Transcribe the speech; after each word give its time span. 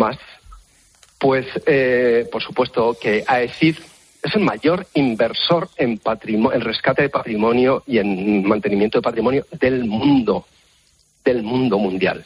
más, 0.00 0.18
pues 1.18 1.46
eh, 1.66 2.26
por 2.32 2.42
supuesto 2.42 2.96
que 3.00 3.22
AECID 3.26 3.76
es 4.22 4.34
el 4.34 4.42
mayor 4.42 4.86
inversor 4.94 5.68
en, 5.76 6.00
en 6.02 6.60
rescate 6.60 7.02
de 7.02 7.08
patrimonio 7.10 7.82
y 7.86 7.98
en 7.98 8.44
mantenimiento 8.46 8.98
de 8.98 9.02
patrimonio 9.02 9.46
del 9.52 9.84
mundo, 9.84 10.46
del 11.24 11.42
mundo 11.42 11.78
mundial. 11.78 12.24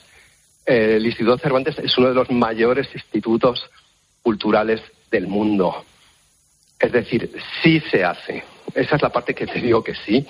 Eh, 0.65 0.95
el 0.97 1.07
Instituto 1.07 1.39
Cervantes 1.39 1.79
es 1.79 1.99
uno 1.99 2.09
de 2.09 2.15
los 2.15 2.31
mayores 2.31 2.89
institutos 2.95 3.69
culturales 4.23 4.81
del 5.11 5.27
mundo. 5.27 5.85
Es 6.79 6.93
decir, 6.93 7.31
sí 7.63 7.81
se 7.91 8.05
hace. 8.05 8.45
Esa 8.75 8.97
es 8.97 9.03
la 9.03 9.11
parte 9.11 9.35
que 9.35 9.47
te 9.47 9.61
digo 9.61 9.83
que 9.83 9.95
sí. 9.95 10.27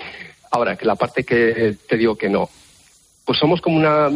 Ahora, 0.50 0.76
que 0.76 0.86
la 0.86 0.96
parte 0.96 1.24
que 1.24 1.76
te 1.88 1.96
digo 1.96 2.16
que 2.16 2.28
no. 2.28 2.48
Pues 3.24 3.38
somos 3.38 3.60
como 3.60 3.76
una 3.76 4.10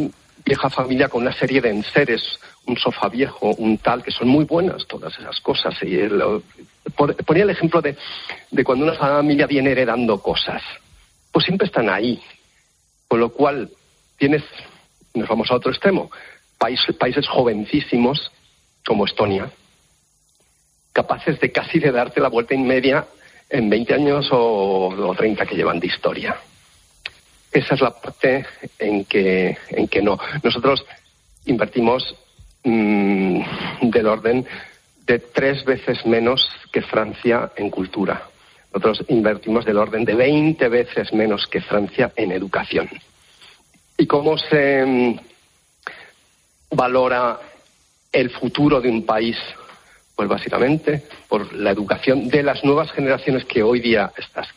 vieja 0.45 0.71
familia 0.71 1.09
con 1.09 1.23
una 1.23 1.33
serie 1.33 1.61
de 1.61 1.71
enseres, 1.71 2.23
un 2.69 2.77
sofá 2.77 3.09
viejo, 3.09 3.55
un 3.55 3.79
tal, 3.79 4.03
que 4.03 4.11
son 4.11 4.29
muy 4.29 4.45
buenas 4.45 4.87
todas 4.87 5.19
esas 5.19 5.41
cosas. 5.41 5.75
Y 5.83 5.99
ponía 7.25 7.43
el 7.43 7.51
ejemplo 7.51 7.81
de, 7.81 7.97
de 8.51 8.65
cuando 8.65 8.85
una 8.85 8.95
familia 8.95 9.47
viene 9.47 9.73
heredando 9.73 10.21
cosas. 10.21 10.63
Pues 11.33 11.47
siempre 11.47 11.67
están 11.67 11.89
ahí. 11.89 12.21
Con 13.09 13.21
lo 13.21 13.31
cual, 13.31 13.71
tienes, 14.19 14.43
nos 15.15 15.29
vamos 15.29 15.51
a 15.51 15.55
otro 15.55 15.71
extremo, 15.71 16.11
países, 16.59 16.95
países 16.95 17.27
jovencísimos 17.27 18.31
como 18.87 19.07
Estonia, 19.07 19.51
capaces 20.93 21.41
de 21.41 21.51
casi 21.51 21.79
de 21.79 21.91
darte 21.91 22.21
la 22.21 22.29
vuelta 22.29 22.55
inmedia 22.55 23.07
en 23.49 23.71
20 23.71 23.95
años 23.95 24.29
o, 24.31 24.89
o 24.89 25.15
30 25.15 25.47
que 25.47 25.57
llevan 25.57 25.81
de 25.81 25.87
historia. 25.87 26.37
Esa 27.51 27.75
es 27.75 27.81
la 27.81 27.91
parte 27.91 28.45
en 28.79 29.07
que, 29.07 29.57
en 29.71 29.89
que 29.89 30.03
no. 30.03 30.19
Nosotros 30.43 30.85
invertimos 31.47 32.15
mmm, 32.69 33.91
del 33.91 34.07
orden 34.07 34.47
de 35.07 35.19
tres 35.19 35.65
veces 35.65 36.05
menos 36.05 36.49
que 36.71 36.83
Francia 36.83 37.51
en 37.57 37.71
cultura. 37.71 38.29
Nosotros 38.73 39.07
invertimos 39.09 39.65
del 39.65 39.79
orden 39.79 40.05
de 40.05 40.15
20 40.15 40.69
veces 40.69 41.13
menos 41.13 41.47
que 41.47 41.63
Francia 41.63 42.13
en 42.15 42.33
educación. 42.33 42.89
¿Y 43.97 44.07
cómo 44.07 44.37
se 44.37 44.85
mm, 44.85 45.19
valora 46.73 47.41
el 48.13 48.31
futuro 48.31 48.81
de 48.81 48.91
un 48.91 49.07
país? 49.07 49.37
Pues 50.15 50.29
básicamente 50.29 51.05
por 51.29 51.55
la 51.55 51.71
educación 51.71 52.29
de 52.29 52.43
las 52.43 52.63
nuevas 52.65 52.93
generaciones 52.93 53.45
que 53.45 53.63
hoy 53.63 53.81
día 53.81 54.13
estás, 54.17 54.49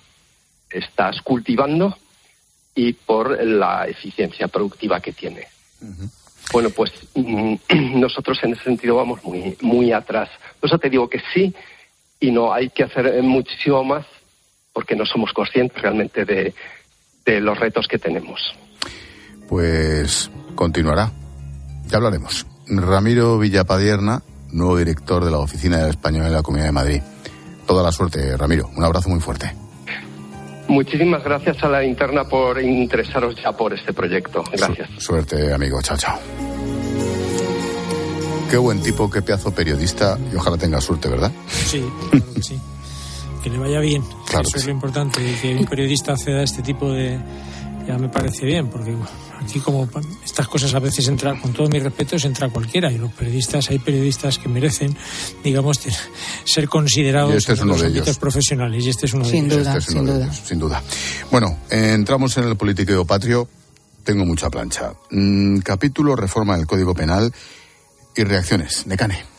estás 0.69 1.21
cultivando 1.21 1.97
y 2.75 2.93
por 2.93 3.41
la 3.43 3.87
eficiencia 3.87 4.47
productiva 4.47 4.99
que 4.99 5.13
tiene. 5.13 5.47
Bueno, 6.51 6.69
pues 6.69 6.91
mm, 7.15 7.55
nosotros 7.99 8.39
en 8.43 8.53
ese 8.53 8.63
sentido 8.63 8.95
vamos 8.95 9.23
muy, 9.23 9.57
muy 9.61 9.91
atrás. 9.91 10.29
Por 10.59 10.69
eso 10.69 10.77
te 10.77 10.89
digo 10.89 11.09
que 11.09 11.21
sí 11.33 11.53
y 12.19 12.31
no, 12.31 12.53
hay 12.53 12.69
que 12.69 12.83
hacer 12.83 13.21
muchísimo 13.23 13.83
más 13.83 14.05
porque 14.73 14.95
no 14.95 15.05
somos 15.05 15.33
conscientes 15.33 15.81
realmente 15.81 16.23
de, 16.23 16.53
de 17.25 17.41
los 17.41 17.59
retos 17.59 17.87
que 17.87 17.97
tenemos. 17.97 18.39
Pues 19.47 20.31
continuará. 20.55 21.11
Ya 21.87 21.97
hablaremos. 21.97 22.45
Ramiro 22.67 23.37
Villapadierna, 23.37 24.21
nuevo 24.51 24.77
director 24.77 25.25
de 25.25 25.31
la 25.31 25.39
Oficina 25.39 25.77
del 25.77 25.89
Español 25.89 26.25
en 26.25 26.33
la 26.33 26.43
Comunidad 26.43 26.67
de 26.67 26.71
Madrid. 26.71 27.01
Toda 27.67 27.83
la 27.83 27.91
suerte, 27.91 28.37
Ramiro. 28.37 28.69
Un 28.75 28.83
abrazo 28.83 29.09
muy 29.09 29.19
fuerte. 29.19 29.60
Muchísimas 30.71 31.21
gracias 31.23 31.61
a 31.63 31.67
la 31.67 31.83
interna 31.83 32.23
por 32.23 32.61
interesaros 32.61 33.35
ya 33.35 33.51
por 33.51 33.73
este 33.73 33.91
proyecto. 33.91 34.41
Gracias. 34.53 34.89
Su 34.95 35.01
suerte, 35.01 35.53
amigo. 35.53 35.81
Chao, 35.81 35.97
chao. 35.97 36.17
Qué 38.49 38.57
buen 38.57 38.81
tipo, 38.81 39.09
qué 39.09 39.21
pedazo 39.21 39.53
periodista 39.53 40.17
y 40.31 40.35
ojalá 40.35 40.57
tenga 40.57 40.79
suerte, 40.79 41.09
¿verdad? 41.09 41.31
Sí, 41.47 41.83
claro 42.09 42.33
que 42.35 42.41
sí. 42.41 42.59
Que 43.43 43.49
le 43.49 43.57
vaya 43.57 43.79
bien. 43.79 44.01
Claro 44.29 44.43
Eso 44.43 44.51
que 44.53 44.59
es 44.59 44.65
lo 44.65 44.71
importante. 44.71 45.21
Y 45.21 45.33
que 45.35 45.55
un 45.55 45.65
periodista 45.65 46.13
acceda 46.13 46.39
a 46.39 46.43
este 46.43 46.61
tipo 46.61 46.89
de. 46.91 47.19
Ya 47.87 47.97
me 47.97 48.07
parece 48.07 48.45
bien, 48.45 48.69
porque 48.69 48.95
aquí 49.43 49.59
como 49.59 49.87
estas 50.23 50.47
cosas 50.47 50.73
a 50.73 50.79
veces 50.79 51.07
entra, 51.07 51.39
con 51.39 51.53
todo 51.53 51.67
mi 51.69 51.79
respeto, 51.79 52.15
entra 52.23 52.49
cualquiera. 52.49 52.91
Y 52.91 52.97
los 52.97 53.11
periodistas, 53.13 53.69
hay 53.69 53.79
periodistas 53.79 54.37
que 54.37 54.47
merecen, 54.49 54.95
digamos, 55.43 55.79
ser 56.45 56.67
considerados 56.69 57.33
este 57.35 57.53
es 57.53 57.59
en 57.59 57.63
uno 57.65 57.73
los 57.73 57.81
de 57.81 57.87
ámbitos 57.87 58.07
ellos. 58.07 58.17
profesionales. 58.19 58.85
Y 58.85 58.89
este 58.89 59.05
es 59.05 59.13
uno 59.13 59.25
Sin 59.25 59.47
de 59.47 59.55
ellos. 59.55 59.65
duda, 59.65 59.77
Este 59.77 59.89
es 59.91 59.95
uno 59.95 59.99
sin 60.01 60.05
de 60.07 60.13
duda. 60.13 60.25
ellos, 60.25 60.41
sin 60.47 60.59
duda. 60.59 60.83
Bueno, 61.31 61.57
eh, 61.69 61.91
entramos 61.93 62.37
en 62.37 62.45
el 62.45 62.55
politiqueo 62.55 63.05
patrio. 63.05 63.47
Tengo 64.03 64.25
mucha 64.25 64.49
plancha. 64.49 64.93
Mm, 65.11 65.59
capítulo, 65.59 66.15
reforma 66.15 66.57
del 66.57 66.65
Código 66.67 66.93
Penal 66.95 67.31
y 68.15 68.23
reacciones. 68.23 68.87
Necane. 68.87 69.30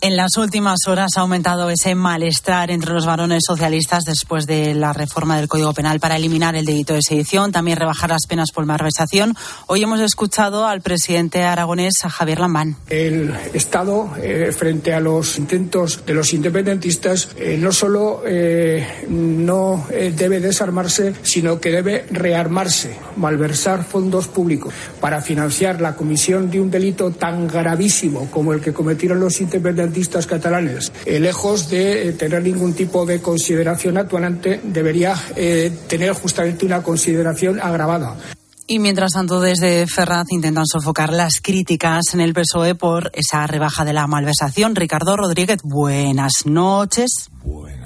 En 0.00 0.16
las 0.16 0.36
últimas 0.36 0.86
horas 0.86 1.12
ha 1.16 1.20
aumentado 1.20 1.68
ese 1.70 1.94
malestar 1.94 2.70
entre 2.70 2.92
los 2.92 3.06
varones 3.06 3.44
socialistas 3.46 4.04
después 4.04 4.46
de 4.46 4.74
la 4.74 4.92
reforma 4.92 5.36
del 5.36 5.48
Código 5.48 5.72
Penal 5.72 6.00
para 6.00 6.16
eliminar 6.16 6.54
el 6.56 6.64
delito 6.64 6.94
de 6.94 7.02
sedición, 7.02 7.52
también 7.52 7.78
rebajar 7.78 8.10
las 8.10 8.26
penas 8.26 8.50
por 8.52 8.66
malversación. 8.66 9.34
Hoy 9.66 9.82
hemos 9.82 10.00
escuchado 10.00 10.66
al 10.66 10.80
presidente 10.80 11.42
aragonés, 11.42 11.94
a 12.04 12.08
Javier 12.08 12.40
Lambán. 12.40 12.76
El 12.88 13.34
Estado, 13.52 14.10
eh, 14.22 14.52
frente 14.56 14.94
a 14.94 15.00
los 15.00 15.38
intentos 15.38 16.04
de 16.06 16.14
los 16.14 16.32
independentistas, 16.32 17.30
eh, 17.36 17.56
no 17.60 17.72
solo 17.72 18.22
eh, 18.26 19.04
no 19.08 19.86
eh, 19.90 20.12
debe 20.16 20.40
desarmarse, 20.40 21.14
sino 21.22 21.60
que 21.60 21.70
debe 21.70 22.06
rearmarse, 22.10 22.96
malversar 23.16 23.84
fondos 23.84 24.28
públicos 24.28 24.72
para 25.00 25.20
financiar 25.20 25.80
la 25.80 25.96
comisión 25.96 26.50
de 26.50 26.60
un 26.60 26.70
delito 26.70 27.10
tan 27.10 27.48
gravísimo 27.48 28.30
como 28.30 28.52
el 28.52 28.60
que 28.60 28.72
cometieron 28.72 29.20
los 29.20 29.25
independentistas 29.40 30.26
catalanes. 30.26 30.92
Eh, 31.04 31.20
lejos 31.20 31.68
de 31.68 32.08
eh, 32.08 32.12
tener 32.12 32.42
ningún 32.42 32.74
tipo 32.74 33.06
de 33.06 33.20
consideración 33.20 33.98
actuante, 33.98 34.60
debería 34.62 35.14
eh, 35.36 35.70
tener 35.88 36.12
justamente 36.12 36.64
una 36.66 36.82
consideración 36.82 37.60
agravada. 37.60 38.16
Y 38.68 38.80
mientras 38.80 39.12
tanto, 39.12 39.40
desde 39.40 39.86
Ferraz 39.86 40.26
intentan 40.30 40.66
sofocar 40.66 41.12
las 41.12 41.40
críticas 41.40 42.14
en 42.14 42.20
el 42.20 42.34
PSOE 42.34 42.74
por 42.74 43.12
esa 43.14 43.46
rebaja 43.46 43.84
de 43.84 43.92
la 43.92 44.08
malversación. 44.08 44.74
Ricardo 44.74 45.16
Rodríguez, 45.16 45.60
buenas 45.62 46.46
noches. 46.46 47.28
Buenas 47.44 47.85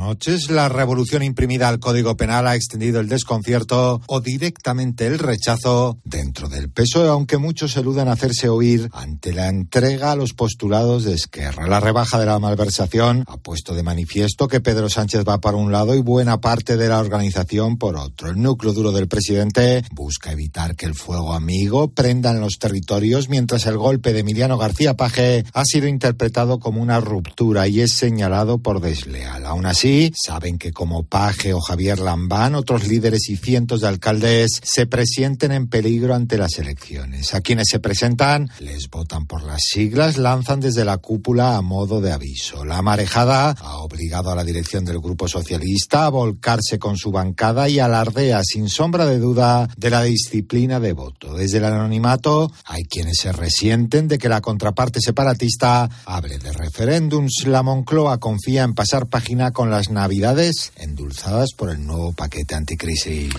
noches. 0.00 0.50
La 0.50 0.68
revolución 0.68 1.22
imprimida 1.22 1.68
al 1.68 1.78
Código 1.78 2.16
Penal 2.16 2.46
ha 2.46 2.56
extendido 2.56 3.00
el 3.00 3.08
desconcierto 3.08 4.00
o 4.06 4.20
directamente 4.20 5.06
el 5.06 5.18
rechazo 5.18 5.98
dentro 6.04 6.48
del 6.48 6.70
PSOE, 6.70 7.08
aunque 7.08 7.36
muchos 7.36 7.76
eluden 7.76 8.08
hacerse 8.08 8.48
oír 8.48 8.88
ante 8.92 9.32
la 9.32 9.48
entrega 9.48 10.12
a 10.12 10.16
los 10.16 10.32
postulados 10.32 11.04
de 11.04 11.14
Esquerra. 11.14 11.68
La 11.68 11.80
rebaja 11.80 12.18
de 12.18 12.26
la 12.26 12.38
malversación 12.38 13.24
ha 13.28 13.36
puesto 13.36 13.74
de 13.74 13.82
manifiesto 13.82 14.48
que 14.48 14.60
Pedro 14.60 14.88
Sánchez 14.88 15.24
va 15.28 15.40
para 15.40 15.58
un 15.58 15.70
lado 15.70 15.94
y 15.94 16.00
buena 16.00 16.40
parte 16.40 16.76
de 16.76 16.88
la 16.88 16.98
organización 16.98 17.76
por 17.76 17.96
otro. 17.96 18.30
El 18.30 18.40
núcleo 18.40 18.72
duro 18.72 18.92
del 18.92 19.06
presidente 19.06 19.84
busca 19.92 20.32
evitar 20.32 20.76
que 20.76 20.86
el 20.86 20.94
fuego 20.94 21.34
amigo 21.34 21.92
prenda 21.92 22.30
en 22.30 22.40
los 22.40 22.58
territorios, 22.58 23.28
mientras 23.28 23.66
el 23.66 23.76
golpe 23.76 24.12
de 24.14 24.20
Emiliano 24.20 24.56
García 24.56 24.94
Paje 24.94 25.44
ha 25.52 25.64
sido 25.64 25.88
interpretado 25.88 26.58
como 26.58 26.80
una 26.80 27.00
ruptura 27.00 27.68
y 27.68 27.80
es 27.80 27.92
señalado 27.92 28.58
por 28.58 28.80
desleal. 28.80 29.44
Aún 29.44 29.66
así, 29.66 29.89
saben 30.14 30.58
que 30.58 30.72
como 30.72 31.04
Paje 31.04 31.52
o 31.52 31.60
Javier 31.60 31.98
Lambán, 31.98 32.54
otros 32.54 32.86
líderes 32.86 33.28
y 33.28 33.36
cientos 33.36 33.80
de 33.80 33.88
alcaldes 33.88 34.60
se 34.62 34.86
presienten 34.86 35.52
en 35.52 35.68
peligro 35.68 36.14
ante 36.14 36.38
las 36.38 36.58
elecciones. 36.58 37.34
A 37.34 37.40
quienes 37.40 37.68
se 37.70 37.80
presentan, 37.80 38.50
les 38.60 38.88
votan 38.88 39.26
por 39.26 39.42
las 39.42 39.62
siglas, 39.62 40.16
lanzan 40.16 40.60
desde 40.60 40.84
la 40.84 40.98
cúpula 40.98 41.56
a 41.56 41.62
modo 41.62 42.00
de 42.00 42.12
aviso. 42.12 42.64
La 42.64 42.82
marejada 42.82 43.50
ha 43.50 43.78
obligado 43.78 44.30
a 44.30 44.36
la 44.36 44.44
dirección 44.44 44.84
del 44.84 45.00
Grupo 45.00 45.28
Socialista 45.28 46.06
a 46.06 46.10
volcarse 46.10 46.78
con 46.78 46.96
su 46.96 47.10
bancada 47.10 47.68
y 47.68 47.78
alardea 47.78 48.42
sin 48.44 48.68
sombra 48.68 49.06
de 49.06 49.18
duda 49.18 49.68
de 49.76 49.90
la 49.90 50.02
disciplina 50.02 50.78
de 50.78 50.92
voto. 50.92 51.34
Desde 51.34 51.58
el 51.58 51.64
anonimato 51.64 52.52
hay 52.64 52.84
quienes 52.84 53.18
se 53.18 53.32
resienten 53.32 54.08
de 54.08 54.18
que 54.18 54.28
la 54.28 54.40
contraparte 54.40 55.00
separatista 55.00 55.88
hable 56.04 56.38
de 56.38 56.52
referéndums. 56.52 57.44
La 57.46 57.62
Moncloa 57.62 58.18
confía 58.18 58.62
en 58.62 58.74
pasar 58.74 59.08
página 59.08 59.50
con 59.52 59.70
las 59.80 59.88
navidades 59.88 60.72
endulzadas 60.76 61.54
por 61.56 61.70
el 61.70 61.86
nuevo 61.86 62.12
paquete 62.12 62.54
anticrisis. 62.54 63.32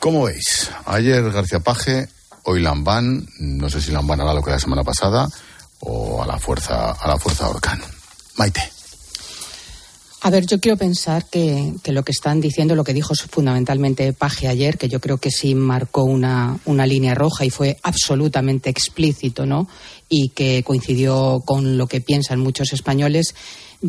¿Cómo 0.00 0.24
veis? 0.24 0.68
Ayer 0.86 1.22
García 1.30 1.60
Paje, 1.60 2.08
hoy 2.42 2.60
Lambán. 2.62 3.28
No 3.38 3.70
sé 3.70 3.80
si 3.80 3.92
Lambán 3.92 4.20
hará 4.20 4.34
lo 4.34 4.42
que 4.42 4.50
la 4.50 4.58
semana 4.58 4.82
pasada 4.82 5.28
o 5.78 6.20
a 6.20 6.26
la 6.26 6.36
fuerza, 6.36 6.90
a 6.90 7.06
la 7.06 7.16
fuerza 7.16 7.48
Orcán. 7.48 7.80
Maite. 8.36 8.60
A 10.22 10.30
ver, 10.30 10.46
yo 10.46 10.58
quiero 10.58 10.76
pensar 10.76 11.26
que, 11.26 11.74
que 11.84 11.92
lo 11.92 12.02
que 12.02 12.10
están 12.10 12.40
diciendo, 12.40 12.74
lo 12.74 12.82
que 12.82 12.94
dijo 12.94 13.14
fundamentalmente 13.14 14.12
Paje 14.14 14.48
ayer, 14.48 14.78
que 14.78 14.88
yo 14.88 14.98
creo 14.98 15.18
que 15.18 15.30
sí 15.30 15.54
marcó 15.54 16.02
una, 16.02 16.58
una 16.64 16.86
línea 16.86 17.14
roja 17.14 17.44
y 17.44 17.50
fue 17.50 17.76
absolutamente 17.84 18.68
explícito, 18.68 19.46
¿no? 19.46 19.68
Y 20.08 20.30
que 20.30 20.64
coincidió 20.64 21.40
con 21.44 21.78
lo 21.78 21.86
que 21.86 22.00
piensan 22.00 22.40
muchos 22.40 22.72
españoles. 22.72 23.36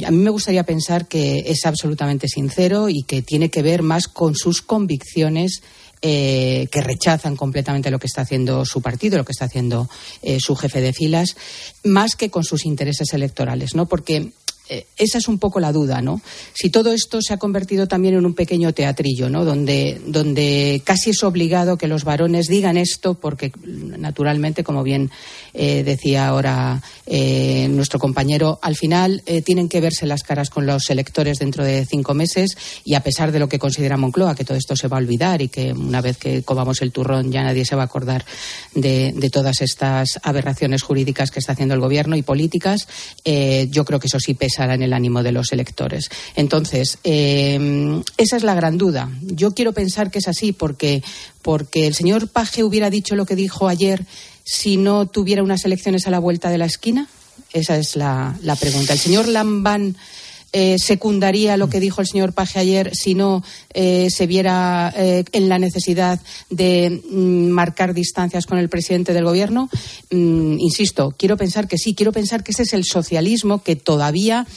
A 0.06 0.12
mí 0.12 0.18
me 0.18 0.30
gustaría 0.30 0.64
pensar 0.64 1.08
que 1.08 1.46
es 1.48 1.66
absolutamente 1.66 2.28
sincero 2.28 2.90
y 2.90 3.04
que 3.04 3.22
tiene 3.22 3.50
que 3.50 3.62
ver 3.62 3.82
más 3.82 4.08
con 4.08 4.36
sus 4.36 4.62
convicciones 4.62 5.62
eh, 6.02 6.68
que 6.72 6.82
rechazan 6.82 7.36
completamente 7.36 7.90
lo 7.90 8.00
que 8.00 8.08
está 8.08 8.22
haciendo 8.22 8.66
su 8.66 8.82
partido, 8.82 9.18
lo 9.18 9.26
que 9.26 9.32
está 9.32 9.46
haciendo 9.46 9.90
eh, 10.22 10.40
su 10.40 10.56
jefe 10.56 10.82
de 10.82 10.94
filas, 10.94 11.36
más 11.84 12.16
que 12.16 12.30
con 12.30 12.44
sus 12.44 12.66
intereses 12.66 13.14
electorales, 13.14 13.74
¿no? 13.74 13.88
Porque 13.88 14.32
eh, 14.68 14.88
esa 14.98 15.20
es 15.20 15.28
un 15.28 15.38
poco 15.38 15.60
la 15.60 15.72
duda, 15.72 16.02
¿no? 16.02 16.22
Si 16.54 16.70
todo 16.70 16.92
esto 16.92 17.22
se 17.22 17.34
ha 17.34 17.38
convertido 17.38 17.88
también 17.88 18.16
en 18.16 18.26
un 18.26 18.34
pequeño 18.34 18.74
teatrillo, 18.74 19.30
¿no? 19.30 19.46
Donde, 19.46 20.02
donde 20.08 20.82
casi 20.84 21.12
es 21.12 21.24
obligado 21.24 21.78
que 21.78 21.88
los 21.88 22.04
varones 22.04 22.48
digan 22.48 22.76
esto, 22.76 23.14
porque 23.14 23.52
naturalmente, 23.64 24.64
como 24.64 24.84
bien 24.84 25.12
eh, 25.56 25.84
decía 25.84 26.28
ahora 26.28 26.82
eh, 27.06 27.68
nuestro 27.70 28.00
compañero, 28.00 28.60
al 28.62 28.76
final 28.76 29.24
tienen 29.46 29.70
que 29.70 29.82
verse 29.82 30.06
las 30.06 30.24
caras 30.24 30.50
con 30.50 30.66
los 30.66 30.90
electores 30.90 31.40
dentro 31.40 31.64
de 31.64 31.86
cinco 31.86 32.14
meses 32.14 32.58
y 32.84 32.96
a 32.96 33.02
pesar 33.02 33.32
de 33.32 33.40
lo 33.40 33.48
que 33.48 33.60
considera 33.60 33.98
Moncloa, 33.98 34.36
que 34.36 34.44
todo 34.44 34.58
esto 34.58 34.76
se 34.76 34.88
va 34.88 34.98
a 34.98 35.00
olvidar 35.00 35.42
y 35.42 35.48
que 35.48 35.72
una 35.74 36.02
vez 36.02 36.18
que 36.18 36.44
comamos 36.44 36.82
el 36.82 36.92
turrón 36.92 37.32
ya 37.32 37.44
nadie 37.44 37.66
se 37.66 37.76
va 37.76 37.84
a 37.84 37.86
acordar 37.86 38.26
de, 38.74 39.14
de 39.16 39.30
todas 39.30 39.62
estas 39.62 40.20
aberraciones 40.24 40.84
jurídicas 40.84 41.32
que 41.32 41.40
está 41.40 41.54
haciendo 41.54 41.76
el 41.76 41.82
gobierno 41.82 42.16
y 42.16 42.22
políticas, 42.22 42.88
yo 43.24 43.86
creo 43.86 44.00
que 44.00 44.08
eso 44.08 44.20
sí 44.20 44.34
pesa 44.34 44.74
en 44.74 44.82
el 44.82 44.94
ánimo 44.94 45.24
de 45.24 45.32
los 45.32 45.52
electores. 45.52 46.10
Entonces, 46.36 46.98
eh, 47.04 48.02
esa 48.18 48.38
es 48.38 48.44
la 48.44 48.56
gran 48.56 48.78
duda. 48.78 49.10
Yo 49.22 49.54
quiero 49.54 49.74
pensar 49.74 50.12
que 50.12 50.20
es 50.20 50.28
así 50.28 50.52
porque, 50.52 51.04
porque 51.42 51.88
el 51.88 51.94
señor 51.94 52.30
Paje 52.30 52.64
hubiera 52.64 52.90
dicho 52.90 53.16
lo 53.16 53.26
que 53.26 53.36
dijo 53.36 53.68
ayer 53.68 54.06
si 54.46 54.78
no 54.78 55.08
tuviera 55.08 55.44
unas 55.44 55.66
elecciones 55.66 56.08
a 56.08 56.12
la 56.12 56.20
vuelta 56.20 56.50
de 56.50 56.58
la 56.58 56.66
esquina. 56.66 57.10
Esa 57.52 57.78
es 57.78 57.98
la, 57.98 58.38
pregunta. 58.60 58.94
El 58.94 59.00
señor 59.00 59.28
Lambán. 59.28 59.98
Eh, 60.58 60.78
secundaría 60.80 61.58
lo 61.58 61.68
que 61.68 61.82
dijo 61.82 62.00
el 62.00 62.08
señor 62.08 62.32
Paje 62.32 62.60
ayer 62.60 62.96
si 62.96 63.14
no 63.14 63.44
eh, 63.74 64.08
se 64.10 64.26
viera 64.26 64.94
en 64.96 65.50
la 65.50 65.60
necesidad 65.60 66.22
de 66.50 67.02
mm, 67.12 67.50
marcar 67.50 67.94
distancias 67.94 68.46
con 68.46 68.58
el 68.58 68.70
presidente 68.70 69.12
del 69.12 69.26
gobierno? 69.26 69.70
Mm, 70.12 70.58
insisto, 70.60 71.14
quiero 71.18 71.36
pensar 71.36 71.68
que 71.68 71.78
sí, 71.78 71.94
quiero 71.94 72.14
pensar 72.14 72.42
que 72.42 72.52
ese 72.52 72.64
es 72.64 72.72
el 72.72 72.86
socialismo 72.86 73.64
que 73.64 73.76
todavía 73.76 74.48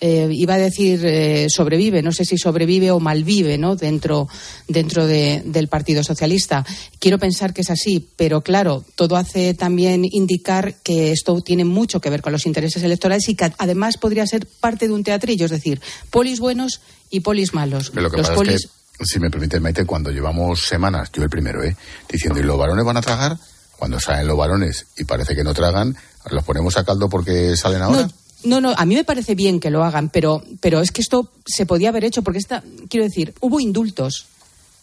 eh, 0.00 0.28
iba 0.32 0.54
a 0.54 0.58
decir 0.58 1.04
eh, 1.04 1.46
sobrevive, 1.50 2.02
no 2.02 2.10
sé 2.12 2.24
si 2.24 2.38
sobrevive 2.38 2.90
o 2.90 3.00
malvive 3.00 3.58
¿no? 3.58 3.76
dentro, 3.76 4.28
dentro 4.66 5.06
del 5.06 5.68
Partido 5.68 6.02
Socialista. 6.02 6.64
Quiero 6.98 7.18
pensar 7.18 7.52
que 7.52 7.60
es 7.60 7.70
así, 7.70 8.08
pero 8.16 8.40
claro, 8.40 8.82
todo 8.94 9.16
hace 9.16 9.52
también 9.52 10.06
indicar 10.10 10.74
que 10.82 11.12
esto 11.12 11.40
tiene 11.42 11.64
mucho 11.64 12.00
que 12.00 12.08
ver 12.08 12.22
con 12.22 12.32
los 12.32 12.46
intereses 12.46 12.82
electorales 12.82 13.28
y 13.28 13.34
que 13.34 13.52
además 13.58 13.98
podría 13.98 14.26
ser 14.26 14.46
parte 14.46 14.88
de 14.88 14.94
un 14.94 15.04
teatrillo, 15.04 15.44
es 15.44 15.50
decir, 15.50 15.80
polis 16.10 16.40
buenos 16.40 16.80
y 17.10 17.20
polis 17.20 17.52
malos. 17.52 17.92
lo 17.94 18.10
que 18.10 18.16
los 18.16 18.28
pasa 18.28 18.42
es 18.44 18.68
que, 18.98 19.04
si 19.04 19.18
me 19.18 19.30
permite, 19.30 19.60
Maite, 19.60 19.84
cuando 19.84 20.10
llevamos 20.10 20.62
semanas, 20.62 21.10
yo 21.12 21.22
el 21.22 21.30
primero, 21.30 21.62
¿eh? 21.62 21.76
diciendo, 22.10 22.40
¿y 22.40 22.42
los 22.42 22.58
varones 22.58 22.84
van 22.84 22.96
a 22.96 23.02
tragar? 23.02 23.36
Cuando 23.76 23.98
salen 23.98 24.26
los 24.26 24.36
varones 24.36 24.86
y 24.96 25.04
parece 25.04 25.34
que 25.34 25.42
no 25.42 25.54
tragan, 25.54 25.96
¿los 26.30 26.44
ponemos 26.44 26.76
a 26.76 26.84
caldo 26.84 27.08
porque 27.08 27.56
salen 27.56 27.80
ahora? 27.82 28.02
No, 28.02 28.12
no, 28.44 28.74
a 28.76 28.86
mí 28.86 28.94
me 28.94 29.04
parece 29.04 29.34
bien 29.34 29.60
que 29.60 29.70
lo 29.70 29.84
hagan, 29.84 30.08
pero, 30.08 30.42
pero 30.60 30.80
es 30.80 30.90
que 30.90 31.00
esto 31.00 31.30
se 31.46 31.66
podía 31.66 31.90
haber 31.90 32.04
hecho 32.04 32.22
porque 32.22 32.38
esta, 32.38 32.62
quiero 32.88 33.04
decir, 33.04 33.34
hubo 33.40 33.60
indultos 33.60 34.26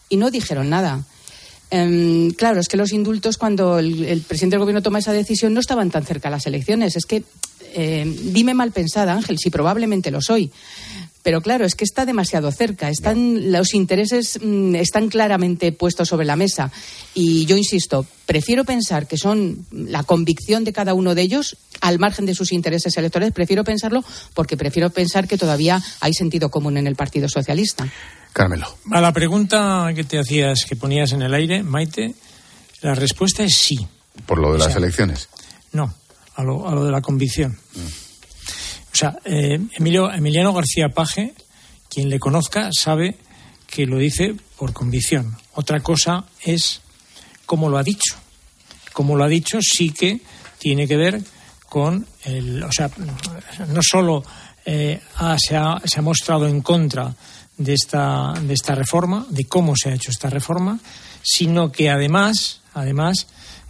y 0.08 0.16
no 0.16 0.30
dijeron 0.30 0.70
nada. 0.70 1.04
Em, 1.70 2.30
claro, 2.30 2.60
es 2.60 2.68
que 2.68 2.76
los 2.76 2.92
indultos 2.92 3.36
cuando 3.36 3.78
el, 3.78 4.22
presidente 4.26 4.54
del 4.54 4.60
gobierno 4.60 4.82
toma 4.82 5.00
esa 5.00 5.12
decisión 5.12 5.52
no 5.52 5.60
estaban 5.60 5.90
tan 5.90 6.04
cerca 6.04 6.30
las 6.30 6.46
elecciones. 6.46 6.96
Es 6.96 7.04
que 7.04 7.24
em, 7.74 8.32
dime 8.32 8.54
mal 8.54 8.72
pensada, 8.72 9.12
Ángel, 9.12 9.38
si 9.38 9.50
probablemente 9.50 10.10
lo 10.10 10.22
soy. 10.22 10.50
Pero 11.22 11.40
claro, 11.40 11.64
es 11.64 11.74
que 11.74 11.84
está 11.84 12.06
demasiado 12.06 12.50
cerca. 12.52 12.88
Están, 12.88 13.50
los 13.52 13.74
intereses 13.74 14.38
mm, 14.42 14.76
están 14.76 15.08
claramente 15.08 15.72
puestos 15.72 16.08
sobre 16.08 16.26
la 16.26 16.36
mesa. 16.36 16.70
Y 17.14 17.44
yo 17.46 17.56
insisto, 17.56 18.06
prefiero 18.24 18.64
pensar 18.64 19.06
que 19.06 19.16
son 19.16 19.66
la 19.70 20.04
convicción 20.04 20.64
de 20.64 20.72
cada 20.72 20.94
uno 20.94 21.14
de 21.14 21.22
ellos, 21.22 21.56
al 21.80 21.98
margen 21.98 22.26
de 22.26 22.34
sus 22.34 22.52
intereses 22.52 22.96
electorales, 22.96 23.34
prefiero 23.34 23.64
pensarlo 23.64 24.04
porque 24.34 24.56
prefiero 24.56 24.90
pensar 24.90 25.26
que 25.26 25.38
todavía 25.38 25.82
hay 26.00 26.14
sentido 26.14 26.50
común 26.50 26.76
en 26.76 26.86
el 26.86 26.96
Partido 26.96 27.28
Socialista. 27.28 27.88
Carmelo. 28.32 28.66
A 28.92 29.00
la 29.00 29.12
pregunta 29.12 29.90
que 29.94 30.04
te 30.04 30.18
hacías, 30.18 30.64
que 30.64 30.76
ponías 30.76 31.12
en 31.12 31.22
el 31.22 31.34
aire, 31.34 31.62
Maite, 31.62 32.14
la 32.82 32.94
respuesta 32.94 33.42
es 33.42 33.54
sí. 33.56 33.86
¿Por 34.26 34.38
lo 34.38 34.52
de 34.52 34.58
las 34.58 34.74
elecciones? 34.76 35.28
No, 35.72 35.92
a 36.34 36.42
lo, 36.42 36.68
a 36.68 36.74
lo 36.74 36.84
de 36.84 36.92
la 36.92 37.00
convicción. 37.00 37.58
Mm. 37.74 38.07
O 38.92 38.96
sea, 38.96 39.18
eh, 39.24 39.60
Emilio, 39.74 40.10
Emiliano 40.10 40.52
García 40.52 40.88
Paje, 40.88 41.34
quien 41.88 42.08
le 42.08 42.18
conozca, 42.18 42.70
sabe 42.72 43.16
que 43.66 43.86
lo 43.86 43.98
dice 43.98 44.34
por 44.56 44.72
convicción. 44.72 45.36
Otra 45.54 45.80
cosa 45.80 46.24
es 46.42 46.80
cómo 47.46 47.68
lo 47.68 47.78
ha 47.78 47.82
dicho. 47.82 48.16
Cómo 48.92 49.16
lo 49.16 49.24
ha 49.24 49.28
dicho 49.28 49.58
sí 49.60 49.90
que 49.90 50.20
tiene 50.58 50.88
que 50.88 50.96
ver 50.96 51.22
con 51.68 52.06
el. 52.24 52.62
O 52.62 52.72
sea, 52.72 52.90
no 53.68 53.80
solo 53.82 54.24
eh, 54.64 55.00
se, 55.38 55.56
ha, 55.56 55.80
se, 55.84 55.98
ha, 55.98 56.02
mostrado 56.02 56.48
en 56.48 56.62
contra 56.62 57.14
de 57.56 57.74
esta, 57.74 58.32
de 58.40 58.54
esta 58.54 58.74
reforma, 58.74 59.26
de 59.30 59.44
cómo 59.44 59.74
se 59.76 59.90
ha 59.90 59.94
hecho 59.94 60.10
esta 60.10 60.30
reforma, 60.30 60.80
sino 61.22 61.70
que 61.70 61.90
además, 61.90 62.62
además, 62.74 63.26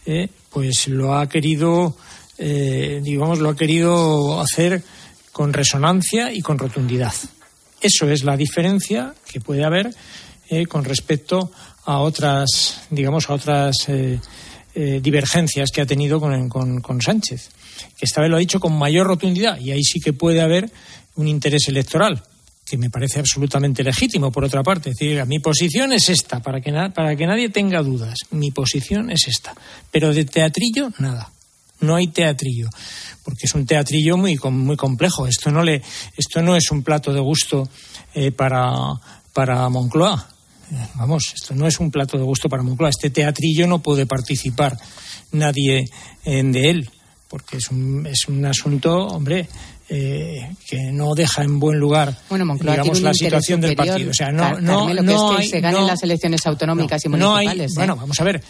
eh, 0.07 0.29
pues 0.51 0.89
lo 0.89 1.19
ha 1.19 1.29
querido, 1.29 1.97
digamos, 2.39 3.41
lo 3.41 3.51
ha 3.51 3.57
querido 3.57 4.41
hacer 4.41 4.83
con 5.39 5.53
resonancia 5.53 6.33
y 6.33 6.41
con 6.41 6.59
rotundidad. 6.59 7.15
Eso 7.81 8.11
es 8.11 8.25
la 8.25 8.37
diferencia 8.37 9.15
que 9.31 9.41
puede 9.41 9.65
haber 9.65 9.95
eh, 10.51 10.67
con 10.67 10.85
respecto 10.85 11.53
a 11.85 12.01
otras, 12.01 12.81
digamos, 12.91 13.31
a 13.31 13.35
otras 13.35 13.77
eh, 13.87 14.19
eh, 14.75 14.99
divergencias 15.01 15.71
que 15.71 15.81
ha 15.81 15.87
tenido 15.87 16.19
con, 16.19 16.49
con, 16.49 17.01
Sánchez. 17.01 17.51
Que 17.97 18.05
esta 18.05 18.21
vez 18.21 18.31
lo 18.31 18.35
ha 18.37 18.41
dicho 18.41 18.59
con 18.59 18.77
mayor 18.77 19.07
rotundidad 19.07 19.61
y 19.61 19.71
ahí 19.71 19.85
sí 19.85 20.01
que 20.01 20.13
puede 20.13 20.41
haber 20.41 20.73
un 21.15 21.29
interés 21.29 21.69
electoral 21.69 22.21
que 22.69 22.77
me 22.77 22.91
parece 22.91 23.21
absolutamente 23.21 23.85
legítimo, 23.85 24.33
por 24.33 24.45
otra 24.45 24.65
parte. 24.65 24.91
Es 24.91 24.97
decir, 24.97 25.25
mi 25.27 25.39
posición 25.39 25.93
es 25.93 26.09
esta, 26.09 26.41
para 26.41 26.61
que, 26.61 26.73
para 26.93 27.15
que 27.15 27.29
nadie 27.29 27.49
tenga 27.49 27.81
dudas. 27.85 28.19
Mi 28.33 28.51
posición 28.51 29.13
es 29.13 29.29
esta. 29.29 29.55
Pero 29.93 30.13
de 30.13 30.25
teatrillo, 30.25 30.91
nada. 30.99 31.31
No 31.81 31.95
hay 31.95 32.09
teatrillo 32.09 32.71
porque 33.29 33.45
es 33.45 33.55
un 33.55 33.67
teatrillo 33.67 34.17
muy, 34.17 34.39
muy 34.51 34.75
complejo. 34.75 35.27
Esto 35.27 35.51
no, 35.51 35.63
le, 35.63 35.83
esto 36.17 36.41
no 36.41 36.57
es 36.57 36.71
un 36.71 36.83
plato 36.83 37.13
de 37.13 37.21
gusto 37.21 37.69
eh, 38.15 38.33
para, 38.33 38.73
para 39.35 39.69
Moncloa. 39.69 40.27
Eh, 40.73 40.77
vamos, 40.95 41.35
esto 41.35 41.55
no 41.55 41.67
es 41.67 41.79
un 41.79 41.91
plato 41.91 42.17
de 42.17 42.25
gusto 42.25 42.49
para 42.49 42.63
Moncloa. 42.63 42.89
Este 42.89 43.11
teatrillo 43.11 43.67
no 43.67 43.81
puede 43.81 44.07
participar 44.07 44.79
nadie 45.33 45.91
de 46.25 46.71
él, 46.71 46.91
porque 47.29 47.59
es 47.59 47.71
un, 47.71 48.07
es 48.07 48.29
un 48.29 48.47
asunto, 48.47 48.97
hombre, 48.97 49.47
eh, 49.91 50.51
que 50.67 50.91
no 50.91 51.15
deja 51.15 51.43
en 51.43 51.61
buen 51.61 51.79
lugar 51.79 52.17
digamos, 52.31 53.03
la 53.03 53.13
situación 53.13 53.61
del 53.61 53.77
partido. 53.77 54.11
O 54.11 54.15
sea, 54.15 54.33
no, 54.33 54.59
no, 54.59 54.89
no 54.95 55.39
es 55.39 55.45
que 55.45 55.51
se 55.51 55.61
ganen 55.61 55.87
las 55.87 56.03
elecciones 56.03 56.47
autonómicas 56.47 57.05
y 57.05 57.11
municipales. 57.11 57.73
Bueno, 57.75 57.95
vamos 57.95 58.19
a 58.19 58.25
ver. 58.25 58.43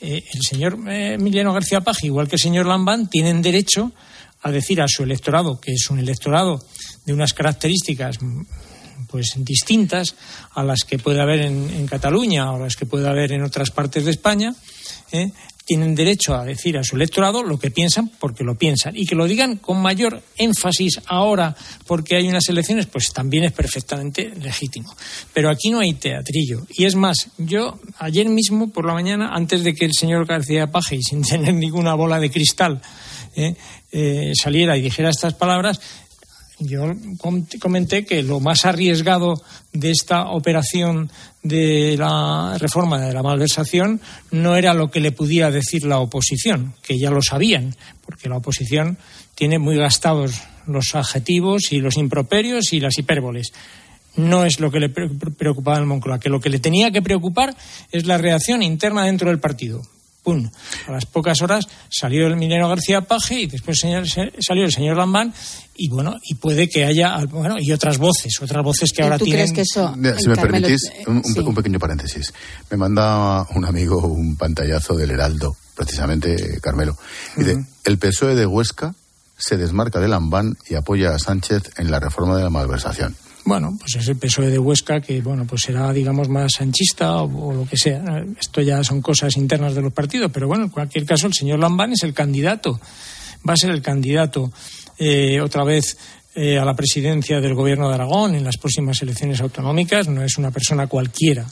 el 0.00 0.42
señor 0.42 0.76
Emiliano 0.88 1.52
García 1.52 1.82
Paje, 1.82 2.08
igual 2.08 2.26
que 2.26 2.34
el 2.34 2.42
señor 2.42 2.66
Lambán, 2.66 3.08
tienen 3.08 3.40
derecho 3.40 3.92
a 4.44 4.50
decir 4.50 4.80
a 4.80 4.86
su 4.86 5.02
electorado, 5.02 5.58
que 5.58 5.72
es 5.72 5.90
un 5.90 5.98
electorado 5.98 6.62
de 7.04 7.12
unas 7.12 7.32
características 7.32 8.18
pues 9.10 9.32
distintas 9.38 10.14
a 10.52 10.62
las 10.62 10.80
que 10.84 10.98
puede 10.98 11.20
haber 11.20 11.40
en, 11.40 11.86
Cataluña 11.86 12.52
o 12.52 12.58
las 12.58 12.76
que 12.76 12.86
puede 12.86 13.08
haber 13.08 13.32
en 13.32 13.42
otras 13.42 13.70
partes 13.70 14.04
de 14.04 14.10
España, 14.10 14.54
¿eh? 15.12 15.30
tienen 15.64 15.94
derecho 15.94 16.34
a 16.34 16.44
decir 16.44 16.76
a 16.76 16.84
su 16.84 16.96
electorado 16.96 17.42
lo 17.42 17.58
que 17.58 17.70
piensan 17.70 18.10
porque 18.20 18.44
lo 18.44 18.56
piensan 18.56 18.94
y 18.96 19.06
que 19.06 19.14
lo 19.14 19.26
digan 19.26 19.56
con 19.56 19.80
mayor 19.80 20.22
énfasis 20.36 21.00
ahora 21.06 21.56
porque 21.86 22.16
hay 22.16 22.28
unas 22.28 22.48
elecciones 22.48 22.86
pues 22.86 23.12
también 23.14 23.44
es 23.44 23.52
perfectamente 23.52 24.30
legítimo 24.40 24.94
pero 25.32 25.48
aquí 25.48 25.70
no 25.70 25.80
hay 25.80 25.94
teatrillo 25.94 26.66
y 26.68 26.84
es 26.84 26.96
más 26.96 27.28
yo 27.38 27.78
ayer 27.98 28.28
mismo 28.28 28.70
por 28.70 28.84
la 28.84 28.92
mañana 28.92 29.30
antes 29.32 29.64
de 29.64 29.74
que 29.74 29.86
el 29.86 29.92
señor 29.98 30.26
García 30.26 30.70
Paje 30.70 30.96
y 30.96 31.02
sin 31.02 31.22
tener 31.26 31.54
ninguna 31.54 31.94
bola 31.94 32.20
de 32.20 32.30
cristal 32.30 32.82
¿eh? 33.36 33.56
Eh, 33.96 34.32
saliera 34.34 34.76
y 34.76 34.82
dijera 34.82 35.08
estas 35.08 35.34
palabras, 35.34 35.80
yo 36.58 36.94
comenté 37.60 38.04
que 38.04 38.24
lo 38.24 38.40
más 38.40 38.64
arriesgado 38.64 39.40
de 39.72 39.92
esta 39.92 40.30
operación 40.30 41.12
de 41.44 41.96
la 41.96 42.58
reforma 42.58 42.98
de 42.98 43.12
la 43.12 43.22
malversación 43.22 44.00
no 44.32 44.56
era 44.56 44.74
lo 44.74 44.90
que 44.90 44.98
le 44.98 45.12
pudiera 45.12 45.52
decir 45.52 45.84
la 45.84 46.00
oposición, 46.00 46.74
que 46.82 46.98
ya 46.98 47.12
lo 47.12 47.22
sabían, 47.22 47.76
porque 48.04 48.28
la 48.28 48.38
oposición 48.38 48.98
tiene 49.36 49.60
muy 49.60 49.76
gastados 49.76 50.42
los 50.66 50.96
adjetivos 50.96 51.70
y 51.70 51.78
los 51.78 51.96
improperios 51.96 52.72
y 52.72 52.80
las 52.80 52.98
hipérboles. 52.98 53.52
No 54.16 54.44
es 54.44 54.58
lo 54.58 54.72
que 54.72 54.80
le 54.80 54.88
preocupaba 54.88 55.76
al 55.76 55.86
Moncloa, 55.86 56.18
que 56.18 56.30
lo 56.30 56.40
que 56.40 56.50
le 56.50 56.58
tenía 56.58 56.90
que 56.90 57.00
preocupar 57.00 57.54
es 57.92 58.06
la 58.06 58.18
reacción 58.18 58.60
interna 58.60 59.04
dentro 59.04 59.28
del 59.28 59.38
partido 59.38 59.82
¡pum! 60.24 60.50
A 60.88 60.92
las 60.92 61.06
pocas 61.06 61.40
horas 61.42 61.68
salió 61.88 62.26
el 62.26 62.36
minero 62.36 62.68
García 62.68 63.02
Paje 63.02 63.42
y 63.42 63.46
después 63.46 63.78
salió 63.78 64.64
el 64.64 64.72
señor 64.72 64.96
Lambán 64.96 65.32
y 65.76 65.88
bueno, 65.88 66.16
y 66.22 66.34
puede 66.34 66.68
que 66.68 66.84
haya, 66.84 67.24
bueno, 67.26 67.56
y 67.58 67.72
otras 67.72 67.98
voces, 67.98 68.40
otras 68.40 68.64
voces 68.64 68.92
que 68.92 69.02
ahora 69.02 69.18
¿Tú 69.18 69.24
tienen... 69.24 69.52
Crees 69.52 69.52
que 69.52 69.62
eso, 69.62 69.94
si 70.18 70.28
me 70.28 70.36
permitís, 70.36 70.82
un, 71.06 71.54
pequeño 71.54 71.78
paréntesis. 71.78 72.32
Me 72.70 72.76
manda 72.76 73.44
un 73.54 73.64
amigo 73.64 73.98
un 74.06 74.36
pantallazo 74.36 74.96
del 74.96 75.10
Heraldo, 75.10 75.56
precisamente 75.76 76.60
Carmelo. 76.60 76.96
Y 77.36 77.42
de, 77.42 77.64
el 77.84 77.98
PSOE 77.98 78.36
de 78.36 78.46
Huesca 78.46 78.94
se 79.36 79.56
desmarca 79.56 79.98
de 79.98 80.08
Lambán 80.08 80.56
y 80.68 80.76
apoya 80.76 81.14
a 81.14 81.18
Sánchez 81.18 81.72
en 81.76 81.90
la 81.90 81.98
reforma 81.98 82.36
de 82.36 82.44
la 82.44 82.50
malversación. 82.50 83.16
Bueno, 83.46 83.76
pues 83.78 83.96
es 83.96 84.08
el 84.08 84.16
PSOE 84.16 84.50
de 84.50 84.58
Huesca 84.58 85.00
que, 85.00 85.20
bueno, 85.20 85.44
pues 85.46 85.62
será, 85.62 85.92
digamos, 85.92 86.28
más 86.28 86.52
sanchista 86.56 87.16
o, 87.22 87.52
lo 87.52 87.66
que 87.66 87.76
sea. 87.76 88.24
Esto 88.40 88.62
ya 88.62 88.82
son 88.82 89.02
cosas 89.02 89.36
internas 89.36 89.74
de 89.74 89.82
los 89.82 89.92
partidos, 89.92 90.30
pero 90.32 90.46
bueno, 90.48 90.64
en 90.64 90.70
cualquier 90.70 91.04
caso, 91.04 91.26
el 91.26 91.34
señor 91.34 91.58
Lambán 91.58 91.92
es 91.92 92.02
el 92.04 92.14
candidato. 92.14 92.80
Va 93.46 93.52
a 93.52 93.56
ser 93.56 93.70
el 93.70 93.82
candidato 93.82 94.50
eh, 94.98 95.40
otra 95.42 95.62
vez 95.62 95.98
eh, 96.34 96.58
a 96.58 96.64
la 96.64 96.74
presidencia 96.74 97.40
del 97.40 97.54
Gobierno 97.54 97.88
de 97.88 97.94
Aragón 97.94 98.34
en 98.34 98.44
las 98.44 98.56
próximas 98.56 99.00
elecciones 99.02 99.40
autonómicas. 99.42 100.08
No 100.08 100.22
es 100.22 100.38
una 100.38 100.50
persona 100.50 100.86
cualquiera 100.86 101.46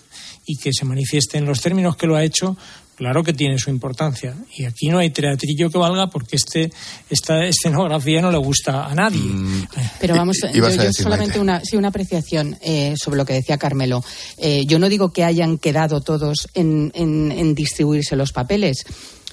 y 0.47 0.57
que 0.57 0.73
se 0.73 0.87
manifieste 0.87 1.39
en 1.39 1.45
los 1.45 1.61
términos 1.61 1.97
que 1.97 2.07
lo 2.07 2.17
ha 2.17 2.25
hecho, 2.25 2.57
claro 2.97 3.23
que 3.23 3.33
tiene 3.33 3.59
su 3.59 3.71
importancia. 3.71 4.35
Y 4.57 4.65
aquí 4.65 4.89
no 4.89 4.99
hay 4.99 5.11
teatrillo 5.11 5.71
que 5.71 5.79
valga 5.79 6.09
porque 6.09 6.37
este, 6.37 6.73
esta 7.11 7.45
escenografía 7.45 8.21
no 8.21 8.31
le 8.31 8.39
gusta 8.39 8.85
a 8.87 8.95
nadie. 8.95 9.21
Mm. 9.21 9.67
Pero 10.01 10.15
vamos, 10.15 10.39
yo, 10.53 10.93
solamente 10.93 11.39
una, 11.39 11.61
sí, 11.65 11.77
una 11.77 11.89
apreciación 11.89 12.57
eh, 12.61 12.95
sobre 12.97 13.19
lo 13.19 13.25
que 13.25 13.35
decía 13.35 13.59
Carmelo. 13.59 14.05
Eh, 14.39 14.65
yo 14.67 14.79
no 14.79 14.89
digo 14.89 15.13
que 15.13 15.25
hayan 15.25 15.59
quedado 15.59 16.01
todos 16.01 16.49
en, 16.55 16.93
en, 16.95 17.55
distribuirse 17.55 18.17
los 18.17 18.33
papeles. 18.33 18.85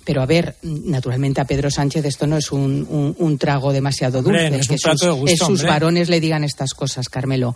Pero 0.03 0.23
a 0.23 0.25
ver, 0.25 0.55
naturalmente 0.63 1.39
a 1.39 1.45
Pedro 1.45 1.69
Sánchez 1.69 2.03
esto 2.05 2.25
no 2.25 2.37
es 2.37 2.51
un, 2.51 3.15
un, 3.17 3.37
trago 3.37 3.71
demasiado 3.71 4.23
dulce. 4.23 4.47
es 4.57 4.67
que 4.67 4.77
sus, 4.77 5.37
sus 5.37 5.63
varones 5.63 6.09
le 6.09 6.19
digan 6.19 6.43
estas 6.43 6.73
cosas, 6.73 7.09
Carmelo. 7.09 7.55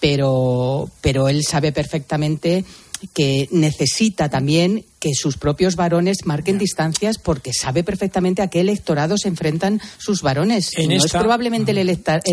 Pero, 0.00 0.90
pero 1.00 1.28
él 1.28 1.44
sabe 1.44 1.72
perfectamente 1.72 2.64
que 3.12 3.48
necesita 3.50 4.28
también 4.28 4.84
que 5.04 5.14
sus 5.14 5.36
propios 5.36 5.76
varones 5.76 6.24
marquen 6.24 6.56
distancias 6.56 7.18
porque 7.18 7.52
sabe 7.52 7.84
perfectamente 7.84 8.40
a 8.40 8.48
qué 8.48 8.60
electorado 8.60 9.18
se 9.18 9.28
enfrentan 9.28 9.78
sus 9.98 10.22
varones. 10.22 10.70
no 10.78 10.94
es 10.94 11.12
probablemente 11.12 11.72
el, 11.72 11.78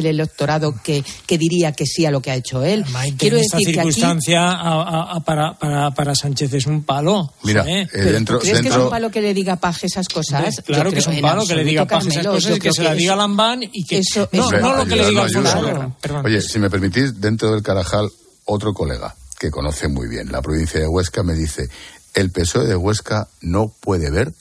electorado 0.06 0.74
que, 0.82 1.04
diría 1.28 1.74
que 1.74 1.86
sí 1.86 2.06
a 2.06 2.12
lo 2.12 2.22
que 2.22 2.32
ha 2.32 2.36
hecho 2.36 2.63
él. 2.63 2.86
Quiero 3.18 3.36
decir 3.36 3.74
circunstancia 3.74 4.40
para, 5.25 5.58
para, 5.60 5.92
para, 5.92 6.16
Sánchez 6.16 6.54
es 6.54 6.66
un 6.66 6.84
palo. 6.84 7.34
Mira, 7.44 7.66
eh, 7.68 7.88
dentro, 7.92 8.40
¿crees 8.40 8.62
que 8.62 8.70
es 8.70 8.75
un 8.75 8.90
palo 8.90 9.12
que 9.12 9.22
le 9.22 9.34
diga 9.34 9.58
Paje 9.58 9.88
esas 9.88 10.08
cosas? 10.08 10.62
Claro 10.66 10.92
que 10.92 11.00
es 11.00 11.08
un 11.08 11.20
palo 11.20 11.46
que 11.46 11.56
le 11.56 11.66
diga 11.66 11.86
Paje 11.86 12.08
esas 12.08 12.25
cosas 12.25 12.56
y 12.56 12.60
que 12.60 12.72
se 12.72 12.84
la 12.84 12.94
diga 12.94 13.18
Lambán 13.18 13.63
y 13.63 13.84
que... 13.84 14.01
no, 14.32 14.50
no 14.50 14.78
lo 14.78 14.86
que 14.86 14.96
le 14.96 15.10
diga 15.10 15.25
Oye, 16.24 16.42
si 16.42 16.58
me 16.58 16.70
permitís, 16.70 17.20
dentro 17.20 17.51
del 17.51 17.62
Carajal, 17.62 18.10
otro 18.46 18.74
colega 18.74 19.13
que 19.41 19.50
conoce 19.50 19.88
muy 19.88 20.07
bien 20.07 20.31
la 20.31 20.43
provincia 20.43 20.79
de 20.79 20.88
Huesca, 20.88 21.24
me 21.24 21.33
dice, 21.33 21.67
el 22.13 22.29
PSOE 22.29 22.67
de 22.67 22.75
Huesca 22.75 23.27
no 23.41 23.69
puede 23.69 24.12
ver 24.12 24.31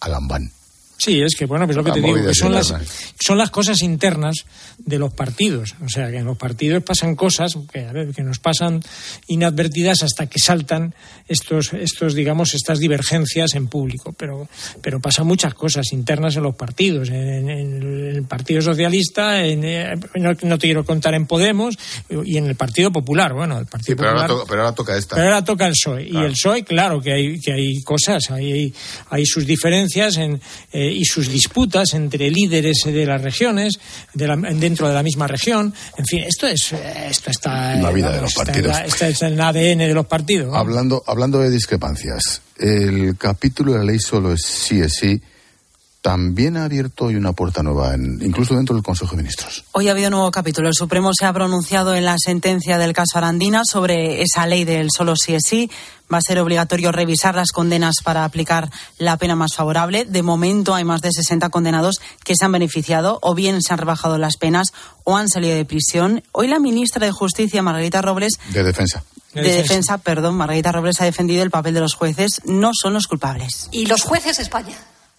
a 0.00 0.08
Lambán. 0.08 0.50
Sí, 0.98 1.20
es 1.20 1.36
que, 1.36 1.46
bueno, 1.46 1.66
pues 1.66 1.76
lo 1.76 1.84
que 1.84 1.92
te 1.92 2.00
digo, 2.00 2.14
que 2.26 2.34
son 2.34 2.52
las, 2.52 2.74
son 3.20 3.36
las 3.36 3.50
cosas 3.50 3.82
internas 3.82 4.46
de 4.78 4.98
los 4.98 5.12
partidos. 5.12 5.74
O 5.84 5.88
sea, 5.88 6.10
que 6.10 6.18
en 6.18 6.24
los 6.24 6.38
partidos 6.38 6.82
pasan 6.82 7.14
cosas 7.14 7.52
que, 7.70 8.12
que 8.14 8.22
nos 8.22 8.38
pasan 8.38 8.82
inadvertidas 9.26 10.02
hasta 10.02 10.26
que 10.26 10.38
saltan 10.38 10.94
estos, 11.28 11.72
estos, 11.74 12.14
digamos, 12.14 12.54
estas 12.54 12.78
divergencias 12.78 13.54
en 13.54 13.68
público. 13.68 14.14
Pero, 14.16 14.48
pero 14.80 15.00
pasan 15.00 15.26
muchas 15.26 15.54
cosas 15.54 15.92
internas 15.92 16.36
en 16.36 16.44
los 16.44 16.54
partidos. 16.54 17.10
En, 17.10 17.48
el 17.48 18.22
Partido 18.24 18.62
Socialista, 18.62 19.44
en, 19.44 19.64
eh, 19.64 19.94
no, 20.14 20.58
te 20.58 20.66
quiero 20.66 20.84
contar 20.84 21.14
en 21.14 21.26
Podemos, 21.26 21.76
y 22.08 22.38
en 22.38 22.46
el 22.46 22.54
Partido 22.54 22.90
Popular. 22.90 23.34
Bueno, 23.34 23.58
el 23.58 23.66
Partido 23.66 23.96
pero, 23.96 24.10
Popular. 24.10 24.30
Ahora 24.30 24.34
toca, 24.34 24.44
pero 24.48 24.62
ahora 24.62 24.74
toca 24.74 24.96
esta. 24.96 25.16
Pero 25.16 25.28
ahora 25.28 25.44
toca 25.44 25.66
el 25.66 25.72
PSOE. 25.72 26.08
Y 26.08 26.16
el 26.16 26.32
PSOE, 26.32 26.64
claro, 26.64 27.00
que 27.00 27.12
hay, 27.12 27.40
que 27.40 27.52
hay 27.52 27.82
cosas, 27.82 28.30
hay, 28.30 28.72
hay 29.10 29.26
sus 29.26 29.46
diferencias 29.46 30.16
en. 30.16 30.40
Eh, 30.72 30.85
y 30.92 31.04
sus 31.04 31.28
disputas 31.28 31.94
entre 31.94 32.30
líderes 32.30 32.82
de 32.84 33.06
las 33.06 33.22
regiones, 33.22 33.78
dentro 34.14 34.88
de 34.88 34.94
la 34.94 35.02
misma 35.02 35.26
región. 35.26 35.72
En 35.96 36.04
fin, 36.04 36.24
esto 36.26 36.46
es 36.46 36.72
esto 36.72 37.30
está 37.30 37.74
en 37.74 37.82
la 37.82 37.90
vida 37.90 38.12
de 38.12 38.20
los 38.20 38.34
partidos. 38.34 38.76
Está, 38.84 39.26
en 39.26 39.34
el 39.34 39.40
ADN 39.40 39.78
de 39.78 39.94
los 39.94 40.06
partidos. 40.06 40.54
Hablando, 40.54 41.02
hablando 41.06 41.38
de 41.38 41.50
discrepancias, 41.50 42.42
el 42.58 43.16
capítulo 43.16 43.72
de 43.72 43.78
la 43.78 43.84
ley 43.84 43.98
solo 43.98 44.32
es 44.32 44.42
sí 44.42 44.80
es 44.80 44.94
sí 44.94 45.20
también 46.06 46.56
ha 46.56 46.66
abierto 46.66 47.06
hoy 47.06 47.16
una 47.16 47.32
puerta 47.32 47.64
nueva, 47.64 47.92
incluso 47.96 48.54
dentro 48.54 48.76
del 48.76 48.84
Consejo 48.84 49.10
de 49.10 49.24
Ministros. 49.24 49.64
Hoy 49.72 49.88
ha 49.88 49.90
habido 49.90 50.06
un 50.06 50.12
nuevo 50.12 50.30
capítulo. 50.30 50.68
El 50.68 50.74
Supremo 50.74 51.10
se 51.12 51.26
ha 51.26 51.32
pronunciado 51.32 51.96
en 51.96 52.04
la 52.04 52.14
sentencia 52.16 52.78
del 52.78 52.92
caso 52.92 53.18
Arandina 53.18 53.62
sobre 53.64 54.22
esa 54.22 54.46
ley 54.46 54.62
del 54.62 54.92
solo 54.92 55.16
sí 55.16 55.34
es 55.34 55.42
sí. 55.44 55.68
Va 56.12 56.18
a 56.18 56.20
ser 56.20 56.38
obligatorio 56.38 56.92
revisar 56.92 57.34
las 57.34 57.50
condenas 57.50 57.96
para 58.04 58.24
aplicar 58.24 58.70
la 58.98 59.16
pena 59.16 59.34
más 59.34 59.56
favorable. 59.56 60.04
De 60.04 60.22
momento 60.22 60.76
hay 60.76 60.84
más 60.84 61.00
de 61.00 61.10
60 61.10 61.48
condenados 61.48 61.96
que 62.22 62.36
se 62.36 62.44
han 62.44 62.52
beneficiado 62.52 63.18
o 63.20 63.34
bien 63.34 63.60
se 63.60 63.72
han 63.72 63.80
rebajado 63.80 64.16
las 64.16 64.36
penas 64.36 64.68
o 65.02 65.16
han 65.16 65.28
salido 65.28 65.56
de 65.56 65.64
prisión. 65.64 66.22
Hoy 66.30 66.46
la 66.46 66.60
ministra 66.60 67.04
de 67.04 67.10
Justicia, 67.10 67.62
Margarita 67.62 68.00
Robles. 68.00 68.34
De 68.52 68.62
Defensa 68.62 69.02
de 69.34 69.42
defensa, 69.42 69.98
perdón, 69.98 70.36
Margarita 70.36 70.72
Robles 70.72 70.98
ha 71.02 71.04
defendido 71.04 71.42
el 71.42 71.50
papel 71.50 71.74
de 71.74 71.80
los 71.80 71.92
jueces, 71.92 72.40
no 72.46 72.70
son 72.72 72.94
los 72.94 73.06
culpables. 73.06 73.68
Y 73.70 73.84
los 73.84 74.00
jueces 74.00 74.38
de 74.38 74.44
España 74.44 74.74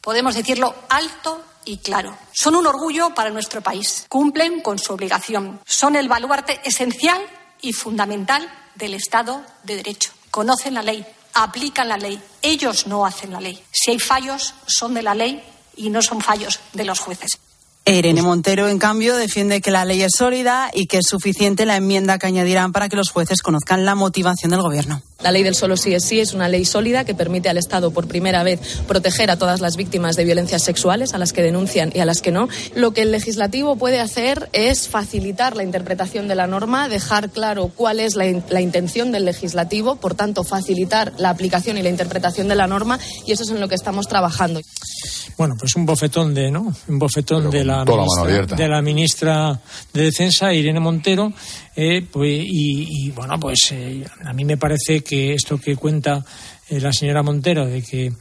podemos 0.07 0.35
decirlo 0.35 0.73
alto 0.87 1.43
y 1.65 1.79
claro. 1.79 2.17
Son 2.31 2.55
un 2.55 2.65
orgullo 2.65 3.13
para 3.13 3.29
nuestro 3.29 3.59
país. 3.59 4.05
Cumplen 4.07 4.61
con 4.61 4.79
su 4.79 4.93
obligación. 4.93 5.59
Son 5.65 5.97
el 5.97 6.07
baluarte 6.07 6.61
esencial 6.63 7.19
y 7.59 7.73
fundamental 7.73 8.49
del 8.75 8.93
Estado 8.93 9.43
de 9.63 9.75
Derecho. 9.75 10.11
Conocen 10.31 10.75
la 10.75 10.81
ley, 10.81 11.05
aplican 11.33 11.89
la 11.89 11.97
ley. 11.97 12.21
Ellos 12.41 12.87
no 12.87 13.05
hacen 13.05 13.33
la 13.33 13.41
ley. 13.41 13.61
Si 13.69 13.91
hay 13.91 13.99
fallos, 13.99 14.53
son 14.65 14.93
de 14.93 15.03
la 15.03 15.13
ley 15.13 15.43
y 15.75 15.89
no 15.89 16.01
son 16.01 16.21
fallos 16.21 16.61
de 16.71 16.85
los 16.85 17.01
jueces. 17.01 17.37
Irene 17.83 18.21
Montero, 18.21 18.69
en 18.69 18.79
cambio, 18.79 19.17
defiende 19.17 19.59
que 19.59 19.71
la 19.71 19.83
ley 19.83 20.03
es 20.03 20.13
sólida 20.17 20.69
y 20.73 20.87
que 20.87 20.99
es 20.99 21.05
suficiente 21.05 21.65
la 21.65 21.75
enmienda 21.75 22.17
que 22.17 22.27
añadirán 22.27 22.71
para 22.71 22.87
que 22.87 22.95
los 22.95 23.11
jueces 23.11 23.41
conozcan 23.41 23.83
la 23.83 23.95
motivación 23.95 24.51
del 24.51 24.61
Gobierno. 24.61 25.01
La 25.23 25.31
ley 25.31 25.43
del 25.43 25.55
solo 25.55 25.77
sí 25.77 25.93
es 25.93 26.03
sí 26.03 26.19
es 26.19 26.33
una 26.33 26.47
ley 26.47 26.63
sólida 26.63 27.03
que 27.03 27.15
permite 27.15 27.49
al 27.49 27.57
Estado 27.57 27.91
por 27.91 28.07
primera 28.07 28.43
vez 28.43 28.59
proteger 28.87 29.31
a 29.31 29.37
todas 29.37 29.61
las 29.61 29.75
víctimas 29.75 30.15
de 30.15 30.25
violencias 30.25 30.63
sexuales, 30.63 31.13
a 31.13 31.17
las 31.17 31.33
que 31.33 31.41
denuncian 31.41 31.91
y 31.93 31.99
a 31.99 32.05
las 32.05 32.21
que 32.21 32.31
no. 32.31 32.47
Lo 32.75 32.93
que 32.93 33.01
el 33.01 33.11
legislativo 33.11 33.75
puede 33.77 33.99
hacer 33.99 34.49
es 34.53 34.87
facilitar 34.87 35.55
la 35.55 35.63
interpretación 35.63 36.27
de 36.27 36.35
la 36.35 36.47
norma, 36.47 36.87
dejar 36.87 37.29
claro 37.29 37.71
cuál 37.75 37.99
es 37.99 38.15
la, 38.15 38.25
la 38.49 38.61
intención 38.61 39.11
del 39.11 39.25
legislativo, 39.25 39.95
por 39.95 40.13
tanto, 40.13 40.43
facilitar 40.43 41.13
la 41.17 41.29
aplicación 41.29 41.77
y 41.77 41.81
la 41.81 41.89
interpretación 41.89 42.47
de 42.47 42.55
la 42.55 42.67
norma 42.67 42.99
y 43.25 43.31
eso 43.31 43.43
es 43.43 43.49
en 43.49 43.59
lo 43.59 43.67
que 43.67 43.75
estamos 43.75 44.07
trabajando. 44.07 44.61
Bueno, 45.37 45.55
pues 45.59 45.75
un 45.75 45.85
bofetón 45.85 46.33
de, 46.33 46.49
¿no? 46.49 46.73
Un 46.87 46.99
bofetón 46.99 47.51
de 47.51 47.63
la, 47.63 47.85
ministra, 47.85 48.55
de 48.55 48.67
la 48.67 48.81
ministra 48.81 49.61
de 49.93 50.03
Defensa, 50.03 50.51
Irene 50.51 50.79
Montero, 50.79 51.31
eh, 51.79 52.03
pues, 52.11 52.43
y, 52.43 53.11
bueno, 53.11 53.39
pues 53.39 53.71
eh, 53.71 54.03
a 54.25 54.33
mí 54.33 54.43
me 54.45 54.57
parece 54.57 55.01
que 55.01 55.35
esto 55.35 55.59
que 55.59 55.75
cuenta 55.75 56.25
eh, 56.69 56.81
la 56.81 56.91
señora 56.91 57.21
Montero 57.21 57.67
de 57.67 57.83
que 57.83 58.11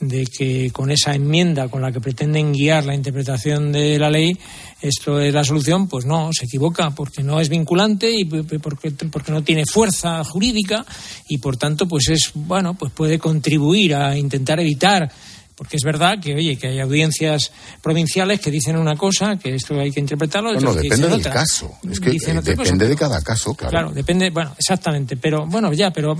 de 0.00 0.26
que 0.26 0.70
con 0.72 0.90
esa 0.90 1.14
enmienda 1.14 1.68
con 1.68 1.80
la 1.80 1.92
que 1.92 2.00
pretenden 2.00 2.52
guiar 2.52 2.84
la 2.84 2.94
interpretación 2.94 3.70
de 3.70 3.98
la 3.98 4.10
ley 4.10 4.36
esto 4.82 5.20
es 5.20 5.32
la 5.32 5.44
solución, 5.44 5.86
pues 5.88 6.04
no, 6.04 6.30
se 6.32 6.44
equivoca, 6.44 6.90
porque 6.90 7.22
no 7.22 7.40
es 7.40 7.48
vinculante 7.48 8.10
y 8.10 8.24
porque, 8.24 8.90
porque 8.90 9.32
no 9.32 9.44
tiene 9.44 9.64
fuerza 9.64 10.22
jurídica 10.24 10.84
y 11.28 11.38
por 11.38 11.56
tanto 11.56 11.86
pues 11.86 12.08
es 12.08 12.32
bueno, 12.34 12.74
pues 12.74 12.92
puede 12.92 13.20
contribuir 13.20 13.94
a 13.94 14.18
intentar 14.18 14.58
evitar 14.58 15.10
porque 15.56 15.76
es 15.76 15.84
verdad 15.84 16.18
que, 16.20 16.34
oye, 16.34 16.56
que 16.56 16.68
hay 16.68 16.80
audiencias 16.80 17.52
provinciales 17.80 18.40
que 18.40 18.50
dicen 18.50 18.76
una 18.76 18.96
cosa, 18.96 19.36
que 19.36 19.54
esto 19.54 19.78
hay 19.78 19.92
que 19.92 20.00
interpretarlo. 20.00 20.52
No, 20.54 20.60
no, 20.60 20.74
depende 20.74 21.08
del 21.08 21.22
caso. 21.22 21.72
Es 21.88 22.00
que 22.00 22.10
eh, 22.10 22.40
depende 22.42 22.88
de 22.88 22.96
cada 22.96 23.22
caso, 23.22 23.54
claro. 23.54 23.70
Claro, 23.70 23.90
depende, 23.92 24.30
bueno, 24.30 24.54
exactamente. 24.58 25.16
Pero, 25.16 25.46
bueno, 25.46 25.72
ya, 25.72 25.92
pero, 25.92 26.16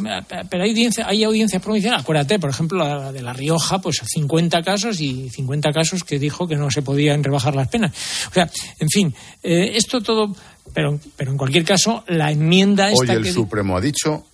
pero 0.49 0.62
hay, 0.62 0.71
audiencias, 0.71 1.07
hay 1.09 1.25
audiencias 1.25 1.61
provinciales. 1.61 2.00
Acuérdate, 2.00 2.38
por 2.38 2.50
ejemplo, 2.50 2.79
la 2.79 3.12
de 3.12 3.23
La 3.23 3.33
Rioja, 3.33 3.81
pues 3.81 4.00
50 4.05 4.62
casos 4.62 5.00
y 5.00 5.29
50 5.31 5.73
casos 5.73 6.05
que 6.05 6.19
dijo 6.19 6.47
que 6.47 6.57
no 6.57 6.71
se 6.71 6.83
podían 6.83 7.25
rebajar 7.25 7.57
las 7.57 7.69
penas. 7.69 7.93
O 8.31 8.35
sea, 8.35 8.49
en 8.79 8.88
fin, 8.88 9.14
eh, 9.43 9.73
esto 9.75 10.00
todo. 10.00 10.35
Pero, 10.73 10.99
pero 11.17 11.31
en 11.31 11.37
cualquier 11.37 11.64
caso, 11.64 12.05
la 12.09 12.31
enmienda 12.31 12.88
Hoy 12.93 13.09
el 13.09 13.33
Supremo 13.33 13.76
ha 13.76 13.81
dicho 13.81 14.26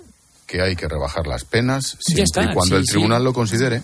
que 0.47 0.61
hay 0.61 0.75
que 0.75 0.89
rebajar 0.89 1.27
las 1.27 1.45
penas 1.45 1.97
siempre 2.01 2.45
y 2.45 2.55
cuando 2.55 2.77
el 2.77 2.85
tribunal 2.85 3.23
lo 3.25 3.33
considere. 3.33 3.83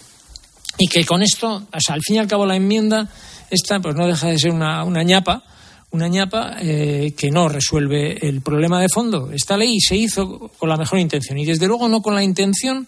Y 0.78 0.88
que 0.88 1.04
con 1.04 1.22
esto, 1.22 1.66
o 1.72 1.80
sea, 1.80 1.94
al 1.94 2.02
fin 2.02 2.16
y 2.16 2.18
al 2.18 2.26
cabo 2.26 2.44
la 2.46 2.56
enmienda, 2.56 3.08
esta 3.50 3.80
pues 3.80 3.94
no 3.94 4.06
deja 4.06 4.28
de 4.28 4.38
ser 4.38 4.50
una, 4.52 4.84
una 4.84 5.02
ñapa, 5.02 5.42
una 5.90 6.08
ñapa 6.08 6.56
eh, 6.60 7.14
que 7.16 7.30
no 7.30 7.48
resuelve 7.48 8.26
el 8.26 8.42
problema 8.42 8.80
de 8.80 8.88
fondo. 8.88 9.30
Esta 9.32 9.56
ley 9.56 9.80
se 9.80 9.96
hizo 9.96 10.50
con 10.58 10.68
la 10.68 10.76
mejor 10.76 10.98
intención 10.98 11.38
y 11.38 11.44
desde 11.44 11.66
luego 11.66 11.88
no 11.88 12.02
con 12.02 12.14
la 12.14 12.22
intención 12.22 12.86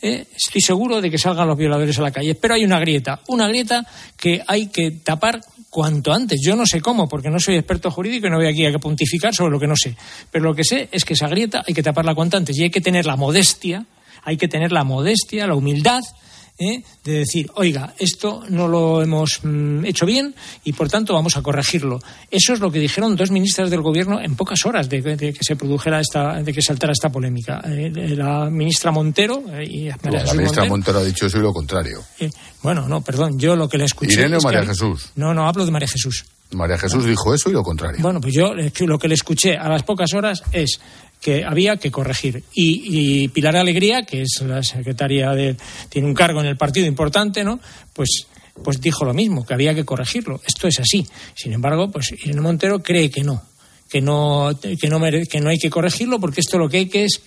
¿eh? 0.00 0.26
estoy 0.34 0.60
seguro 0.60 1.00
de 1.00 1.10
que 1.10 1.18
salgan 1.18 1.48
los 1.48 1.58
violadores 1.58 1.98
a 1.98 2.02
la 2.02 2.10
calle. 2.10 2.34
Pero 2.34 2.54
hay 2.54 2.64
una 2.64 2.78
grieta, 2.78 3.20
una 3.28 3.48
grieta 3.48 3.86
que 4.16 4.42
hay 4.46 4.68
que 4.68 4.90
tapar 4.90 5.40
cuanto 5.68 6.12
antes. 6.12 6.40
Yo 6.42 6.56
no 6.56 6.66
sé 6.66 6.80
cómo, 6.80 7.08
porque 7.08 7.30
no 7.30 7.38
soy 7.38 7.56
experto 7.56 7.90
jurídico 7.90 8.26
y 8.26 8.30
no 8.30 8.36
voy 8.36 8.46
aquí 8.46 8.64
a 8.64 8.78
pontificar 8.78 9.34
sobre 9.34 9.52
lo 9.52 9.60
que 9.60 9.66
no 9.66 9.76
sé. 9.76 9.96
Pero 10.30 10.44
lo 10.44 10.54
que 10.54 10.64
sé 10.64 10.88
es 10.92 11.04
que 11.04 11.14
esa 11.14 11.28
grieta 11.28 11.62
hay 11.66 11.74
que 11.74 11.82
taparla 11.82 12.14
cuanto 12.14 12.36
antes 12.36 12.56
y 12.56 12.62
hay 12.62 12.70
que 12.70 12.80
tener 12.80 13.06
la 13.06 13.16
modestia, 13.16 13.84
hay 14.22 14.36
que 14.36 14.48
tener 14.48 14.72
la 14.72 14.84
modestia, 14.84 15.46
la 15.46 15.54
humildad 15.54 16.02
¿eh? 16.58 16.82
de 17.04 17.12
decir, 17.12 17.50
oiga, 17.54 17.94
esto 17.98 18.42
no 18.48 18.68
lo 18.68 19.02
hemos 19.02 19.40
mm, 19.42 19.84
hecho 19.84 20.06
bien 20.06 20.34
y 20.64 20.72
por 20.72 20.88
tanto 20.88 21.14
vamos 21.14 21.36
a 21.36 21.42
corregirlo. 21.42 22.00
Eso 22.30 22.52
es 22.52 22.60
lo 22.60 22.70
que 22.70 22.78
dijeron 22.78 23.16
dos 23.16 23.30
ministras 23.30 23.70
del 23.70 23.82
gobierno 23.82 24.20
en 24.20 24.36
pocas 24.36 24.64
horas 24.64 24.88
de, 24.88 25.02
que 25.02 25.44
se 25.44 25.56
produjera 25.56 26.00
esta, 26.00 26.42
de 26.42 26.52
que 26.52 26.62
saltara 26.62 26.92
esta 26.92 27.10
polémica. 27.10 27.60
Eh, 27.66 27.90
la 28.16 28.50
ministra 28.50 28.90
Montero 28.90 29.42
eh, 29.52 29.64
y 29.64 29.88
La 29.88 30.34
ministra 30.34 30.64
Montero, 30.64 30.98
ha 30.98 31.04
dicho 31.04 31.26
eso 31.26 31.38
y 31.38 31.42
lo 31.42 31.52
contrario. 31.52 32.02
bueno, 32.62 32.88
no, 32.88 33.00
perdón, 33.00 33.38
yo 33.38 33.56
lo 33.56 33.68
que 33.68 33.78
le 33.78 33.84
escuché. 33.84 34.14
¿Irene 34.14 34.36
o 34.36 34.40
María 34.40 34.64
Jesús? 34.64 35.10
No, 35.16 35.34
no, 35.34 35.46
hablo 35.46 35.64
de 35.64 35.70
María 35.70 35.88
Jesús. 35.88 36.24
María 36.52 36.78
Jesús 36.78 37.04
dijo 37.04 37.34
eso 37.34 37.50
y 37.50 37.52
lo 37.52 37.62
contrario. 37.62 37.98
Bueno, 38.00 38.20
pues 38.20 38.32
yo 38.32 38.54
lo 38.54 38.98
que 38.98 39.08
le 39.08 39.14
escuché 39.14 39.56
a 39.56 39.68
las 39.68 39.82
pocas 39.82 40.14
horas 40.14 40.42
es 40.52 40.80
que 41.20 41.44
había 41.44 41.76
que 41.76 41.90
corregir. 41.90 42.44
Y, 42.52 43.28
Pilar 43.28 43.56
Alegría, 43.56 44.02
que 44.02 44.22
es 44.22 44.42
la 44.42 44.62
secretaria 44.62 45.32
de. 45.32 45.56
tiene 45.88 46.08
un 46.08 46.14
cargo 46.14 46.40
en 46.40 46.46
el 46.46 46.56
partido 46.56 46.86
importante, 46.86 47.44
¿no? 47.44 47.60
Pues 47.92 48.26
pues 48.62 48.80
dijo 48.80 49.04
lo 49.04 49.12
mismo, 49.12 49.44
que 49.44 49.54
había 49.54 49.74
que 49.74 49.84
corregirlo. 49.84 50.40
Esto 50.46 50.66
es 50.66 50.80
así. 50.80 51.06
Sin 51.34 51.52
embargo, 51.52 51.90
pues 51.90 52.12
Irene 52.12 52.40
Montero 52.40 52.82
cree 52.82 53.10
que 53.10 53.22
no, 53.22 53.42
que 53.88 54.00
no, 54.00 54.50
que 54.60 54.88
no, 54.88 55.00
que 55.28 55.40
no 55.40 55.50
hay 55.50 55.58
que 55.58 55.70
corregirlo 55.70 56.18
porque 56.18 56.40
esto 56.40 56.58
lo 56.58 56.68
que 56.68 56.78
hay 56.78 56.88
que 56.88 57.04
es 57.04 57.20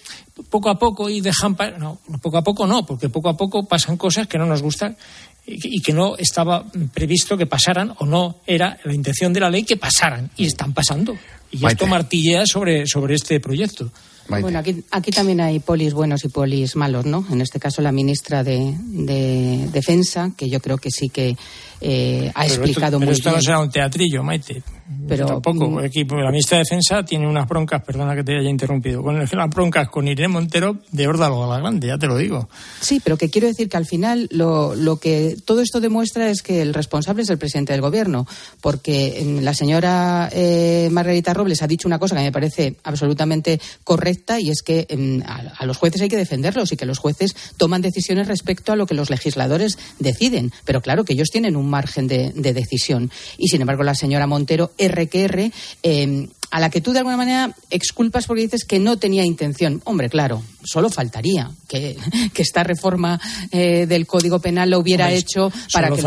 poco 0.50 0.70
a 0.70 0.78
poco 0.78 1.10
y 1.10 1.22
dejan. 1.22 1.56
No, 1.78 2.00
poco 2.22 2.38
a 2.38 2.44
poco 2.44 2.68
no, 2.68 2.86
porque 2.86 3.10
poco 3.10 3.30
a 3.30 3.38
poco 3.38 3.68
pasan 3.68 3.98
cosas 3.98 4.28
que 4.28 4.38
no 4.38 4.46
nos 4.46 4.62
gustan 4.62 4.98
y 5.46 5.82
que 5.82 5.94
no 5.94 6.16
estaba 6.18 6.66
previsto 6.94 7.38
que 7.38 7.46
pasaran 7.46 7.94
o 8.00 8.06
no 8.06 8.38
era 8.46 8.78
la 8.84 8.94
intención 8.94 9.34
de 9.34 9.40
la 9.40 9.50
ley 9.50 9.64
que 9.64 9.78
pasaran 9.78 10.30
y 10.38 10.46
están 10.46 10.74
pasando. 10.74 11.18
Y 11.52 11.66
esto 11.66 11.88
martillea 11.88 12.46
sobre, 12.46 12.86
sobre 12.86 13.16
este 13.16 13.40
proyecto. 13.40 13.90
Bueno, 14.28 14.60
aquí, 14.60 14.84
aquí 14.92 15.10
también 15.10 15.42
hay 15.42 15.60
polis 15.60 15.94
buenos 15.94 16.24
y 16.24 16.30
polis 16.30 16.76
malos, 16.76 17.06
¿no? 17.06 17.26
En 17.32 17.42
este 17.42 17.60
caso 17.60 17.82
la 17.82 17.92
ministra 17.92 18.44
de, 18.44 18.76
de 18.80 19.68
Defensa, 19.72 20.32
que 20.38 20.50
yo 20.50 20.60
creo 20.60 20.78
que 20.78 20.92
sí 20.92 21.10
que 21.10 21.36
eh, 21.82 22.32
ha 22.34 22.46
explicado 22.46 23.00
pero 23.00 23.12
esto 23.12 23.32
no 23.32 23.42
será 23.42 23.60
un 23.60 23.70
teatrillo, 23.70 24.24
Maite. 24.24 24.62
Pero 25.08 25.28
tampoco. 25.28 25.70
Mm, 25.70 25.78
aquí, 25.80 26.04
la 26.04 26.32
ministra 26.32 26.58
de 26.58 26.64
Defensa 26.64 27.04
tiene 27.04 27.28
unas 27.28 27.48
broncas, 27.48 27.84
perdona 27.84 28.16
que 28.16 28.24
te 28.24 28.38
haya 28.38 28.50
interrumpido, 28.50 29.04
con 29.04 29.20
las 29.20 29.50
broncas 29.50 29.88
con 29.90 30.08
Irene 30.08 30.30
Montero 30.30 30.78
de 30.92 31.08
Órdalo 31.08 31.44
a 31.44 31.48
la 31.48 31.60
Grande, 31.60 31.88
ya 31.88 31.98
te 31.98 32.08
lo 32.08 32.18
digo. 32.18 32.50
Sí, 32.82 33.00
pero 33.04 33.18
que 33.18 33.30
quiero 33.30 33.48
decir 33.48 33.70
que 33.70 33.78
al 33.78 33.86
final 33.86 34.28
lo, 34.32 34.74
lo 34.76 34.98
que 34.98 35.38
todo 35.46 35.62
esto 35.62 35.80
demuestra 35.80 36.30
es 36.30 36.42
que 36.42 36.62
el 36.62 36.74
responsable 36.74 37.22
es 37.22 37.30
el 37.30 37.38
presidente 37.38 37.74
del 37.74 37.82
gobierno, 37.82 38.28
porque 38.62 39.24
mm, 39.24 39.44
la 39.44 39.54
señora 39.54 40.30
eh, 40.32 40.90
Margarita 40.92 41.34
Robles 41.34 41.62
ha 41.62 41.68
dicho 41.68 41.88
una 41.88 42.00
cosa 42.00 42.16
que 42.16 42.24
me 42.24 42.32
parece 42.32 42.76
absolutamente 42.84 43.60
correcta 43.84 44.40
y 44.40 44.50
es 44.50 44.62
que 44.64 44.88
mm, 44.90 45.30
a, 45.60 45.66
los 45.66 45.78
jueces 45.78 46.02
hay 46.02 46.10
que 46.10 46.18
defenderlos 46.18 46.72
y 46.72 46.78
que 46.78 46.86
los 46.86 46.98
jueces 46.98 47.36
toman 47.58 47.82
decisiones 47.82 48.28
respecto 48.28 48.72
a 48.72 48.76
lo 48.76 48.88
que 48.88 48.96
los 48.96 49.10
legisladores 49.10 49.78
deciden. 50.00 50.52
Pero 50.66 50.82
claro 50.82 51.06
que 51.06 51.14
ellos 51.14 51.30
tienen 51.30 51.56
un 51.56 51.69
margen 51.70 52.08
de, 52.08 52.32
decisión. 52.34 53.10
Y 53.38 53.48
sin 53.48 53.62
embargo, 53.62 53.84
la 53.84 53.96
señora 53.96 54.28
Montero, 54.28 54.72
R 54.78 55.08
que 55.08 55.24
R, 55.24 55.52
eh, 55.84 56.28
a 56.52 56.60
la 56.60 56.70
que 56.70 56.82
tú 56.82 56.94
de 56.94 57.00
alguna 57.00 57.18
manera 57.18 57.56
exculpas 57.70 58.26
porque 58.26 58.44
dices 58.44 58.66
que 58.66 58.80
no 58.80 58.98
tenía 58.98 59.24
intención. 59.24 59.82
Hombre, 59.86 60.10
claro, 60.10 60.42
solo 60.64 60.90
faltaría 60.90 61.50
que, 61.68 61.98
esta 62.36 62.64
reforma 62.64 63.20
eh, 63.52 63.86
del 63.86 64.08
Código 64.08 64.40
Penal 64.40 64.70
lo 64.70 64.80
hubiera 64.80 65.12
hecho 65.12 65.52
para 65.74 65.90
que 65.92 66.02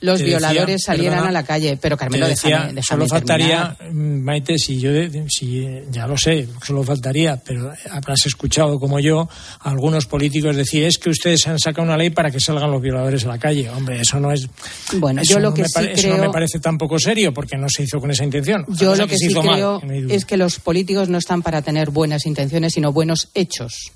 los, 0.00 0.22
violadores 0.22 0.82
salieran 0.84 1.24
a 1.26 1.30
la 1.30 1.44
calle. 1.44 1.78
Pero 1.80 1.96
Carmelo, 1.96 2.26
decía, 2.28 2.70
Solo 2.86 3.06
faltaría, 3.06 3.76
Maite, 3.92 4.58
si 4.58 4.78
yo 4.80 4.90
si, 5.28 5.64
ya 5.90 6.06
lo 6.06 6.16
sé, 6.16 6.48
solo 6.64 6.82
faltaría, 6.82 7.36
pero 7.36 7.72
habrás 7.90 8.26
escuchado 8.26 8.78
como 8.78 8.98
yo 9.00 9.28
algunos 9.60 10.06
políticos 10.06 10.56
decir 10.56 10.84
es 10.84 10.98
que 10.98 11.10
ustedes 11.10 11.46
han 11.46 11.58
sacado 11.58 11.86
una 11.86 11.96
ley 11.96 12.10
para 12.10 12.30
que 12.30 12.40
salgan 12.40 12.70
los 12.70 12.82
violadores 12.82 13.24
a 13.24 13.28
la 13.28 13.38
calle. 13.38 13.70
Hombre, 13.70 14.00
eso 14.00 14.18
no 14.18 14.32
es. 14.32 14.48
Bueno, 14.94 15.22
yo 15.24 15.38
lo 15.38 15.54
que 15.54 15.64
sí 15.64 16.08
no 16.08 16.18
me 16.18 16.30
parece 16.30 16.58
tampoco 16.58 16.98
serio 16.98 17.32
porque 17.32 17.56
no 17.56 17.68
se 17.68 17.84
hizo 17.84 18.00
con 18.00 18.10
esa 18.10 18.24
intención. 18.24 18.64
Yo 18.68 18.94
lo 18.96 19.06
que, 19.06 19.16
sí 19.16 19.32
creo 19.32 19.61
es 20.08 20.24
que 20.24 20.36
los 20.36 20.58
políticos 20.58 21.08
no 21.08 21.18
están 21.18 21.42
para 21.42 21.62
tener 21.62 21.90
buenas 21.90 22.26
intenciones, 22.26 22.74
sino 22.74 22.92
buenos 22.92 23.30
hechos 23.34 23.92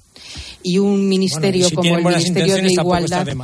y 0.63 0.79
un 0.79 1.09
ministerio 1.09 1.71
como 1.71 1.97
el 1.97 2.05
Ministerio 2.05 2.57
de 2.57 2.73
Igualdad. 2.73 3.29
¿eh? 3.29 3.37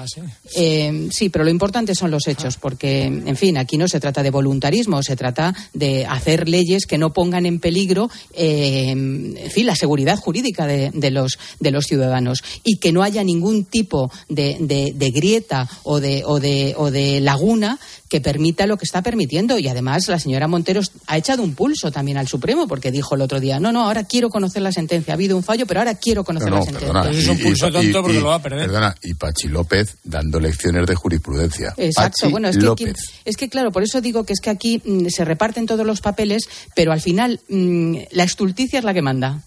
Eh, 0.57 1.09
sí, 1.13 1.29
pero 1.29 1.45
lo 1.45 1.51
importante 1.51 1.95
son 1.95 2.11
los 2.11 2.27
hechos, 2.27 2.57
porque, 2.57 3.05
en 3.05 3.37
fin, 3.37 3.57
aquí 3.59 3.79
no 3.79 3.87
se 3.87 4.01
trata 4.01 4.23
de 4.23 4.31
voluntarismo, 4.31 5.03
se 5.03 5.15
trata 5.15 5.55
de 5.73 6.05
hacer 6.05 6.49
leyes 6.49 6.85
que 6.85 6.99
no 6.99 7.13
pongan 7.13 7.47
en 7.47 7.61
peligro, 7.61 8.11
eh, 8.35 8.91
en 8.91 9.51
fin, 9.51 9.67
la 9.67 9.77
seguridad 9.77 10.19
jurídica 10.19 10.67
de, 10.67 11.11
los, 11.11 11.39
de 11.61 11.71
los 11.71 11.87
ciudadanos 11.87 12.43
y 12.65 12.79
que 12.79 12.93
no 12.93 13.03
haya 13.03 13.23
ningún 13.23 13.65
tipo 13.67 14.11
de, 14.29 14.57
de 14.61 15.11
grieta 15.11 15.69
o 15.85 16.01
de, 16.01 16.25
o, 16.27 16.41
de, 16.41 16.75
o 16.77 16.91
de 16.91 17.21
laguna 17.21 17.79
que 18.13 18.21
permita 18.21 18.67
lo 18.67 18.77
que 18.77 18.85
está 18.85 19.01
permitiendo. 19.01 19.59
Y 19.59 19.69
además 19.69 20.07
la 20.09 20.19
señora 20.19 20.47
Montero 20.47 20.83
ha 21.07 21.17
echado 21.17 21.43
un 21.43 21.55
pulso 21.55 21.91
también 21.91 22.19
al 22.19 22.29
Supremo 22.29 22.69
porque 22.69 22.91
dijo 22.91 23.15
el 23.15 23.23
otro 23.23 23.41
día, 23.41 23.59
no, 23.59 23.73
no, 23.73 23.85
ahora 23.85 24.05
quiero 24.05 24.29
conocer 24.29 24.61
la 24.61 24.71
sentencia. 24.71 25.15
Ha 25.15 25.17
habido 25.17 25.35
un 25.35 25.43
fallo, 25.43 25.65
pero 25.67 25.81
ahora 25.81 25.95
quiero 25.95 26.23
conocer 26.23 26.53
la 26.53 26.62
sentencia. 26.65 27.11
es 27.11 27.29
un 27.29 27.39
pulso 27.39 27.71
tonto 27.71 28.03
porque 28.03 28.21
lo 28.21 28.29
va 28.29 28.37
a 28.37 28.43
perder. 28.43 28.67
Perdona, 28.67 28.95
y 29.03 29.15
Pachi 29.15 29.49
López 29.49 29.97
dando 30.05 30.41
lecciones 30.41 30.87
de 30.87 30.95
jurisprudencia. 30.95 31.75
Exacto, 31.77 32.31
bueno, 32.31 32.49
es 32.49 32.59
que, 32.59 32.93
es 33.25 33.37
que 33.37 33.49
claro, 33.49 33.73
por 33.73 33.83
eso 33.83 34.01
digo 34.01 34.25
que 34.25 34.33
es 34.33 34.41
que 34.41 34.51
aquí 34.51 34.83
mm, 34.85 35.09
se 35.09 35.25
reparten 35.25 35.67
todos 35.67 35.87
los 35.87 36.01
papeles, 36.01 36.49
pero 36.75 36.93
al 36.93 37.01
final 37.01 37.41
mm, 37.49 37.97
la 38.13 38.25
estulticia 38.25 38.79
es 38.79 38.85
la 38.85 38.95
que 38.95 39.03
manda. 39.03 39.41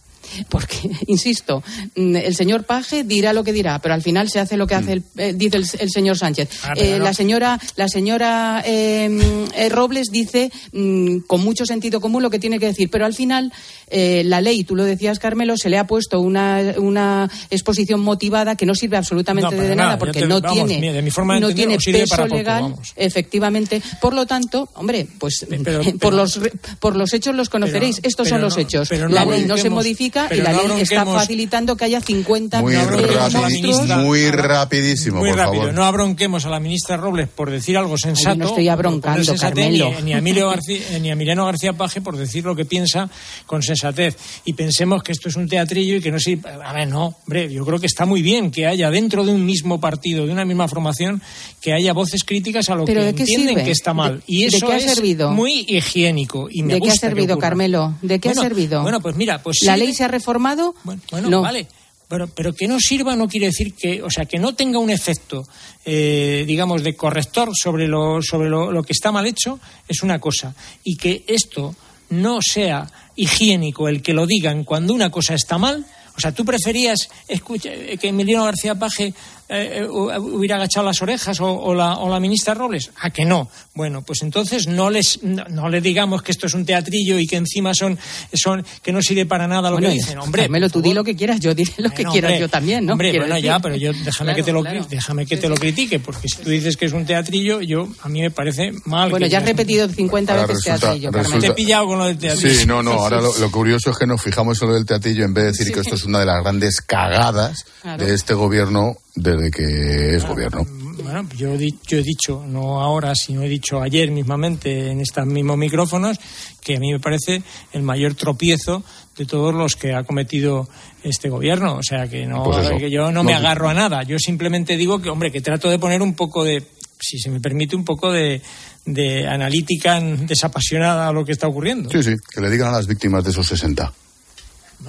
Porque, 0.49 0.89
insisto, 1.07 1.63
mm, 1.95 2.15
el 2.15 2.35
señor 2.35 2.63
Paje 2.65 3.03
dirá 3.03 3.33
lo 3.33 3.43
que 3.43 3.53
dirá, 3.53 3.79
pero 3.79 3.93
al 3.93 4.01
final 4.01 4.29
se 4.29 4.39
hace 4.39 4.57
lo 4.57 4.67
que 4.67 4.75
hace 4.75 4.93
el, 4.93 5.03
eh, 5.17 5.33
dice 5.35 5.57
el, 5.79 5.89
señor 5.89 6.17
Sánchez. 6.17 6.49
Ah, 6.63 6.73
eh, 6.75 6.99
la 6.99 7.13
señora, 7.13 7.59
la 7.75 7.87
señora 7.87 8.63
em, 8.65 9.19
eh, 9.55 9.69
Robles 9.69 10.07
dice 10.11 10.51
mm, 10.71 11.19
con 11.27 11.41
mucho 11.41 11.65
sentido 11.65 12.01
común 12.01 12.23
lo 12.23 12.29
que 12.29 12.39
tiene 12.39 12.59
que 12.59 12.67
decir, 12.67 12.89
pero 12.89 13.05
al 13.05 13.13
final 13.13 13.51
la 13.87 14.41
ley, 14.41 14.63
tú 14.63 14.75
lo 14.75 14.83
decías, 14.83 15.19
Carmelo, 15.19 15.55
se 15.57 15.69
le 15.69 15.77
ha 15.77 15.85
puesto 15.85 16.19
una, 16.19 16.73
una 16.77 17.29
exposición 17.51 18.01
motivada 18.01 18.55
que 18.55 18.65
no 18.65 18.73
sirve 18.73 18.97
absolutamente 18.97 19.55
de 19.55 19.75
nada, 19.75 19.97
porque 19.99 20.25
no 20.25 20.41
tiene, 20.41 21.03
no 21.39 21.53
tiene 21.53 21.77
peso 21.77 22.27
legal, 22.27 22.75
efectivamente. 22.95 23.81
Por 24.01 24.15
lo 24.15 24.25
tanto, 24.25 24.69
hombre, 24.73 25.07
pues 25.19 25.45
por, 25.99 26.13
los, 26.13 26.39
por 26.79 26.95
los 26.95 27.13
hechos 27.13 27.35
los 27.35 27.49
conoceréis. 27.49 27.99
Estos 28.03 28.27
son 28.27 28.41
los 28.41 28.57
hechos. 28.57 28.89
la 28.91 29.23
ley 29.25 29.45
no 29.45 29.57
se 29.57 29.69
modifica 29.69 30.14
y 30.31 30.41
la 30.41 30.53
ley 30.53 30.81
está 30.81 31.05
facilitando 31.05 31.75
que 31.75 31.85
haya 31.85 32.01
50 32.01 32.61
muy, 32.61 32.75
muy 32.75 34.31
rapidísimo, 34.31 35.19
muy 35.19 35.29
por 35.29 35.39
rápido. 35.39 35.61
Favor. 35.63 35.73
No 35.73 35.83
abronquemos 35.83 36.45
a 36.45 36.49
la 36.49 36.59
ministra 36.59 36.97
Robles 36.97 37.27
por 37.27 37.51
decir 37.51 37.77
algo 37.77 37.97
sensato. 37.97 38.35
no 38.35 38.47
estoy 38.47 38.69
abroncando, 38.69 39.35
Carmelo. 39.35 39.91
Ni, 40.03 40.13
a 40.13 40.17
Emilio 40.19 40.49
García, 40.49 40.99
ni 40.99 41.09
a 41.09 41.13
Emiliano 41.13 41.45
García 41.45 41.73
Paje 41.73 42.01
por 42.01 42.17
decir 42.17 42.45
lo 42.45 42.55
que 42.55 42.65
piensa 42.65 43.09
con 43.45 43.61
sensatez. 43.61 44.17
Y 44.45 44.53
pensemos 44.53 45.03
que 45.03 45.11
esto 45.11 45.29
es 45.29 45.35
un 45.35 45.47
teatrillo 45.47 45.97
y 45.97 46.01
que 46.01 46.11
no 46.11 46.19
sé. 46.19 46.39
A 46.63 46.73
ver, 46.73 46.87
no, 46.87 47.15
hombre, 47.25 47.51
yo 47.51 47.65
creo 47.65 47.79
que 47.79 47.87
está 47.87 48.05
muy 48.05 48.21
bien 48.21 48.51
que 48.51 48.67
haya 48.67 48.89
dentro 48.89 49.25
de 49.25 49.31
un 49.31 49.45
mismo 49.45 49.79
partido, 49.79 50.25
de 50.25 50.31
una 50.31 50.45
misma 50.45 50.67
formación, 50.67 51.21
que 51.61 51.73
haya 51.73 51.93
voces 51.93 52.23
críticas 52.23 52.69
a 52.69 52.75
lo 52.75 52.85
que 52.85 53.09
entienden 53.09 53.63
que 53.63 53.71
está 53.71 53.93
mal. 53.93 54.23
y 54.27 54.43
eso 54.43 54.69
ha 54.69 54.77
es 54.77 54.93
servido? 54.95 55.31
muy 55.31 55.65
higiénico. 55.67 56.47
Y 56.49 56.63
me 56.63 56.75
¿De 56.75 56.81
qué 56.81 56.91
ha 56.91 56.95
servido, 56.95 57.37
Carmelo? 57.37 57.95
¿De 58.01 58.19
qué 58.19 58.29
ha 58.29 58.33
servido? 58.33 58.81
Bueno, 58.81 59.01
pues 59.01 59.15
mira, 59.15 59.41
pues 59.41 59.57
la 59.63 59.77
ley 59.77 59.93
se 59.93 60.04
ha 60.05 60.07
reformado? 60.07 60.75
Bueno, 60.83 61.29
no. 61.29 61.41
vale. 61.41 61.67
Pero, 62.07 62.27
pero, 62.27 62.53
que 62.53 62.67
no 62.67 62.79
sirva 62.79 63.15
no 63.15 63.27
quiere 63.27 63.47
decir 63.47 63.73
que, 63.73 64.03
o 64.03 64.11
sea, 64.11 64.25
que 64.25 64.37
no 64.37 64.53
tenga 64.53 64.77
un 64.77 64.91
efecto, 64.91 65.43
eh, 65.83 66.43
digamos, 66.45 66.83
de 66.83 66.95
corrector 66.95 67.49
sobre, 67.59 67.87
lo, 67.87 68.21
sobre 68.21 68.47
lo, 68.47 68.71
lo, 68.71 68.83
que 68.83 68.93
está 68.93 69.11
mal 69.11 69.25
hecho, 69.25 69.59
es 69.87 70.03
una 70.03 70.19
cosa. 70.19 70.53
Y 70.83 70.97
que 70.97 71.23
esto 71.27 71.75
no 72.09 72.39
sea 72.41 72.87
higiénico 73.15 73.87
el 73.87 74.03
que 74.03 74.13
lo 74.13 74.27
digan 74.27 74.63
cuando 74.63 74.93
una 74.93 75.09
cosa 75.09 75.33
está 75.33 75.57
mal. 75.57 75.85
O 76.15 76.19
sea, 76.19 76.31
¿tú 76.31 76.45
preferías 76.45 77.09
escucha, 77.27 77.71
que 77.99 78.07
Emiliano 78.07 78.45
García 78.45 78.75
Paje 78.75 79.13
eh, 79.47 79.81
eh, 79.81 79.87
hubiera 79.87 80.55
agachado 80.55 80.85
las 80.85 81.01
orejas 81.01 81.39
o, 81.39 81.73
la, 81.75 81.93
o, 81.97 82.09
la, 82.09 82.19
ministra 82.19 82.55
Robles? 82.55 82.89
¿A 82.99 83.11
que 83.11 83.25
no? 83.25 83.47
Bueno, 83.75 84.01
pues 84.01 84.23
entonces 84.23 84.67
no 84.67 84.89
les 84.89 85.21
no, 85.21 85.69
le 85.69 85.81
digamos 85.81 86.23
que 86.23 86.31
esto 86.31 86.47
es 86.47 86.53
un 86.55 86.65
teatrillo 86.65 87.19
y 87.19 87.27
que 87.27 87.35
encima 87.35 87.73
son, 87.75 87.99
son 88.33 88.65
que 88.81 88.91
no 88.91 89.01
sirve 89.01 89.25
para 89.25 89.47
nada 89.47 89.69
lo 89.69 89.77
que 89.77 89.89
dicen. 89.89 90.17
Hombre, 90.17 90.43
Carmelo, 90.43 90.69
tú 90.69 90.81
di 90.81 90.93
lo 90.93 91.03
que 91.03 91.15
quieras, 91.15 91.39
yo 91.39 91.53
diré 91.53 91.73
lo 91.77 91.91
que 91.91 92.05
quiera 92.05 92.37
yo 92.37 92.49
también, 92.49 92.85
¿no? 92.85 92.93
Hombre, 92.93 93.17
bueno, 93.19 93.37
ya, 93.37 93.59
pero 93.59 93.75
yo 93.75 93.91
déjame 93.93 94.35
que 94.35 94.43
te 94.43 94.51
lo 94.51 94.63
déjame 94.63 95.25
que 95.25 95.37
te 95.37 95.47
lo 95.47 95.55
critique, 95.55 95.99
porque 95.99 96.27
si 96.27 96.37
tú 96.41 96.49
dices 96.49 96.75
que 96.75 96.85
es 96.85 96.93
un 96.93 97.05
teatrillo, 97.05 97.61
yo 97.61 97.87
a 98.01 98.09
mí 98.09 98.21
me 98.21 98.31
parece 98.31 98.71
mal. 98.85 99.11
Bueno, 99.11 99.27
ya 99.27 99.39
has 99.39 99.45
repetido 99.45 99.87
50 99.87 100.45
veces 100.47 100.63
teatrillo, 100.63 101.11
Te 101.11 101.47
he 101.47 101.53
pillado 101.53 101.85
con 101.85 101.99
lo 101.99 102.05
del 102.05 102.17
teatrillo. 102.17 102.59
Sí, 102.59 102.65
no, 102.65 102.81
no, 102.81 102.93
ahora 102.93 103.21
lo, 103.21 103.51
curioso 103.51 103.91
es 103.91 103.97
que 103.97 104.07
nos 104.07 104.21
fijamos 104.21 104.59
en 104.61 104.69
lo 104.69 104.73
del 104.73 104.85
teatrillo 104.85 105.23
en 105.23 105.33
vez 105.33 105.43
de 105.43 105.51
decir 105.51 105.71
que 105.71 105.81
esto 105.81 105.95
es 105.95 106.03
una 106.03 106.19
de 106.19 106.25
las 106.25 106.41
grandes 106.41 106.81
cagadas 106.81 107.65
de 107.97 108.13
este 108.13 108.33
gobierno 108.33 108.97
desde 109.15 109.49
que 109.49 110.15
es 110.15 110.25
gobierno. 110.25 110.65
Bueno, 111.03 111.27
yo, 111.35 111.55
yo 111.55 111.97
he 111.97 112.03
dicho, 112.03 112.43
no 112.47 112.81
ahora, 112.81 113.13
sino 113.15 113.43
he 113.43 113.49
dicho 113.49 113.81
ayer 113.81 114.11
mismamente 114.11 114.91
en 114.91 115.01
estos 115.01 115.25
mismos 115.25 115.57
micrófonos, 115.57 116.17
que 116.61 116.75
a 116.75 116.79
mí 116.79 116.91
me 116.91 116.99
parece 116.99 117.43
el 117.73 117.83
mayor 117.83 118.15
tropiezo 118.15 118.83
de 119.17 119.25
todos 119.25 119.53
los 119.53 119.75
que 119.75 119.93
ha 119.93 120.03
cometido 120.03 120.67
este 121.03 121.29
gobierno. 121.29 121.75
O 121.75 121.83
sea, 121.83 122.07
que, 122.07 122.25
no, 122.25 122.43
pues 122.43 122.69
que 122.77 122.89
yo 122.89 123.11
no, 123.11 123.23
me 123.23 123.33
agarro 123.33 123.69
a 123.69 123.73
nada. 123.73 124.03
Yo 124.03 124.17
simplemente 124.19 124.77
digo 124.77 125.01
que, 125.01 125.09
hombre, 125.09 125.31
que 125.31 125.41
trato 125.41 125.69
de 125.69 125.79
poner 125.79 126.01
un 126.01 126.15
poco 126.15 126.43
de, 126.43 126.63
si 126.99 127.19
se 127.19 127.29
me 127.29 127.39
permite, 127.39 127.75
un 127.75 127.85
poco 127.85 128.11
de, 128.11 128.41
de 128.85 129.27
analítica 129.27 129.99
desapasionada 129.99 131.07
a 131.07 131.13
lo 131.13 131.23
que 131.23 131.31
está 131.31 131.47
ocurriendo. 131.47 131.89
Sí, 131.89 132.03
sí, 132.03 132.15
que 132.33 132.41
le 132.41 132.49
digan 132.49 132.69
a 132.69 132.77
las 132.77 132.87
víctimas 132.87 133.23
de 133.23 133.31
esos 133.31 133.47
60 133.47 133.93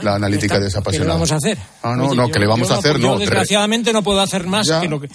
la 0.03 0.15
analítica 0.15 0.61
desapasionada. 0.61 1.05
¿Qué 1.05 1.07
le 1.07 1.13
vamos 1.13 1.33
a 1.33 1.37
hacer? 1.37 1.59
Ah, 1.83 1.95
no, 1.97 2.15
no, 2.15 2.29
que 2.29 2.39
le 2.39 2.47
vamos 2.47 2.71
a 2.71 2.77
hacer, 2.77 2.99
no. 2.99 3.19
desgraciadamente 3.19 3.93
no 3.93 4.03
puedo 4.03 4.21
hacer 4.21 4.47
más 4.47 4.69
que, 4.69 4.89
lo 4.89 5.01
que, 5.01 5.09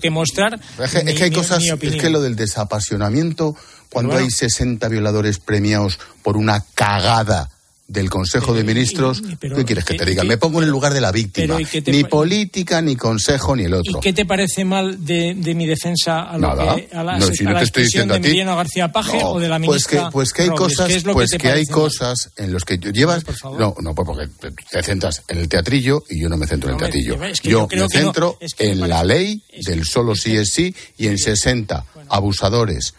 que, 0.00 0.10
mostrar. 0.10 0.58
Es 0.78 0.90
que, 0.90 1.24
hay 1.24 1.30
cosas, 1.30 1.62
es 1.62 1.96
que 1.96 2.10
lo 2.10 2.20
del 2.20 2.36
desapasionamiento, 2.36 3.56
cuando 3.90 4.16
hay 4.16 4.30
60 4.30 4.88
violadores 4.88 5.38
premiados 5.38 5.98
por 6.22 6.36
una 6.36 6.64
cagada 6.74 7.50
del 7.92 8.08
Consejo 8.08 8.54
de 8.54 8.64
Ministros, 8.64 9.22
¿qué 9.40 9.64
quieres 9.64 9.84
que 9.84 9.94
te 9.94 10.06
diga? 10.06 10.24
Me 10.24 10.38
pongo 10.38 10.58
en 10.58 10.64
el 10.64 10.70
lugar 10.70 10.94
de 10.94 11.00
la 11.00 11.12
víctima. 11.12 11.58
Ni 11.86 12.04
política, 12.04 12.80
ni 12.80 12.96
consejo, 12.96 13.54
ni 13.54 13.64
el 13.64 13.74
otro. 13.74 13.98
¿Y 13.98 14.00
qué 14.00 14.12
te 14.12 14.24
parece 14.24 14.64
mal 14.64 15.04
de, 15.04 15.34
mi 15.54 15.66
defensa 15.66 16.22
a, 16.22 16.38
lo 16.38 16.56
que, 16.56 16.88
a 16.94 17.04
la, 17.04 17.18
no, 17.18 17.26
si 17.26 17.44
no 17.44 17.56
te 17.56 17.64
estoy 17.64 17.82
diciendo 17.84 18.14
de 18.14 18.20
Emiliano 18.20 18.56
García 18.56 18.90
Paje 18.90 19.20
o 19.22 19.38
de 19.38 19.48
la 19.48 19.58
ministra 19.58 20.10
Pues 20.10 20.32
que, 20.32 20.42
pues 20.42 20.48
que 20.48 20.52
hay 20.52 20.58
cosas, 20.58 21.02
pues 21.12 21.30
que, 21.32 21.48
hay 21.48 21.66
cosas 21.66 22.30
en 22.36 22.52
los 22.52 22.64
que 22.64 22.78
llevas... 22.78 23.24
no, 23.58 23.74
no, 23.78 23.94
pues 23.94 24.06
porque 24.06 24.28
te 24.70 24.82
centras 24.82 25.22
en 25.28 25.38
el 25.38 25.48
teatrillo 25.48 26.04
y 26.08 26.20
yo 26.20 26.28
no 26.28 26.38
me 26.38 26.46
centro 26.46 26.70
en 26.70 26.76
el 26.76 26.80
teatrillo. 26.80 27.18
yo, 27.42 27.68
me 27.70 27.88
centro 27.88 28.38
en 28.58 28.88
la 28.88 29.04
ley 29.04 29.42
del 29.66 29.84
solo 29.84 30.14
sí 30.14 30.36
es 30.36 30.50
sí 30.50 30.74
y 30.96 31.08
en 31.08 31.18
60 31.18 31.84
abusadores 32.08 32.94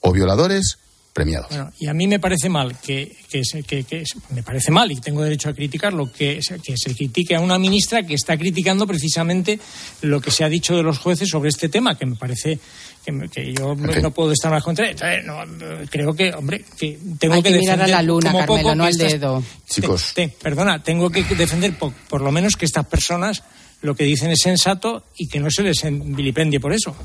o 0.00 0.12
violadores 0.12 0.78
premiados. 1.12 1.48
y 1.78 1.88
a 1.88 1.94
mí 1.94 2.06
me 2.06 2.18
parece 2.18 2.48
mal 2.48 2.78
que, 2.80 3.14
que, 3.28 3.42
que, 3.84 4.04
me 4.30 4.42
parece 4.42 4.70
mal 4.70 4.90
y 4.90 4.96
tengo 4.96 5.22
derecho 5.22 5.50
a 5.50 5.52
criticarlo 5.52 6.10
que, 6.10 6.40
que 6.62 6.76
se 6.76 6.94
critique 6.94 7.34
a 7.34 7.40
una 7.40 7.58
ministra 7.58 8.02
que 8.02 8.14
está 8.14 8.36
criticando 8.36 8.86
precisamente 8.86 9.60
lo 10.00 10.20
que 10.20 10.30
se 10.30 10.44
ha 10.44 10.48
dicho 10.48 10.74
de 10.76 10.82
los 10.82 10.98
jueces 10.98 11.28
sobre 11.28 11.50
este 11.50 11.68
tema, 11.68 11.96
que 11.98 12.06
me 12.06 12.16
parece 12.16 12.58
que, 13.04 13.52
yo 13.52 13.74
no 13.74 14.10
puedo 14.12 14.32
estar 14.32 14.50
más 14.50 14.62
contra. 14.62 14.86
creo 15.90 16.14
que, 16.14 16.32
hombre, 16.32 16.64
que 16.78 16.98
tengo 17.18 17.34
Hay 17.34 17.42
que, 17.42 17.50
mirar 17.50 17.82
a 17.82 17.86
la 17.86 18.02
luna, 18.02 18.32
Carmelo, 18.32 18.74
no 18.74 18.84
al 18.84 18.96
dedo. 18.96 19.42
Chicos, 19.68 20.14
perdona, 20.40 20.82
tengo 20.82 21.10
que 21.10 21.24
defender 21.24 21.76
por, 21.76 21.92
por 21.92 22.20
lo 22.20 22.30
menos 22.30 22.56
que 22.56 22.64
estas 22.64 22.86
personas 22.86 23.42
lo 23.82 23.94
que 23.94 24.04
dicen 24.04 24.30
es 24.30 24.40
sensato 24.40 25.04
y 25.16 25.28
que 25.28 25.40
no 25.40 25.50
se 25.50 25.62
les 25.62 25.82
vilipendie 25.82 26.60
por 26.60 26.72
eso. 26.72 26.96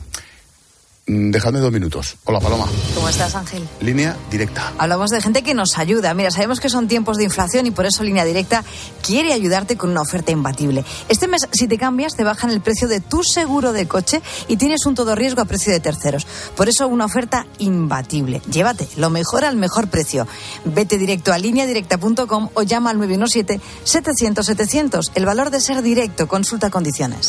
Mm, 1.08 1.32
dejadme 1.32 1.60
dos 1.60 1.72
minutos. 1.72 2.18
Hola, 2.26 2.42
Paloma. 2.42 2.66
¿Cómo 2.94 3.08
estás, 3.08 3.34
Ángel? 3.34 3.66
Línea 3.80 4.18
directa. 4.30 4.74
Hablamos 4.78 5.10
de 5.10 5.22
gente 5.22 5.42
que 5.42 5.54
nos 5.54 5.78
ayuda. 5.78 6.14
Mira, 6.14 6.32
sabemos 6.32 6.60
que 6.60 6.68
son 6.68 6.90
tiempos 6.90 7.16
de 7.16 7.24
inflación 7.24 7.66
y 7.66 7.72
por 7.72 7.86
eso 7.86 8.04
Línea 8.04 8.26
Directa 8.26 8.66
quiere 9.02 9.32
ayudarte 9.32 9.78
con 9.78 9.90
una 9.90 10.02
oferta 10.02 10.34
imbatible. 10.34 10.84
Este 11.08 11.30
mes, 11.30 11.48
si 11.54 11.70
te 11.70 11.78
cambias, 11.78 12.18
te 12.18 12.26
bajan 12.26 12.50
el 12.50 12.60
precio 12.60 12.90
de 12.90 13.00
tu 13.00 13.24
seguro 13.24 13.72
de 13.72 13.88
coche 13.88 14.22
y 14.50 14.58
tienes 14.58 14.86
un 14.86 14.96
todo 14.96 15.16
riesgo 15.16 15.42
a 15.42 15.46
precio 15.46 15.72
de 15.72 15.80
terceros. 15.80 16.28
Por 16.58 16.68
eso, 16.68 16.90
una 16.90 17.06
oferta 17.06 17.48
imbatible. 17.60 18.42
Llévate 18.52 18.90
lo 18.98 19.10
mejor 19.10 19.46
al 19.46 19.56
mejor 19.56 19.88
precio. 19.88 20.28
Vete 20.66 20.98
directo 20.98 21.32
a 21.32 21.38
lineadirecta.com 21.38 22.50
o 22.54 22.64
llama 22.64 22.90
al 22.90 22.98
917-700-700. 22.98 25.12
El 25.16 25.26
valor 25.26 25.52
de 25.52 25.62
ser 25.62 25.82
directo. 25.82 26.28
Consulta 26.28 26.70
condiciones. 26.70 27.28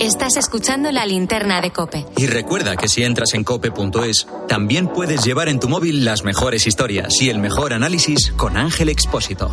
Estás 0.00 0.38
escuchando 0.38 0.90
la 0.92 1.04
linterna 1.04 1.60
de 1.60 1.72
Cope. 1.72 2.06
Y 2.16 2.26
recuerda 2.26 2.74
que 2.74 2.88
si 2.88 3.02
entras 3.02 3.34
en 3.34 3.44
cope.es, 3.44 4.26
también 4.48 4.88
puedes 4.88 5.22
llevar 5.22 5.50
en 5.50 5.60
tu 5.60 5.68
móvil 5.68 6.06
las 6.06 6.24
mejores 6.24 6.66
historias 6.66 7.20
y 7.20 7.28
el 7.28 7.38
mejor 7.38 7.74
análisis 7.74 8.32
con 8.34 8.56
Ángel 8.56 8.88
Expósito. 8.88 9.50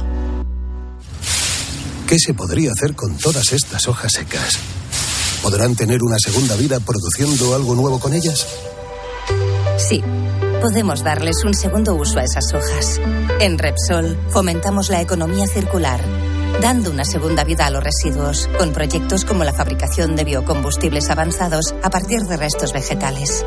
¿Qué 2.07 2.17
se 2.17 2.33
podría 2.33 2.71
hacer 2.71 2.95
con 2.95 3.17
todas 3.17 3.51
estas 3.51 3.89
hojas 3.89 4.13
secas? 4.13 4.57
¿Podrán 5.43 5.75
tener 5.75 6.01
una 6.01 6.17
segunda 6.17 6.55
vida 6.55 6.79
produciendo 6.79 7.53
algo 7.53 7.75
nuevo 7.75 7.99
con 7.99 8.13
ellas? 8.13 8.47
Sí, 9.77 10.01
podemos 10.61 11.03
darles 11.03 11.43
un 11.43 11.55
segundo 11.55 11.93
uso 11.93 12.19
a 12.19 12.23
esas 12.23 12.53
hojas. 12.53 13.01
En 13.41 13.57
Repsol 13.57 14.17
fomentamos 14.29 14.89
la 14.89 15.01
economía 15.01 15.45
circular 15.45 15.99
dando 16.61 16.91
una 16.91 17.05
segunda 17.05 17.43
vida 17.43 17.65
a 17.65 17.69
los 17.69 17.83
residuos, 17.83 18.49
con 18.57 18.71
proyectos 18.71 19.25
como 19.25 19.43
la 19.43 19.53
fabricación 19.53 20.15
de 20.15 20.23
biocombustibles 20.23 21.09
avanzados 21.09 21.75
a 21.83 21.89
partir 21.89 22.21
de 22.21 22.37
restos 22.37 22.73
vegetales. 22.73 23.45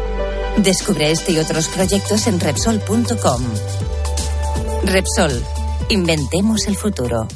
Descubre 0.59 1.11
este 1.11 1.33
y 1.33 1.39
otros 1.39 1.69
proyectos 1.69 2.27
en 2.27 2.41
Repsol.com. 2.41 3.43
Repsol, 4.85 5.45
inventemos 5.89 6.67
el 6.67 6.77
futuro. 6.77 7.27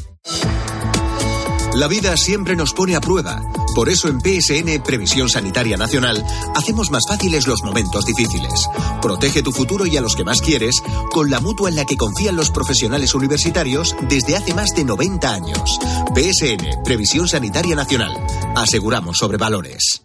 La 1.74 1.88
vida 1.88 2.16
siempre 2.16 2.56
nos 2.56 2.72
pone 2.72 2.94
a 2.96 3.00
prueba. 3.00 3.42
Por 3.74 3.88
eso 3.88 4.08
en 4.08 4.20
PSN 4.20 4.82
Previsión 4.82 5.28
Sanitaria 5.28 5.76
Nacional 5.76 6.24
hacemos 6.54 6.90
más 6.90 7.02
fáciles 7.08 7.46
los 7.46 7.62
momentos 7.62 8.04
difíciles. 8.06 8.68
Protege 9.02 9.42
tu 9.42 9.52
futuro 9.52 9.86
y 9.86 9.96
a 9.96 10.00
los 10.00 10.14
que 10.14 10.24
más 10.24 10.40
quieres 10.40 10.80
con 11.10 11.30
la 11.30 11.40
mutua 11.40 11.68
en 11.68 11.76
la 11.76 11.84
que 11.84 11.96
confían 11.96 12.36
los 12.36 12.50
profesionales 12.50 13.14
universitarios 13.14 13.96
desde 14.08 14.36
hace 14.36 14.54
más 14.54 14.70
de 14.70 14.84
90 14.84 15.32
años. 15.32 15.78
PSN 16.14 16.82
Previsión 16.84 17.28
Sanitaria 17.28 17.74
Nacional. 17.74 18.12
Aseguramos 18.54 19.18
sobre 19.18 19.38
valores. 19.38 20.04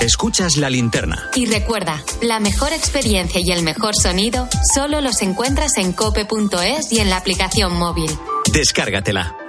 Escuchas 0.00 0.56
la 0.56 0.68
linterna. 0.68 1.30
Y 1.36 1.46
recuerda, 1.46 2.02
la 2.20 2.40
mejor 2.40 2.72
experiencia 2.72 3.40
y 3.40 3.52
el 3.52 3.62
mejor 3.62 3.94
sonido 3.94 4.48
solo 4.74 5.00
los 5.00 5.22
encuentras 5.22 5.76
en 5.76 5.92
cope.es 5.92 6.90
y 6.90 6.98
en 6.98 7.08
la 7.08 7.18
aplicación 7.18 7.78
móvil. 7.78 8.10
Descárgatela. 8.52 9.41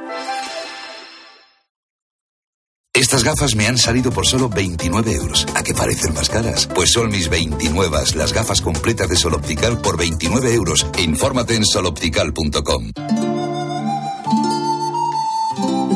Estas 2.96 3.24
gafas 3.24 3.56
me 3.56 3.68
han 3.68 3.80
salido 3.80 4.12
por 4.12 4.28
solo 4.28 4.50
29 4.50 5.14
euros. 5.14 5.48
¿A 5.56 5.64
qué 5.64 5.74
parecen 5.74 6.14
más 6.14 6.30
caras? 6.30 6.70
Pues 6.76 6.92
son 6.92 7.10
mis 7.10 7.28
29, 7.28 7.98
las 8.16 8.34
gafas 8.34 8.62
completas 8.62 9.10
de 9.10 9.16
Sol 9.16 9.34
Optical 9.34 9.82
por 9.82 9.98
29 9.98 10.54
euros. 10.54 10.86
Infórmate 11.00 11.56
en 11.56 11.66
soloptical.com. 11.66 12.92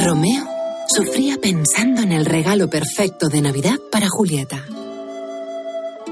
Romeo 0.03 0.47
sufría 0.87 1.37
pensando 1.39 2.01
en 2.01 2.13
el 2.13 2.25
regalo 2.25 2.67
perfecto 2.67 3.29
de 3.29 3.41
Navidad 3.41 3.77
para 3.91 4.07
Julieta. 4.09 4.65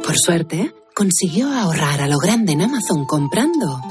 Por 0.03 0.15
suerte, 0.15 0.71
consiguió 0.93 1.51
ahorrar 1.51 2.01
a 2.01 2.07
lo 2.07 2.19
grande 2.19 2.51
en 2.51 2.61
Amazon 2.61 3.07
comprando 3.07 3.81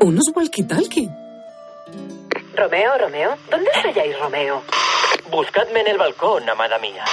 unos 0.00 0.24
walkie-talkie. 0.34 1.08
Romeo, 2.56 2.98
Romeo, 2.98 3.36
¿dónde 3.48 3.70
estáis, 3.76 4.18
Romeo? 4.18 4.62
Buscadme 5.30 5.80
en 5.80 5.88
el 5.88 5.98
balcón, 5.98 6.48
amada 6.48 6.78
mía. 6.78 7.04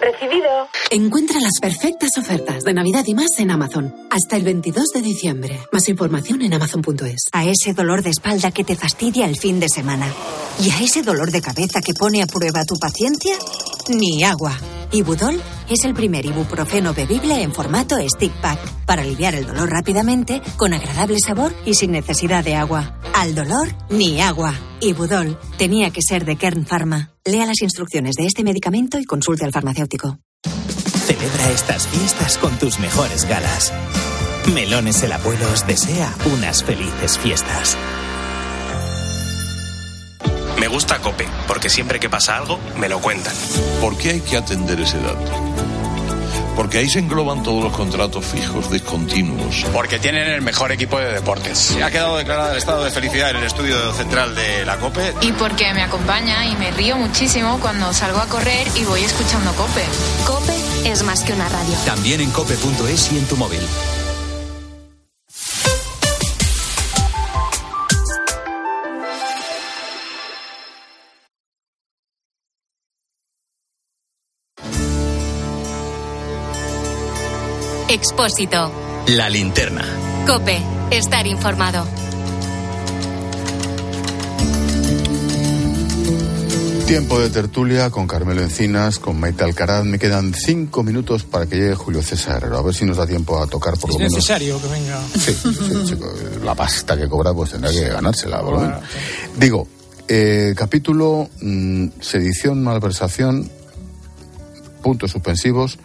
Recibido. 0.00 0.68
Encuentra 0.90 1.40
las 1.40 1.58
perfectas 1.60 2.16
ofertas 2.16 2.64
de 2.64 2.72
Navidad 2.72 3.04
y 3.06 3.14
más 3.14 3.38
en 3.38 3.50
Amazon. 3.50 3.94
Hasta 4.10 4.36
el 4.36 4.44
22 4.44 4.86
de 4.94 5.02
diciembre. 5.02 5.60
Más 5.72 5.88
información 5.88 6.42
en 6.42 6.54
amazon.es. 6.54 7.28
A 7.32 7.44
ese 7.44 7.74
dolor 7.74 8.02
de 8.02 8.10
espalda 8.10 8.50
que 8.50 8.64
te 8.64 8.76
fastidia 8.76 9.26
el 9.26 9.36
fin 9.36 9.60
de 9.60 9.68
semana. 9.68 10.06
Y 10.60 10.70
a 10.70 10.80
ese 10.80 11.02
dolor 11.02 11.30
de 11.30 11.42
cabeza 11.42 11.80
que 11.84 11.94
pone 11.94 12.22
a 12.22 12.26
prueba 12.26 12.64
tu 12.64 12.76
paciencia, 12.76 13.36
ni 13.88 14.24
agua. 14.24 14.56
Ibudol 14.92 15.40
es 15.68 15.84
el 15.84 15.94
primer 15.94 16.26
ibuprofeno 16.26 16.92
bebible 16.94 17.42
en 17.42 17.52
formato 17.52 17.96
stick 18.08 18.32
pack 18.40 18.58
para 18.86 19.02
aliviar 19.02 19.34
el 19.34 19.46
dolor 19.46 19.70
rápidamente, 19.70 20.42
con 20.56 20.72
agradable 20.72 21.18
sabor 21.24 21.52
y 21.64 21.74
sin 21.74 21.92
necesidad 21.92 22.42
de 22.42 22.56
agua. 22.56 22.94
Al 23.14 23.34
dolor, 23.34 23.68
ni 23.90 24.20
agua. 24.20 24.54
Ibudol 24.80 25.38
tenía 25.58 25.90
que 25.90 26.02
ser 26.02 26.24
de 26.24 26.36
Kern 26.36 26.66
Pharma. 26.66 27.12
Lea 27.24 27.46
las 27.46 27.62
instrucciones 27.62 28.16
de 28.16 28.26
este 28.26 28.44
medicamento 28.44 28.98
y 28.98 29.04
consulte 29.04 29.44
al 29.44 29.52
farmacéutico. 29.52 30.18
Celebra 31.04 31.50
estas 31.50 31.86
fiestas 31.88 32.38
con 32.38 32.58
tus 32.58 32.78
mejores 32.78 33.24
galas. 33.26 33.72
Melones 34.54 35.02
el 35.02 35.12
Abuelo 35.12 35.50
os 35.52 35.66
desea 35.66 36.14
unas 36.32 36.64
felices 36.64 37.18
fiestas. 37.18 37.76
gusta 40.70 40.98
Cope, 41.00 41.26
porque 41.46 41.68
siempre 41.68 42.00
que 42.00 42.08
pasa 42.08 42.36
algo, 42.36 42.58
me 42.78 42.88
lo 42.88 43.00
cuentan. 43.00 43.34
¿Por 43.80 43.96
qué 43.98 44.10
hay 44.10 44.20
que 44.20 44.36
atender 44.36 44.80
ese 44.80 44.98
dato? 44.98 45.69
Porque 46.60 46.76
ahí 46.76 46.90
se 46.90 46.98
engloban 46.98 47.42
todos 47.42 47.64
los 47.64 47.72
contratos 47.72 48.22
fijos, 48.22 48.70
discontinuos. 48.70 49.64
Porque 49.72 49.98
tienen 49.98 50.28
el 50.28 50.42
mejor 50.42 50.70
equipo 50.72 50.98
de 50.98 51.10
deportes. 51.10 51.74
Ha 51.82 51.90
quedado 51.90 52.18
declarado 52.18 52.50
el 52.52 52.58
estado 52.58 52.84
de 52.84 52.90
felicidad 52.90 53.30
en 53.30 53.36
el 53.36 53.44
estudio 53.44 53.94
central 53.94 54.34
de 54.34 54.66
la 54.66 54.76
COPE. 54.76 55.14
Y 55.22 55.32
porque 55.32 55.72
me 55.72 55.80
acompaña 55.80 56.44
y 56.44 56.54
me 56.56 56.70
río 56.70 56.98
muchísimo 56.98 57.58
cuando 57.60 57.94
salgo 57.94 58.18
a 58.18 58.26
correr 58.26 58.68
y 58.76 58.84
voy 58.84 59.00
escuchando 59.02 59.50
COPE. 59.54 59.84
COPE 60.26 60.90
es 60.90 61.02
más 61.02 61.22
que 61.22 61.32
una 61.32 61.48
radio. 61.48 61.74
También 61.86 62.20
en 62.20 62.30
cope.es 62.30 63.10
y 63.10 63.16
en 63.16 63.26
tu 63.26 63.38
móvil. 63.38 63.60
Expósito. 77.90 78.70
La 79.08 79.28
linterna. 79.28 79.84
Cope. 80.24 80.60
Estar 80.92 81.26
informado. 81.26 81.84
Tiempo 86.86 87.20
de 87.20 87.30
tertulia 87.30 87.90
con 87.90 88.06
Carmelo 88.06 88.42
Encinas, 88.42 88.98
con 88.98 89.18
Maite 89.18 89.44
Alcaraz. 89.44 89.84
Me 89.84 89.98
quedan 89.98 90.32
cinco 90.34 90.82
minutos 90.82 91.22
para 91.24 91.46
que 91.46 91.56
llegue 91.56 91.74
Julio 91.74 92.02
César 92.02 92.36
Herrero. 92.38 92.58
A 92.58 92.62
ver 92.62 92.74
si 92.74 92.84
nos 92.84 92.96
da 92.96 93.06
tiempo 93.06 93.40
a 93.42 93.46
tocar 93.46 93.76
por 93.76 93.90
Es 93.90 93.94
lo 93.94 93.98
menos. 93.98 94.14
necesario 94.14 94.60
que 94.60 94.68
venga. 94.68 95.00
Sí, 95.18 95.32
sí, 95.32 95.84
chico, 95.86 96.12
la 96.44 96.54
pasta 96.54 96.96
que 96.96 97.08
cobra 97.08 97.32
pues 97.32 97.50
tendrá 97.50 97.70
que 97.70 97.88
ganársela, 97.88 98.40
por 98.42 98.54
lo 98.54 98.60
menos. 98.60 98.82
Digo, 99.36 99.68
eh, 100.08 100.54
capítulo 100.56 101.28
mm, 101.40 101.86
sedición, 102.00 102.62
malversación, 102.64 103.48
puntos 104.82 105.12
suspensivos, 105.12 105.78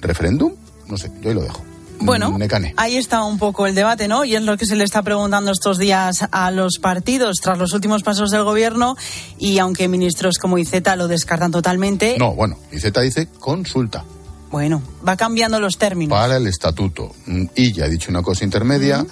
referéndum, 0.00 0.54
no 0.90 0.96
sé, 0.96 1.10
yo 1.22 1.28
ahí 1.30 1.34
lo 1.34 1.42
dejo. 1.42 1.62
Bueno, 2.02 2.34
ahí 2.76 2.96
está 2.96 3.24
un 3.24 3.38
poco 3.38 3.66
el 3.66 3.74
debate, 3.74 4.08
¿no? 4.08 4.24
Y 4.24 4.34
es 4.34 4.42
lo 4.42 4.56
que 4.56 4.64
se 4.64 4.74
le 4.74 4.84
está 4.84 5.02
preguntando 5.02 5.52
estos 5.52 5.76
días 5.76 6.26
a 6.30 6.50
los 6.50 6.78
partidos 6.78 7.36
tras 7.42 7.58
los 7.58 7.74
últimos 7.74 8.02
pasos 8.02 8.30
del 8.30 8.42
gobierno. 8.42 8.96
Y 9.38 9.58
aunque 9.58 9.86
ministros 9.86 10.38
como 10.38 10.56
Iceta 10.56 10.96
lo 10.96 11.08
descartan 11.08 11.50
totalmente, 11.50 12.16
No, 12.18 12.34
bueno, 12.34 12.56
Iceta 12.72 13.02
dice 13.02 13.28
consulta 13.38 14.04
bueno, 14.50 14.82
va 15.06 15.16
cambiando 15.16 15.60
los 15.60 15.78
términos. 15.78 16.18
para 16.18 16.36
el 16.36 16.46
estatuto. 16.46 17.12
Mm, 17.26 17.44
Y 17.54 17.72
ya 17.72 17.84
ha 17.84 17.88
dicho 17.88 18.10
una 18.10 18.22
cosa 18.22 18.44
intermedia, 18.44 19.06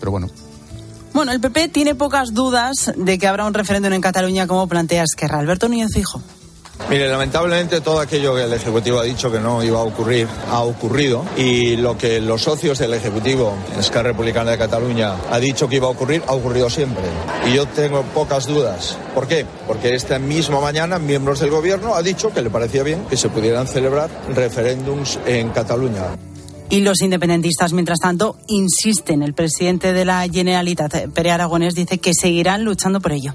pero 0.00 0.12
bueno, 0.12 0.28
Bueno, 1.12 1.32
el 1.32 1.40
PP 1.40 1.68
tiene 1.68 1.94
pocas 1.94 2.32
dudas 2.32 2.92
de 2.96 3.18
que 3.18 3.26
habrá 3.26 3.44
un 3.46 3.52
referéndum 3.54 3.92
en 3.92 4.00
Cataluña 4.00 4.46
como 4.46 4.66
plantea 4.68 5.02
Esquerra. 5.02 5.38
Alberto 5.40 5.68
Núñez 5.68 5.90
Fijo. 5.92 6.22
Mire, 6.90 7.06
lamentablemente 7.08 7.82
todo 7.82 8.00
aquello 8.00 8.34
que 8.34 8.44
el 8.44 8.52
Ejecutivo 8.52 8.98
ha 8.98 9.02
dicho 9.02 9.30
que 9.30 9.40
no 9.40 9.62
iba 9.62 9.78
a 9.78 9.82
ocurrir 9.82 10.26
ha 10.50 10.62
ocurrido 10.62 11.22
y 11.36 11.76
lo 11.76 11.98
que 11.98 12.18
los 12.18 12.42
socios 12.42 12.78
del 12.78 12.94
Ejecutivo, 12.94 13.54
Esquerra 13.78 14.12
Republicana 14.12 14.52
de 14.52 14.58
Cataluña, 14.58 15.14
ha 15.30 15.38
dicho 15.38 15.68
que 15.68 15.76
iba 15.76 15.86
a 15.86 15.90
ocurrir 15.90 16.22
ha 16.26 16.32
ocurrido 16.32 16.70
siempre. 16.70 17.04
Y 17.46 17.54
yo 17.54 17.66
tengo 17.66 18.02
pocas 18.14 18.46
dudas. 18.46 18.96
¿Por 19.14 19.26
qué? 19.26 19.44
Porque 19.66 19.94
esta 19.94 20.18
misma 20.18 20.60
mañana 20.60 20.98
miembros 20.98 21.40
del 21.40 21.50
Gobierno 21.50 21.94
ha 21.94 22.02
dicho 22.02 22.32
que 22.32 22.40
le 22.40 22.48
parecía 22.48 22.82
bien 22.82 23.04
que 23.04 23.18
se 23.18 23.28
pudieran 23.28 23.66
celebrar 23.66 24.08
referéndums 24.34 25.18
en 25.26 25.50
Cataluña. 25.50 26.16
Y 26.70 26.80
los 26.80 27.00
independentistas, 27.00 27.72
mientras 27.72 27.98
tanto, 27.98 28.36
insisten. 28.46 29.22
El 29.22 29.34
presidente 29.34 29.92
de 29.92 30.04
la 30.04 30.26
Generalitat, 30.28 31.08
Pere 31.14 31.30
Aragonés, 31.30 31.74
dice 31.74 31.98
que 31.98 32.12
seguirán 32.14 32.64
luchando 32.64 33.00
por 33.00 33.12
ello. 33.12 33.34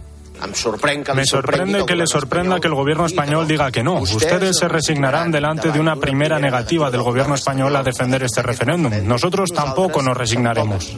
Me 1.15 1.25
sorprende 1.25 1.85
que 1.85 1.95
le 1.95 2.07
sorprenda 2.07 2.59
que 2.59 2.67
el 2.67 2.73
gobierno 2.73 3.05
español 3.05 3.47
diga 3.47 3.71
que 3.71 3.83
no. 3.83 4.01
Ustedes 4.01 4.57
se 4.57 4.67
resignarán 4.67 5.31
delante 5.31 5.71
de 5.71 5.79
una 5.79 5.95
primera 5.95 6.39
negativa 6.39 6.91
del 6.91 7.01
gobierno 7.01 7.35
español 7.35 7.75
a 7.75 7.83
defender 7.83 8.23
este 8.23 8.41
referéndum. 8.41 8.91
Nosotros 9.05 9.51
tampoco 9.51 10.01
nos 10.01 10.17
resignaremos. 10.17 10.93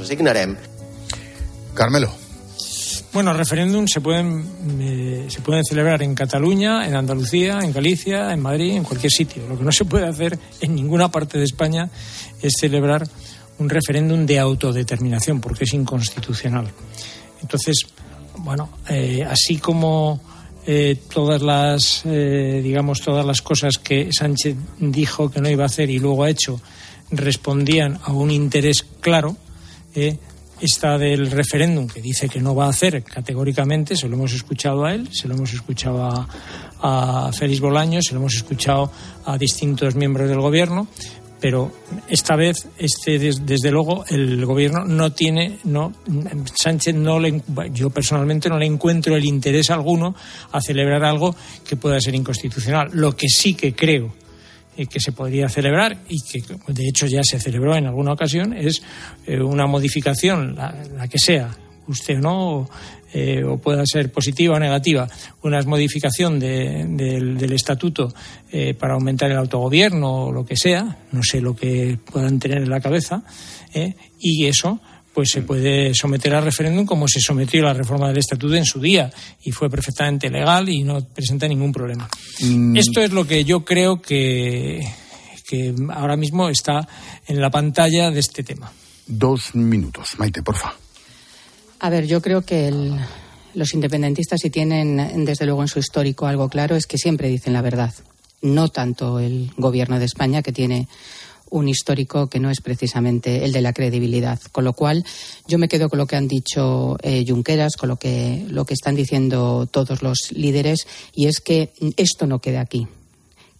Carmelo. 1.73 2.25
Bueno, 3.15 3.31
referéndum 3.33 3.87
se 3.87 4.01
pueden, 4.01 4.43
eh, 4.81 5.27
se 5.29 5.39
pueden 5.39 5.63
celebrar 5.63 6.03
en 6.03 6.15
Cataluña, 6.15 6.85
en 6.85 6.95
Andalucía, 6.95 7.59
en 7.61 7.71
Galicia, 7.71 8.33
en 8.33 8.41
Madrid, 8.41 8.75
en 8.75 8.83
cualquier 8.83 9.09
sitio. 9.09 9.47
Lo 9.47 9.57
que 9.57 9.63
no 9.63 9.71
se 9.71 9.85
puede 9.85 10.05
hacer 10.05 10.37
en 10.59 10.75
ninguna 10.75 11.09
parte 11.09 11.37
de 11.37 11.45
España 11.45 11.89
es 12.41 12.55
celebrar 12.59 13.07
un 13.57 13.69
referéndum 13.69 14.25
de 14.25 14.37
autodeterminación, 14.37 15.39
porque 15.39 15.63
es 15.63 15.73
inconstitucional. 15.73 16.69
Entonces, 17.41 17.87
bueno, 18.37 18.69
eh, 18.89 19.23
así 19.23 19.57
como 19.57 20.19
eh, 20.67 20.97
todas 21.13 21.43
las, 21.43 22.01
eh, 22.05 22.59
digamos, 22.63 23.01
todas 23.01 23.25
las 23.25 23.41
cosas 23.41 23.77
que 23.77 24.09
Sánchez 24.11 24.55
dijo 24.79 25.29
que 25.29 25.39
no 25.39 25.49
iba 25.49 25.63
a 25.63 25.67
hacer 25.67 25.89
y 25.91 25.99
luego 25.99 26.23
ha 26.23 26.29
hecho 26.29 26.59
respondían 27.11 27.99
a 28.03 28.11
un 28.11 28.31
interés 28.31 28.83
claro, 28.99 29.37
eh, 29.93 30.17
esta 30.59 30.97
del 30.97 31.29
referéndum 31.29 31.87
que 31.87 32.01
dice 32.01 32.29
que 32.29 32.41
no 32.41 32.55
va 32.55 32.65
a 32.65 32.69
hacer 32.69 33.03
categóricamente, 33.03 33.95
se 33.95 34.07
lo 34.07 34.15
hemos 34.15 34.33
escuchado 34.33 34.85
a 34.85 34.93
él, 34.95 35.09
se 35.11 35.27
lo 35.27 35.35
hemos 35.35 35.53
escuchado 35.53 36.03
a, 36.03 36.27
a 36.81 37.31
Félix 37.31 37.59
Bolaños, 37.59 38.05
se 38.05 38.13
lo 38.13 38.21
hemos 38.21 38.35
escuchado 38.35 38.91
a 39.25 39.37
distintos 39.37 39.95
miembros 39.95 40.29
del 40.29 40.39
gobierno, 40.39 40.87
pero 41.39 41.71
esta 42.07 42.35
vez 42.35 42.67
este 42.77 43.19
des- 43.19 43.45
desde 43.45 43.69
luego 43.71 44.05
el 44.09 44.45
gobierno 44.45 44.85
no 44.85 45.11
tiene 45.11 45.59
no 45.65 45.91
Sánchez 46.55 46.95
no 46.95 47.19
le 47.19 47.41
yo 47.73 47.89
personalmente 47.89 48.49
no 48.49 48.57
le 48.57 48.65
encuentro 48.65 49.15
el 49.15 49.25
interés 49.25 49.69
alguno 49.69 50.15
a 50.51 50.61
celebrar 50.61 51.03
algo 51.03 51.35
que 51.67 51.75
pueda 51.75 51.99
ser 51.99 52.15
inconstitucional. 52.15 52.89
Lo 52.93 53.15
que 53.15 53.27
sí 53.29 53.53
que 53.53 53.73
creo 53.75 54.13
eh, 54.77 54.87
que 54.87 54.99
se 54.99 55.11
podría 55.11 55.47
celebrar 55.49 55.97
y 56.09 56.21
que 56.21 56.41
de 56.67 56.87
hecho 56.87 57.05
ya 57.07 57.21
se 57.23 57.39
celebró 57.39 57.75
en 57.75 57.85
alguna 57.85 58.13
ocasión 58.13 58.53
es 58.53 58.81
eh, 59.25 59.39
una 59.39 59.67
modificación 59.67 60.55
la, 60.55 60.73
la 60.95 61.07
que 61.07 61.19
sea 61.19 61.55
usted 61.87 62.17
o 62.17 62.21
no 62.21 62.69
eh, 63.17 63.43
o 63.45 63.57
pueda 63.57 63.85
ser 63.85 64.11
positiva 64.11 64.55
o 64.55 64.59
negativa 64.59 65.07
una 65.41 65.61
modificación 65.63 66.37
de- 66.37 66.83
del, 66.89 67.37
del 67.37 67.53
estatuto 67.53 68.13
eh, 68.51 68.73
para 68.73 68.95
aumentar 68.95 69.31
el 69.31 69.37
autogobierno 69.37 70.25
o 70.25 70.31
lo 70.33 70.45
que 70.45 70.57
sea 70.57 70.97
no 71.13 71.21
sé 71.23 71.39
lo 71.39 71.55
que 71.55 71.97
puedan 72.11 72.39
tener 72.39 72.57
en 72.57 72.69
la 72.69 72.81
cabeza 72.81 73.23
eh, 73.73 73.95
y 74.19 74.45
eso 74.47 74.81
pues 75.13 75.29
se 75.31 75.43
puede 75.43 75.93
someter 75.93 76.35
a 76.35 76.41
referéndum 76.41 76.85
como 76.85 77.07
se 77.07 77.21
sometió 77.21 77.61
a 77.61 77.67
la 77.67 77.73
reforma 77.73 78.09
del 78.09 78.17
estatuto 78.17 78.53
en 78.55 78.65
su 78.65 78.81
día 78.81 79.09
y 79.45 79.51
fue 79.51 79.69
perfectamente 79.69 80.29
legal 80.29 80.67
y 80.67 80.83
no 80.83 80.99
presenta 81.07 81.47
ningún 81.47 81.71
problema. 81.71 82.09
Mm. 82.41 82.75
Esto 82.75 82.99
es 82.99 83.13
lo 83.13 83.25
que 83.25 83.45
yo 83.45 83.63
creo 83.63 84.01
que, 84.01 84.85
que 85.47 85.73
ahora 85.93 86.17
mismo 86.17 86.49
está 86.49 86.85
en 87.27 87.39
la 87.39 87.49
pantalla 87.49 88.11
de 88.11 88.19
este 88.19 88.43
tema. 88.43 88.69
Dos 89.07 89.55
minutos. 89.55 90.15
Maite, 90.17 90.43
porfa. 90.43 90.73
A 91.79 91.89
ver, 91.89 92.07
yo 92.07 92.21
creo 92.21 92.41
que 92.41 92.67
el- 92.67 92.95
los 93.53 93.73
independentistas, 93.73 94.39
si 94.41 94.49
tienen 94.49 95.25
desde 95.25 95.45
luego 95.45 95.61
en 95.61 95.67
su 95.67 95.79
histórico 95.79 96.25
algo 96.25 96.49
claro, 96.49 96.75
es 96.75 96.85
que 96.87 96.97
siempre 96.97 97.29
dicen 97.29 97.53
la 97.53 97.61
verdad. 97.61 97.93
No 98.41 98.69
tanto 98.69 99.19
el 99.19 99.51
gobierno 99.57 99.99
de 99.99 100.05
España, 100.05 100.41
que 100.41 100.51
tiene 100.51 100.87
un 101.51 101.69
histórico 101.69 102.27
que 102.27 102.39
no 102.39 102.49
es 102.49 102.59
precisamente 102.59 103.45
el 103.45 103.51
de 103.53 103.61
la 103.61 103.71
credibilidad. 103.71 104.39
Con 104.51 104.63
lo 104.65 104.73
cual, 104.73 105.05
yo 105.47 105.57
me 105.57 105.67
quedo 105.67 105.89
con 105.89 105.99
lo 105.99 106.07
que 106.07 106.15
han 106.15 106.27
dicho 106.27 106.97
eh, 107.01 107.23
Junqueras, 107.27 107.75
con 107.77 107.87
lo 107.89 107.97
que, 107.97 108.45
lo 108.49 108.65
que 108.65 108.73
están 108.73 108.95
diciendo 108.95 109.67
todos 109.71 110.01
los 110.01 110.31
líderes, 110.31 110.87
y 111.13 111.27
es 111.27 111.39
que 111.39 111.71
esto 111.97 112.25
no 112.27 112.39
queda 112.39 112.61
aquí 112.61 112.87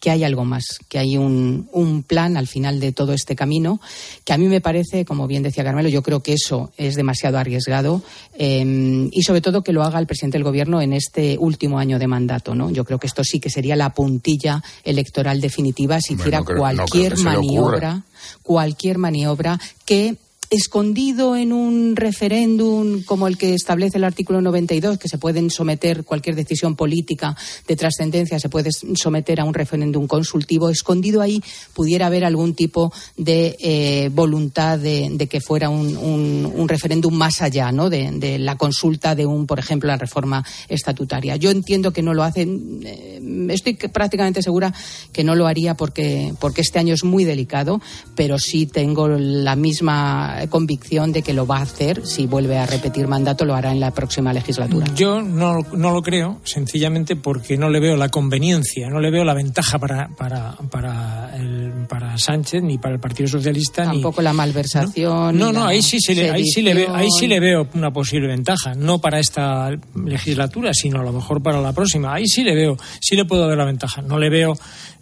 que 0.06 0.12
hay 0.12 0.24
algo 0.24 0.46
más, 0.46 0.78
que 0.88 1.00
hay 1.00 1.18
un, 1.18 1.68
un 1.72 2.04
plan 2.04 2.38
al 2.38 2.46
final 2.46 2.80
de 2.80 2.92
todo 2.92 3.12
este 3.12 3.36
camino, 3.36 3.82
que 4.24 4.34
a 4.34 4.38
mí 4.38 4.48
me 4.48 4.62
parece, 4.62 5.04
como 5.04 5.26
bien 5.26 5.42
decía 5.42 5.64
Carmelo, 5.64 5.90
yo 5.90 6.04
creo 6.04 6.22
que 6.22 6.34
eso 6.34 6.72
es 6.78 6.94
demasiado 6.94 7.40
arriesgado 7.40 8.04
eh, 8.38 9.10
y 9.12 9.24
sobre 9.24 9.42
todo 9.42 9.64
que 9.64 9.74
lo 9.74 9.82
haga 9.82 9.98
el 9.98 10.06
presidente 10.06 10.38
del 10.38 10.44
gobierno 10.44 10.80
en 10.80 10.94
este 10.94 11.40
último 11.40 11.80
año 11.80 11.98
de 11.98 12.06
mandato. 12.06 12.54
¿no? 12.54 12.70
Yo 12.70 12.86
creo 12.86 13.00
que 13.00 13.08
esto 13.08 13.24
sí 13.24 13.40
que 13.40 13.50
sería 13.50 13.76
la 13.76 13.96
puntilla 13.96 14.62
electoral 14.84 15.42
definitiva 15.42 16.00
si 16.00 16.14
hiciera 16.14 16.42
no 16.42 16.56
cualquier 16.56 17.18
maniobra, 17.18 18.04
cualquier 18.44 19.00
maniobra 19.00 19.60
que 19.86 20.18
escondido 20.50 21.36
en 21.36 21.52
un 21.54 21.96
referéndum 21.96 23.04
como 23.04 23.28
el 23.28 23.38
que 23.38 23.54
establece 23.54 23.98
el 23.98 24.04
artículo 24.04 24.42
92, 24.42 24.98
que 24.98 25.08
se 25.08 25.18
pueden 25.18 25.50
someter 25.50 26.04
cualquier 26.04 26.36
decisión 26.36 26.76
política 26.76 27.36
de 27.68 27.76
trascendencia, 27.76 28.40
se 28.40 28.50
puede 28.50 28.72
someter 28.72 29.40
a 29.40 29.46
un 29.46 29.54
referéndum 29.54 30.08
consultivo, 30.08 30.70
escondido 30.70 31.22
ahí 31.22 31.42
pudiera 31.74 32.08
haber 32.08 32.26
algún 32.26 32.54
tipo 32.54 32.94
de 33.18 33.58
eh, 33.60 34.10
voluntad 34.14 34.80
de, 34.80 35.28
que 35.30 35.42
fuera 35.42 35.70
un, 35.70 36.66
referéndum 36.68 37.14
más 37.14 37.42
allá 37.42 37.72
¿no? 37.72 37.90
de, 37.90 38.38
la 38.40 38.58
consulta 38.58 39.16
de 39.16 39.26
un, 39.26 39.46
por 39.46 39.60
ejemplo, 39.60 39.88
la 39.88 39.98
reforma 39.98 40.44
estatutaria. 40.68 41.36
Yo 41.36 41.52
entiendo 41.52 41.92
que 41.92 42.02
no 42.02 42.14
lo 42.14 42.24
hacen, 42.24 42.82
eh, 42.84 43.22
estoy 43.50 43.76
prácticamente 43.76 44.42
segura 44.42 44.74
que 45.12 45.24
no 45.24 45.36
lo 45.36 45.48
haría 45.48 45.76
porque, 45.76 46.34
porque 46.40 46.62
este 46.62 46.80
año 46.80 46.94
es 46.94 47.04
muy 47.04 47.24
delicado, 47.24 47.82
pero 48.16 48.40
sí 48.40 48.66
tengo 48.66 49.08
la 49.08 49.56
misma 49.56 50.35
la 50.40 50.48
convicción 50.48 51.12
de 51.12 51.22
que 51.22 51.34
lo 51.34 51.46
va 51.46 51.58
a 51.58 51.62
hacer. 51.62 52.06
Si 52.06 52.26
vuelve 52.26 52.58
a 52.58 52.66
repetir 52.66 53.08
mandato, 53.08 53.46
lo 53.46 53.56
hará 53.56 53.72
en 53.72 53.80
la 53.80 53.92
próxima 53.92 54.34
legislatura. 54.34 54.86
Yo 54.96 55.22
no, 55.22 55.60
no 55.74 55.92
lo 55.92 56.02
creo, 56.02 56.42
sencillamente 56.44 57.16
porque 57.16 57.58
no 57.58 57.70
le 57.70 57.80
veo 57.80 57.96
la 57.96 58.10
conveniencia, 58.10 58.90
no 58.90 59.00
le 59.00 59.12
veo 59.12 59.24
la 59.24 59.34
ventaja 59.34 59.80
para, 59.80 60.10
para, 60.10 60.56
para, 60.70 61.36
el, 61.36 61.86
para 61.88 62.18
Sánchez 62.18 62.64
ni 62.64 62.78
para 62.78 62.96
el 62.96 63.00
Partido 63.00 63.28
Socialista. 63.30 63.84
Tampoco 63.84 64.22
la 64.22 64.34
malversación. 64.34 65.38
No, 65.38 65.52
no, 65.52 65.66
ahí, 65.66 65.82
sí 65.82 66.00
se 66.00 66.16
le, 66.16 66.32
ahí, 66.32 66.46
sí 66.46 66.62
le 66.62 66.74
veo, 66.74 66.96
ahí 66.96 67.08
sí 67.20 67.28
le 67.28 67.40
veo 67.40 67.68
una 67.74 67.92
posible 67.92 68.28
ventaja. 68.28 68.74
No 68.76 69.00
para 69.00 69.20
esta 69.20 69.72
legislatura, 69.96 70.74
sino 70.74 71.00
a 71.00 71.04
lo 71.04 71.12
mejor 71.12 71.42
para 71.42 71.62
la 71.62 71.74
próxima. 71.74 72.14
Ahí 72.14 72.28
sí 72.28 72.44
le 72.44 72.56
veo, 72.56 72.78
sí 73.00 73.16
le 73.16 73.26
puedo 73.26 73.48
ver 73.48 73.58
la 73.58 73.66
ventaja. 73.66 74.02
No 74.02 74.18
le 74.18 74.30
veo, 74.30 74.58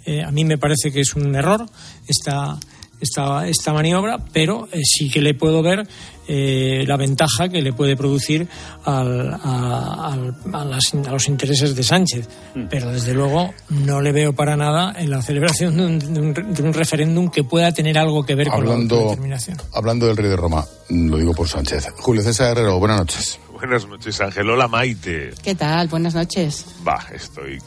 eh, 0.05 0.23
a 0.23 0.31
mí 0.31 0.45
me 0.45 0.57
parece 0.57 0.91
que 0.91 1.01
es 1.01 1.15
un 1.15 1.35
error 1.35 1.65
esta 2.07 2.57
esta, 2.99 3.47
esta 3.47 3.73
maniobra, 3.73 4.17
pero 4.31 4.67
eh, 4.71 4.81
sí 4.83 5.09
que 5.09 5.21
le 5.21 5.33
puedo 5.33 5.61
ver 5.61 5.87
eh, 6.27 6.85
la 6.87 6.95
ventaja 6.95 7.49
que 7.49 7.61
le 7.61 7.73
puede 7.73 7.97
producir 7.97 8.47
al, 8.85 9.33
a, 9.33 10.13
a, 10.53 10.65
las, 10.65 10.93
a, 10.93 11.11
los 11.11 11.27
intereses 11.27 11.75
de 11.75 11.83
Sánchez. 11.83 12.29
Mm. 12.55 12.65
Pero 12.69 12.91
desde 12.91 13.13
luego 13.13 13.53
no 13.69 14.01
le 14.01 14.11
veo 14.11 14.33
para 14.33 14.55
nada 14.55 14.93
en 14.97 15.09
la 15.09 15.21
celebración 15.21 15.77
de 15.77 15.85
un, 15.85 15.99
de 15.99 16.19
un, 16.19 16.33
de 16.33 16.63
un 16.63 16.73
referéndum 16.73 17.29
que 17.29 17.43
pueda 17.43 17.71
tener 17.71 17.97
algo 17.97 18.25
que 18.25 18.35
ver 18.35 18.49
hablando, 18.49 18.95
con 18.95 19.05
la 19.05 19.11
determinación. 19.11 19.57
Hablando 19.73 20.07
del 20.07 20.17
rey 20.17 20.29
de 20.29 20.37
Roma, 20.37 20.65
lo 20.89 21.17
digo 21.17 21.33
por 21.33 21.47
Sánchez. 21.47 21.89
Julio 21.97 22.21
César 22.21 22.51
Herrero, 22.51 22.79
buenas 22.79 22.99
noches. 22.99 23.39
Buenas 23.51 23.87
noches, 23.87 24.19
Ángel. 24.19 24.49
Hola, 24.49 24.67
Maite. 24.67 25.31
¿Qué 25.41 25.55
tal? 25.55 25.87
Buenas 25.87 26.15
noches. 26.15 26.65
Va, 26.85 26.99
estoy 27.13 27.59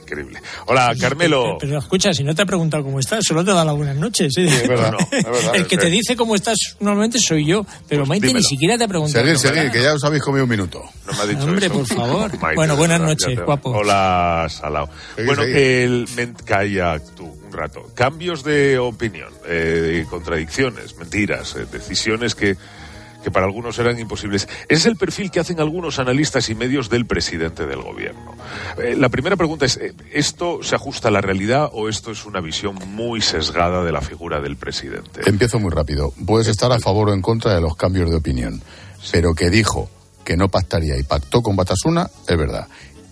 increíble. 0.00 0.40
Hola, 0.66 0.94
Carmelo. 1.00 1.56
Pero, 1.58 1.58
pero, 1.60 1.78
escucha, 1.78 2.12
si 2.14 2.22
no 2.24 2.34
te 2.34 2.42
ha 2.42 2.46
preguntado 2.46 2.84
cómo 2.84 3.00
estás, 3.00 3.24
solo 3.26 3.44
te 3.44 3.52
da 3.52 3.64
las 3.64 3.74
buenas 3.76 3.96
noches. 3.96 4.32
¿eh? 4.36 4.48
Sí, 4.48 4.54
es 4.56 4.68
verdad, 4.68 4.92
no, 4.92 4.98
es 5.10 5.24
verdad, 5.24 5.54
El 5.56 5.66
que 5.66 5.76
te 5.76 5.90
dice 5.90 6.16
cómo 6.16 6.34
estás 6.34 6.56
normalmente 6.80 7.18
soy 7.18 7.46
yo, 7.46 7.64
pero 7.88 8.02
pues 8.02 8.08
Maite 8.10 8.26
dímelo. 8.28 8.42
ni 8.42 8.44
siquiera 8.48 8.78
te 8.78 8.84
ha 8.84 8.88
preguntado. 8.88 9.24
Seguir, 9.24 9.38
seguir, 9.38 9.70
que 9.70 9.82
ya 9.82 9.94
os 9.94 10.04
habéis 10.04 10.22
comido 10.22 10.44
un 10.44 10.50
minuto. 10.50 10.82
No 11.06 11.12
me 11.12 11.18
ha 11.20 11.26
dicho 11.26 11.44
Hombre, 11.44 11.66
eso. 11.66 11.74
por 11.74 11.86
favor. 11.86 12.38
Maite, 12.40 12.56
bueno, 12.56 12.76
buenas 12.76 13.00
noches, 13.00 13.38
guapo. 13.44 13.70
Hola, 13.70 14.46
Salao. 14.50 14.88
Seguir, 15.16 15.26
bueno, 15.26 15.42
seguir. 15.42 15.56
el 15.58 16.08
men- 16.16 16.36
calla 16.44 16.98
tú 17.16 17.24
un 17.24 17.52
rato. 17.52 17.90
Cambios 17.94 18.44
de 18.44 18.78
opinión, 18.78 19.32
eh, 19.46 20.04
contradicciones, 20.10 20.96
mentiras, 20.96 21.54
eh, 21.56 21.66
decisiones 21.70 22.34
que 22.34 22.56
que 23.24 23.30
para 23.30 23.46
algunos 23.46 23.78
eran 23.78 23.98
imposibles. 23.98 24.46
Es 24.68 24.84
el 24.84 24.96
perfil 24.96 25.30
que 25.30 25.40
hacen 25.40 25.58
algunos 25.58 25.98
analistas 25.98 26.50
y 26.50 26.54
medios 26.54 26.90
del 26.90 27.06
presidente 27.06 27.66
del 27.66 27.80
gobierno. 27.80 28.34
Eh, 28.78 28.94
la 28.96 29.08
primera 29.08 29.34
pregunta 29.34 29.64
es, 29.64 29.78
eh, 29.78 29.94
¿esto 30.12 30.62
se 30.62 30.74
ajusta 30.74 31.08
a 31.08 31.10
la 31.10 31.22
realidad 31.22 31.70
o 31.72 31.88
esto 31.88 32.10
es 32.10 32.26
una 32.26 32.40
visión 32.40 32.76
muy 32.88 33.22
sesgada 33.22 33.82
de 33.82 33.92
la 33.92 34.02
figura 34.02 34.40
del 34.40 34.56
presidente? 34.56 35.22
Empiezo 35.24 35.58
muy 35.58 35.70
rápido. 35.70 36.12
Puedes 36.26 36.48
estar 36.48 36.70
a 36.70 36.78
favor 36.78 37.08
o 37.08 37.14
en 37.14 37.22
contra 37.22 37.54
de 37.54 37.62
los 37.62 37.76
cambios 37.76 38.10
de 38.10 38.16
opinión, 38.16 38.62
pero 39.10 39.34
que 39.34 39.48
dijo 39.48 39.88
que 40.22 40.36
no 40.36 40.48
pactaría 40.48 40.98
y 40.98 41.02
pactó 41.02 41.40
con 41.40 41.56
Batasuna, 41.56 42.10
es 42.28 42.36
verdad. 42.36 42.68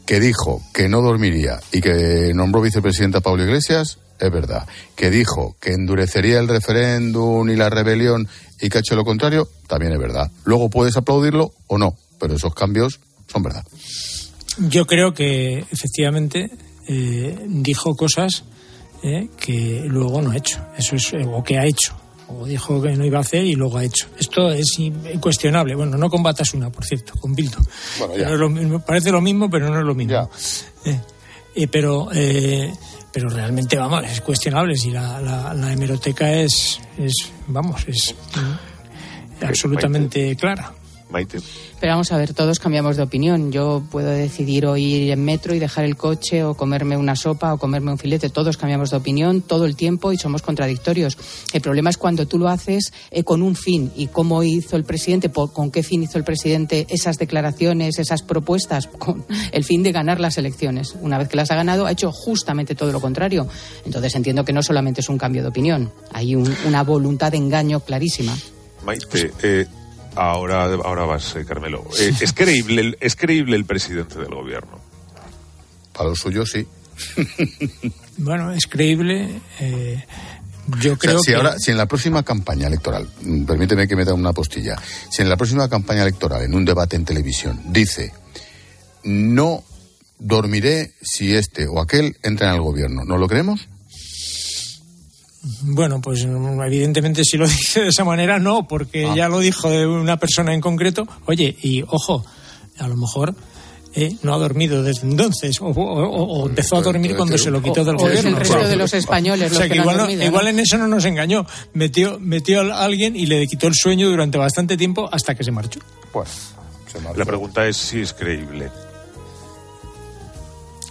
Que 0.07 0.21
dijo 0.21 0.63
que 0.75 0.89
no 0.89 1.01
dormiría 1.01 1.61
y 1.73 1.81
que 1.81 2.33
nombró 2.35 2.61
vicepresidenta 2.61 3.19
a 3.19 3.21
Pablo 3.23 3.45
Iglesias, 3.45 3.99
es 4.19 4.31
verdad. 4.31 4.67
Que 4.97 5.11
dijo 5.11 5.57
que 5.61 5.73
endurecería 5.73 6.39
el 6.39 6.49
referéndum 6.49 7.49
y 7.49 7.57
la 7.57 7.71
rebelión 7.71 8.29
y 8.61 8.69
que 8.69 8.79
ha 8.79 8.81
hecho 8.81 8.97
lo 8.97 9.05
contrario, 9.05 9.49
también 9.67 9.93
es 9.93 9.99
verdad. 9.99 10.31
Luego 10.45 10.71
puedes 10.71 10.97
aplaudirlo 10.97 11.53
o 11.67 11.79
no, 11.79 11.97
pero 12.19 12.35
esos 12.35 12.55
cambios 12.55 13.01
son 13.31 13.43
verdad. 13.43 13.65
Yo 14.59 14.87
creo 14.87 15.15
que 15.15 15.65
efectivamente 15.71 16.51
eh, 16.87 17.39
dijo 17.47 17.95
cosas 17.95 18.45
eh, 19.03 19.29
que 19.39 19.83
luego 19.87 20.23
no 20.23 20.31
ha 20.31 20.37
hecho. 20.37 20.65
Eso 20.77 20.97
es, 20.97 21.13
eh, 21.13 21.27
o 21.27 21.43
que 21.43 21.59
ha 21.59 21.67
hecho. 21.67 21.97
O 22.41 22.47
dijo 22.47 22.81
que 22.81 22.97
no 22.97 23.05
iba 23.05 23.19
a 23.19 23.21
hacer 23.23 23.45
y 23.45 23.55
luego 23.55 23.79
ha 23.79 23.85
hecho. 23.85 24.07
Esto 24.19 24.51
es 24.51 24.79
incuestionable. 24.79 25.75
Bueno, 25.75 25.97
no 25.97 26.09
con 26.11 26.23
Batasuna, 26.23 26.71
por 26.71 26.85
cierto, 26.85 27.13
con 27.21 27.35
Bildo. 27.35 27.59
Bueno, 27.99 28.15
ya. 28.17 28.25
Pero 28.25 28.35
es 28.35 28.41
lo 28.41 28.49
mismo- 28.51 28.81
parece 28.81 29.11
lo 29.13 29.21
mismo, 29.21 29.49
pero 29.51 29.69
no 29.71 29.79
es 29.79 29.85
lo 29.85 29.95
mismo. 29.95 30.13
Eh, 30.85 31.01
eh, 31.55 31.67
pero, 31.69 32.09
eh, 32.13 32.73
pero 33.13 33.29
realmente, 33.29 33.77
vamos, 33.77 34.05
es 34.05 34.21
cuestionable. 34.23 34.77
Si 34.77 34.91
la, 34.91 35.21
la, 35.21 35.53
la 35.55 35.73
hemeroteca 35.73 36.33
es, 36.33 36.81
es 36.99 37.13
vamos, 37.49 37.83
es 37.87 38.15
absolutamente 39.41 40.35
clara. 40.37 40.73
Maite. 41.13 41.39
Pero 41.79 41.93
vamos 41.93 42.11
a 42.13 42.17
ver, 42.17 42.33
todos 42.33 42.59
cambiamos 42.59 42.97
de 42.97 43.03
opinión. 43.03 43.53
Yo 43.53 43.83
puedo 43.91 44.09
decidir 44.11 44.67
o 44.67 44.77
ir 44.77 45.11
en 45.11 45.25
metro 45.25 45.55
y 45.55 45.59
dejar 45.59 45.85
el 45.85 45.97
coche 45.97 46.43
o 46.45 46.55
comerme 46.55 46.97
una 46.97 47.15
sopa 47.17 47.53
o 47.53 47.59
comerme 47.59 47.91
un 47.93 47.99
filete. 47.99 48.31
Todos 48.31 48.57
cambiamos 48.57 48.91
de 48.91 48.97
opinión 48.97 49.43
todo 49.43 49.65
el 49.67 49.77
tiempo 49.77 50.13
y 50.13 50.17
somos 50.19 50.43
contradictorios. 50.43 51.19
El 51.53 51.61
problema 51.61 51.91
es 51.91 51.97
cuando 51.99 52.27
tú 52.27 52.39
lo 52.39 52.49
haces 52.49 52.93
eh, 53.11 53.25
con 53.25 53.43
un 53.43 53.55
fin. 53.57 53.93
¿Y 53.97 54.07
cómo 54.07 54.43
hizo 54.43 54.77
el 54.77 54.85
presidente? 54.85 55.29
Por- 55.29 55.53
¿Con 55.53 55.71
qué 55.71 55.83
fin 55.83 56.03
hizo 56.03 56.19
el 56.19 56.25
presidente 56.25 56.87
esas 56.89 57.19
declaraciones, 57.19 57.99
esas 57.99 58.23
propuestas? 58.23 58.87
Con 58.87 59.25
el 59.53 59.65
fin 59.65 59.83
de 59.83 59.93
ganar 59.93 60.19
las 60.21 60.39
elecciones. 60.39 60.95
Una 61.01 61.19
vez 61.19 61.29
que 61.29 61.37
las 61.37 61.51
ha 61.51 61.57
ganado, 61.57 61.87
ha 61.87 61.93
hecho 61.93 62.11
justamente 62.13 62.75
todo 62.75 62.91
lo 62.93 63.01
contrario. 63.01 63.47
Entonces 63.85 64.15
entiendo 64.15 64.45
que 64.45 64.53
no 64.53 64.63
solamente 64.63 65.01
es 65.03 65.09
un 65.09 65.19
cambio 65.19 65.43
de 65.43 65.49
opinión. 65.49 65.93
Hay 66.13 66.35
un- 66.35 66.55
una 66.67 66.83
voluntad 66.85 67.31
de 67.33 67.39
engaño 67.39 67.81
clarísima. 67.81 68.35
Maite, 68.85 69.31
eh, 69.43 69.67
ahora, 70.17 70.65
ahora 70.65 71.05
vas, 71.05 71.35
eh, 71.37 71.45
Carmelo. 71.45 71.85
Eh, 71.99 72.13
¿es, 72.21 72.33
creíble, 72.33 72.81
el- 72.81 72.99
¿Es 73.01 73.17
creíble 73.17 73.57
el 73.57 73.65
presidente 73.65 74.19
del 74.19 74.35
gobierno? 74.35 74.79
Para 75.93 76.11
lo 76.11 76.17
suyo, 76.17 76.45
sí. 76.47 76.67
Bueno, 78.19 78.53
es 78.53 78.67
creíble. 78.67 79.41
eh, 79.61 80.05
yo 80.81 80.93
O 80.93 80.97
sea, 80.97 80.97
creo 80.97 81.19
si 81.21 81.31
que. 81.33 81.35
ahora, 81.37 81.55
si 81.59 81.71
en 81.71 81.77
la 81.77 81.87
próxima 81.87 82.23
campaña 82.23 82.67
electoral, 82.69 83.09
mm, 83.23 83.45
permíteme 83.45 83.89
que 83.89 83.97
meta 83.97 84.15
una 84.15 84.33
postilla, 84.33 84.77
si 85.11 85.23
en 85.23 85.29
la 85.29 85.37
próxima 85.37 85.69
campaña 85.69 86.03
electoral, 86.03 86.43
en 86.43 86.55
un 86.55 86.65
debate 86.65 86.97
en 86.97 87.05
televisión, 87.05 87.61
dice, 87.73 88.13
no 89.05 89.65
dormiré 90.19 90.93
si 91.03 91.35
este 91.35 91.67
o 91.67 91.81
aquel 91.81 92.17
entra 92.23 92.49
en 92.51 92.55
el 92.55 92.61
gobierno, 92.63 93.03
¿no 93.05 93.19
lo 93.19 93.27
creemos? 93.27 93.69
Bueno, 95.63 96.01
pues 96.01 96.25
mm, 96.27 96.61
evidentemente 96.63 97.25
si 97.25 97.37
lo 97.37 97.47
dice 97.49 97.81
de 97.83 97.89
esa 97.89 98.05
manera, 98.05 98.39
no, 98.39 98.67
porque 98.69 99.07
Ah. 99.07 99.15
ya 99.17 99.29
lo 99.29 99.41
dijo 99.41 99.69
de 99.71 99.87
una 99.87 100.17
persona 100.17 100.55
en 100.55 100.61
concreto. 100.61 101.07
Oye, 101.27 101.57
y 101.63 101.83
ojo, 101.83 102.25
a 102.79 102.87
lo 102.89 102.97
mejor 102.97 103.35
eh, 103.95 104.17
no 104.23 104.33
ha 104.35 104.39
dormido 104.39 104.83
desde 104.83 105.07
entonces, 105.07 105.61
o, 105.61 105.67
o- 105.67 105.73
o- 105.73 106.43
o 106.43 106.49
empezó 106.49 106.77
a 106.77 106.81
dormir 106.81 107.15
cuando 107.17 107.37
se 107.37 107.51
lo 107.51 107.61
quitó 107.63 107.85
del 107.85 107.97
O 107.97 107.99
es 107.99 108.03
gobierno. 108.23 108.31
el 108.31 108.37
resto 108.37 108.69
de 108.69 108.77
los 108.77 108.95
españoles 108.95 109.53
O 109.53 109.55
sea, 109.57 109.69
que 109.69 109.77
igual, 109.77 109.97
no- 109.97 110.03
dormido, 110.05 110.21
¿no? 110.21 110.27
igual 110.27 110.49
en 110.49 110.61
eso 110.61 110.79
no 110.79 110.89
nos 110.89 111.05
engañó. 111.05 111.45
Metió, 111.75 112.19
metió 112.19 112.61
a 112.73 112.85
alguien 112.85 113.15
y 113.17 113.27
le 113.27 113.47
quitó 113.47 113.67
el 113.67 113.75
sueño 113.75 114.09
durante 114.09 114.39
bastante 114.39 114.77
tiempo 114.79 115.09
hasta 115.13 115.35
que 115.35 115.45
se 115.45 115.51
marchó. 115.51 115.81
Pues, 116.13 116.29
La 117.17 117.25
pregunta 117.25 117.67
es 117.67 117.77
si 117.77 118.01
es 118.01 118.13
creíble. 118.15 118.71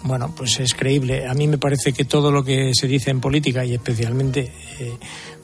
Bueno, 0.03 0.33
pues 0.35 0.59
es 0.59 0.73
creíble. 0.73 1.27
A 1.27 1.33
mí 1.33 1.47
me 1.47 1.57
parece 1.57 1.93
que 1.93 2.05
todo 2.05 2.31
lo 2.31 2.43
que 2.43 2.71
se 2.73 2.87
dice 2.87 3.11
en 3.11 3.21
política 3.21 3.63
y 3.65 3.73
especialmente 3.75 4.51
eh, 4.79 4.93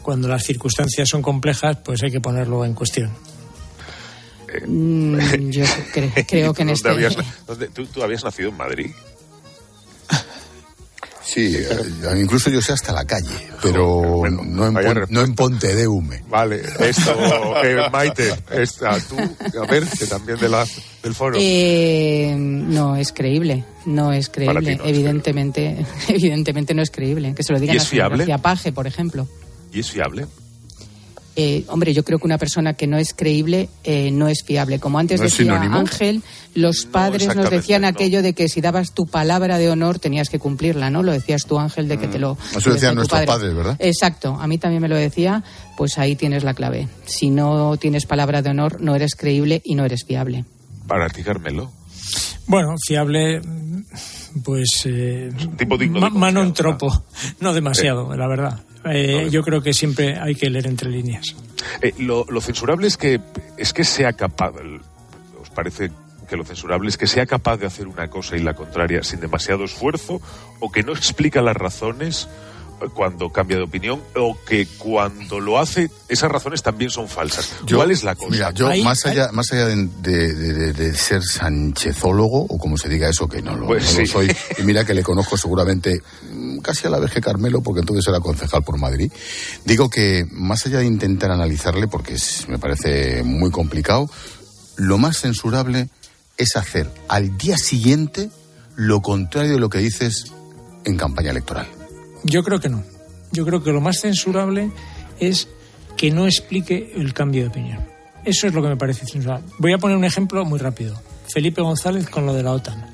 cuando 0.01 0.27
las 0.27 0.43
circunstancias 0.43 1.07
son 1.09 1.21
complejas, 1.21 1.77
pues 1.85 2.01
hay 2.03 2.11
que 2.11 2.19
ponerlo 2.21 2.65
en 2.65 2.73
cuestión. 2.73 3.11
Mm, 4.65 5.19
yo 5.49 5.63
cre- 5.93 6.25
creo 6.27 6.53
que 6.53 6.61
en 6.63 6.67
¿Dónde 6.69 6.73
este. 6.73 6.89
habías- 6.89 7.17
tú 7.93 8.03
habías 8.03 8.23
nacido 8.23 8.49
en 8.49 8.57
Madrid? 8.57 8.91
Sí, 11.27 11.57
eh, 11.57 12.19
incluso 12.21 12.49
yo 12.49 12.61
sé 12.61 12.71
hasta 12.71 12.93
la 12.93 13.03
calle, 13.03 13.27
pero 13.61 14.23
no, 14.31 14.65
en, 14.67 14.73
Pon- 14.73 15.05
no 15.09 15.21
en 15.21 15.35
Ponte 15.35 15.75
de 15.75 15.85
Hume. 15.85 16.23
Vale, 16.29 16.61
esto, 16.79 17.13
eh, 17.63 17.89
Maite, 17.91 18.33
esta, 18.49 18.97
tú, 19.01 19.17
a 19.61 19.65
ver, 19.69 19.83
que 19.89 20.05
también 20.05 20.39
de 20.39 20.47
la, 20.47 20.65
del 21.03 21.13
foro. 21.13 21.37
Eh, 21.37 22.33
no 22.37 22.95
es 22.95 23.11
creíble, 23.11 23.65
no 23.85 24.13
es 24.13 24.29
creíble. 24.29 24.77
no 24.77 24.83
es 24.83 24.89
evidentemente, 24.89 25.85
evidentemente 26.07 26.73
no 26.73 26.81
es 26.81 26.91
creíble. 26.91 27.33
Que 27.35 27.43
se 27.43 27.51
lo 27.51 27.59
digan 27.59 27.75
¿Y 27.75 27.77
es 27.77 27.83
a 27.83 27.87
fiable? 27.87 28.37
Paje, 28.41 28.71
por 28.71 28.87
ejemplo. 28.87 29.27
¿Y 29.73 29.81
es 29.81 29.91
fiable? 29.91 30.27
Eh, 31.39 31.65
hombre, 31.67 31.93
yo 31.93 32.03
creo 32.03 32.17
que 32.17 32.25
una 32.25 32.39
persona 32.39 32.73
que 32.73 32.87
no 32.87 32.97
es 32.97 33.13
creíble 33.13 33.69
eh, 33.83 34.09
no 34.09 34.27
es 34.27 34.43
fiable. 34.43 34.79
Como 34.79 34.97
antes 34.97 35.19
¿No 35.19 35.27
es 35.27 35.37
decía? 35.37 35.53
Ángel, 35.61 36.23
los 36.55 36.87
padres 36.87 37.35
nos 37.35 37.51
decían 37.51 37.83
no. 37.83 37.89
aquello 37.89 38.23
de 38.23 38.33
que 38.33 38.49
si 38.49 38.59
dabas 38.59 38.91
tu 38.95 39.05
palabra 39.05 39.59
de 39.59 39.69
honor 39.69 39.99
tenías 39.99 40.29
que 40.29 40.39
cumplirla, 40.39 40.89
¿no? 40.89 41.03
Lo 41.03 41.11
decías 41.11 41.43
tú, 41.45 41.59
Ángel, 41.59 41.87
de 41.87 41.99
que 41.99 42.07
te 42.07 42.17
lo. 42.17 42.33
Mm. 42.33 42.57
Eso 42.57 42.69
lo 42.69 42.73
decían 42.73 42.95
nuestros 42.95 43.19
padre. 43.19 43.27
padres, 43.27 43.55
¿verdad? 43.55 43.75
Exacto, 43.77 44.35
a 44.39 44.47
mí 44.47 44.57
también 44.57 44.81
me 44.81 44.87
lo 44.87 44.95
decía, 44.95 45.43
pues 45.77 45.99
ahí 45.99 46.15
tienes 46.15 46.43
la 46.43 46.55
clave. 46.55 46.87
Si 47.05 47.29
no 47.29 47.77
tienes 47.77 48.07
palabra 48.07 48.41
de 48.41 48.49
honor, 48.49 48.81
no 48.81 48.95
eres 48.95 49.13
creíble 49.13 49.61
y 49.63 49.75
no 49.75 49.85
eres 49.85 50.05
fiable. 50.05 50.43
Para 50.87 51.07
ti, 51.07 51.21
Carmelo. 51.21 51.71
Bueno, 52.47 52.75
fiable, 52.85 53.41
pues. 54.43 54.83
Eh, 54.85 55.31
tipo 55.57 55.77
digno 55.77 55.99
ma- 55.99 56.09
mano 56.09 56.41
en 56.41 56.53
tropo. 56.53 57.03
No 57.39 57.53
demasiado, 57.53 58.15
la 58.15 58.27
verdad. 58.27 58.59
Eh, 58.85 59.27
yo 59.31 59.43
creo 59.43 59.61
que 59.61 59.73
siempre 59.73 60.17
hay 60.17 60.35
que 60.35 60.49
leer 60.49 60.67
entre 60.67 60.89
líneas. 60.89 61.35
Eh, 61.81 61.93
lo, 61.99 62.25
lo 62.29 62.39
censurable 62.41 62.87
es 62.87 62.95
que, 62.97 63.19
es 63.57 63.73
que 63.73 63.83
sea 63.83 64.13
capaz, 64.13 64.53
¿os 65.41 65.49
parece 65.49 65.91
que 66.29 66.37
lo 66.37 66.43
censurable 66.45 66.89
es 66.89 66.97
que 66.97 67.07
sea 67.07 67.25
capaz 67.25 67.57
de 67.57 67.65
hacer 67.67 67.87
una 67.87 68.09
cosa 68.09 68.35
y 68.37 68.39
la 68.41 68.53
contraria 68.53 69.01
sin 69.03 69.19
demasiado 69.19 69.63
esfuerzo 69.65 70.21
o 70.59 70.71
que 70.71 70.83
no 70.83 70.91
explica 70.93 71.41
las 71.41 71.55
razones 71.55 72.27
cuando 72.93 73.29
cambia 73.31 73.57
de 73.57 73.63
opinión 73.63 74.01
o 74.15 74.37
que 74.45 74.67
cuando 74.77 75.39
lo 75.39 75.57
hace 75.59 75.89
esas 76.07 76.31
razones 76.31 76.61
también 76.61 76.89
son 76.91 77.07
falsas. 77.07 77.51
Yo- 77.65 77.77
¿Cuál 77.77 77.91
es 77.91 78.03
la 78.03 78.15
cosa? 78.15 78.29
Mira, 78.29 78.51
yo 78.51 78.67
Ahí- 78.67 78.83
más 78.83 79.05
allá, 79.05 79.31
más 79.31 79.51
allá 79.51 79.65
de, 79.67 79.87
de- 80.01 80.33
de- 80.33 80.73
de 80.73 80.95
ser 80.95 81.23
sanchezólogo, 81.23 82.43
o 82.47 82.57
como 82.57 82.77
se 82.77 82.87
diga 82.89 83.09
eso, 83.09 83.27
que 83.27 83.41
no 83.41 83.55
lo, 83.55 83.67
Pues 83.67 83.83
no 83.93 83.99
lo 83.99 84.05
sí. 84.05 84.11
soy, 84.11 84.27
y 84.59 84.61
mira 84.63 84.85
que 84.85 84.93
le 84.93 85.03
conozco 85.03 85.37
seguramente 85.37 86.01
mm, 86.31 86.59
casi 86.59 86.87
a 86.87 86.89
la 86.89 86.99
vez 86.99 87.11
que 87.11 87.21
Carmelo, 87.21 87.61
porque 87.61 87.79
entonces 87.81 88.07
era 88.07 88.19
concejal 88.19 88.63
por 88.63 88.77
Madrid, 88.79 89.11
digo 89.65 89.89
que 89.89 90.25
más 90.31 90.65
allá 90.65 90.79
de 90.79 90.85
intentar 90.85 91.31
analizarle, 91.31 91.87
porque 91.87 92.13
es- 92.15 92.47
me 92.47 92.57
parece 92.59 93.23
muy 93.23 93.51
complicado, 93.51 94.09
lo 94.75 94.97
más 94.97 95.19
censurable 95.21 95.89
es 96.37 96.55
hacer 96.55 96.89
al 97.07 97.37
día 97.37 97.57
siguiente 97.57 98.29
lo 98.75 99.01
contrario 99.01 99.53
de 99.53 99.59
lo 99.59 99.69
que 99.69 99.79
dices 99.79 100.25
en 100.85 100.95
campaña 100.97 101.31
electoral. 101.31 101.67
Yo 102.27 102.43
creo 102.43 102.59
que 102.59 102.69
no. 102.69 102.83
Yo 103.31 103.45
creo 103.45 103.63
que 103.63 103.71
lo 103.71 103.81
más 103.81 104.01
censurable 104.01 104.71
es 105.19 105.47
que 105.95 106.11
no 106.11 106.25
explique 106.25 106.93
el 106.95 107.13
cambio 107.13 107.43
de 107.43 107.47
opinión. 107.47 107.79
Eso 108.23 108.47
es 108.47 108.53
lo 108.53 108.61
que 108.61 108.69
me 108.69 108.77
parece 108.77 109.05
censurable. 109.05 109.47
Voy 109.57 109.73
a 109.73 109.77
poner 109.77 109.97
un 109.97 110.03
ejemplo 110.03 110.43
muy 110.45 110.59
rápido. 110.59 111.01
Felipe 111.33 111.61
González 111.61 112.09
con 112.09 112.25
lo 112.25 112.33
de 112.33 112.43
la 112.43 112.51
OTAN. 112.51 112.85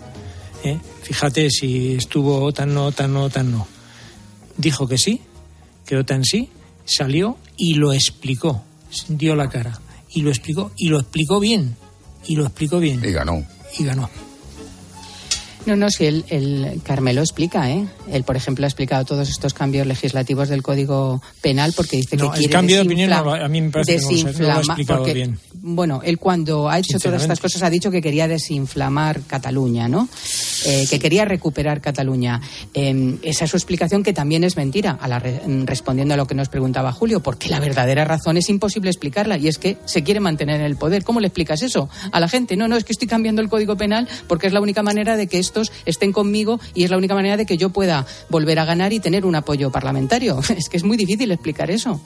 ¿eh? 0.64 0.80
Fíjate 1.02 1.50
si 1.50 1.96
estuvo 1.96 2.44
OTAN, 2.44 2.74
no, 2.74 2.86
OTAN, 2.86 3.14
no, 3.14 3.24
OTAN, 3.24 3.52
no. 3.52 3.68
Dijo 4.58 4.88
que 4.88 4.98
sí, 4.98 5.22
que 5.86 5.98
OTAN 5.98 6.24
sí, 6.24 6.50
salió 6.86 7.38
y 7.58 7.76
lo 7.76 7.94
explicó. 7.94 8.64
Dio 9.08 9.36
la 9.36 9.50
cara. 9.50 9.80
Y 10.10 10.22
lo 10.22 10.30
explicó. 10.30 10.72
Y 10.78 10.90
lo 10.90 11.00
explicó 11.00 11.40
bien. 11.40 11.76
Y 12.28 12.36
lo 12.36 12.46
explicó 12.46 12.80
bien. 12.80 13.02
Y 13.04 13.12
ganó. 13.12 13.44
Y 13.80 13.84
ganó. 13.84 14.10
No, 15.66 15.76
no, 15.78 15.90
si 15.90 16.06
el, 16.06 16.26
el 16.30 16.82
Carmelo 16.84 17.22
explica, 17.22 17.70
¿eh? 17.72 17.86
Él, 18.12 18.24
por 18.24 18.36
ejemplo, 18.36 18.66
ha 18.66 18.68
explicado 18.68 19.06
todos 19.06 19.30
estos 19.30 19.54
cambios 19.54 19.88
legislativos 19.88 20.50
del 20.50 20.62
Código 20.62 21.22
Penal 21.42 21.72
porque 21.76 21.98
dice 21.98 22.18
No, 22.18 22.32
que 22.32 22.36
el 22.36 22.40
quiere 22.40 22.52
cambio 22.52 22.76
de 22.78 22.82
opinión 22.82 23.10
no 23.10 23.24
lo- 23.24 23.34
a 23.34 23.48
mí 23.48 23.62
me 23.62 23.70
parece 23.70 23.96
que 23.96 24.02
no 24.02 24.10
lo 24.12 24.18
sé, 24.18 24.24
no 24.24 24.24
lo 24.24 24.30
ha 24.30 24.34
desinflama- 24.58 24.60
explicado 24.66 25.00
porque, 25.00 25.14
bien. 25.14 25.40
Bueno, 25.66 26.02
él 26.04 26.18
cuando 26.20 26.70
ha 26.70 26.78
hecho 26.80 27.00
todas 27.00 27.22
estas 27.22 27.40
cosas 27.40 27.64
ha 27.64 27.70
dicho 27.70 27.90
que 27.90 28.02
quería 28.02 28.28
desinflamar 28.28 29.22
Cataluña, 29.22 29.88
¿no? 29.88 30.10
Eh, 30.66 30.86
que 30.90 31.00
quería 31.00 31.24
recuperar 31.26 31.80
Cataluña. 31.80 32.42
Eh, 32.74 33.18
esa 33.24 33.46
es 33.46 33.52
su 33.52 33.56
explicación 33.58 34.04
que 34.04 34.12
también 34.12 34.44
es 34.44 34.58
mentira, 34.58 34.98
a 35.02 35.08
la 35.08 35.20
re- 35.20 35.42
respondiendo 35.66 36.14
a 36.14 36.18
lo 36.18 36.28
que 36.28 36.36
nos 36.36 36.50
preguntaba 36.50 36.92
Julio, 36.92 37.22
porque 37.22 37.48
la 37.50 37.60
verdadera 37.62 38.04
razón 38.04 38.36
es 38.38 38.50
imposible 38.50 38.90
explicarla 38.90 39.38
y 39.38 39.48
es 39.48 39.58
que 39.58 39.78
se 39.86 40.04
quiere 40.04 40.20
mantener 40.20 40.60
en 40.60 40.66
el 40.66 40.76
poder. 40.76 41.04
¿Cómo 41.06 41.22
le 41.22 41.28
explicas 41.28 41.62
eso 41.62 41.90
a 42.12 42.20
la 42.20 42.28
gente? 42.28 42.58
No, 42.58 42.68
no, 42.68 42.76
es 42.76 42.84
que 42.84 42.92
estoy 42.92 43.08
cambiando 43.08 43.42
el 43.42 43.48
Código 43.50 43.78
Penal 43.78 44.08
porque 44.28 44.48
es 44.48 44.54
la 44.54 44.60
única 44.60 44.84
manera 44.84 45.16
de 45.16 45.28
que 45.28 45.40
estos 45.54 45.72
estén 45.86 46.12
conmigo 46.12 46.60
y 46.74 46.84
es 46.84 46.90
la 46.90 46.98
única 46.98 47.14
manera 47.14 47.38
de 47.38 47.46
que 47.46 47.58
yo 47.58 47.70
pueda 47.70 48.08
volver 48.30 48.58
a 48.58 48.66
ganar 48.66 48.92
y 48.92 49.00
tener 49.00 49.24
un 49.26 49.36
apoyo 49.36 49.70
parlamentario. 49.72 50.40
Es 50.58 50.68
que 50.70 50.78
es 50.78 50.84
muy 50.84 50.98
difícil 50.98 51.32
explicar 51.32 51.70
eso. 51.70 52.02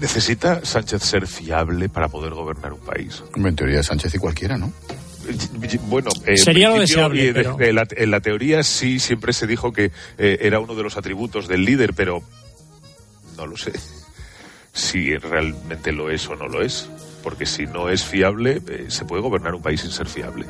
¿Necesita 0.00 0.64
Sánchez 0.64 1.02
ser 1.02 1.26
fiable 1.26 1.88
para 1.88 2.08
poder 2.08 2.32
gobernar 2.34 2.72
un 2.72 2.80
país? 2.80 3.22
En 3.34 3.56
teoría 3.56 3.82
Sánchez 3.82 4.14
y 4.14 4.18
cualquiera, 4.18 4.56
¿no? 4.56 4.72
Bueno, 5.88 6.10
eh, 6.24 6.30
en 6.32 6.36
Sería 6.38 6.68
lo 6.70 6.78
deseable, 6.78 7.32
pero- 7.34 7.58
la- 7.58 7.86
en 7.96 8.10
la 8.10 8.20
teoría 8.20 8.62
sí, 8.62 8.98
siempre 9.00 9.32
se 9.32 9.46
dijo 9.46 9.72
que 9.72 9.90
eh, 10.18 10.38
era 10.40 10.60
uno 10.60 10.74
de 10.76 10.82
los 10.84 10.96
atributos 10.96 11.48
del 11.48 11.64
líder, 11.64 11.92
pero 11.94 12.22
no 13.36 13.46
lo 13.46 13.56
sé 13.56 13.72
si 14.72 15.14
realmente 15.16 15.92
lo 15.92 16.10
es 16.10 16.26
o 16.28 16.36
no 16.36 16.46
lo 16.48 16.62
es. 16.62 16.88
Porque 17.26 17.44
si 17.44 17.66
no 17.66 17.88
es 17.90 18.04
fiable, 18.04 18.62
eh, 18.68 18.84
se 18.86 19.04
puede 19.04 19.20
gobernar 19.20 19.52
un 19.52 19.60
país 19.60 19.80
sin 19.80 19.90
ser 19.90 20.06
fiable. 20.06 20.46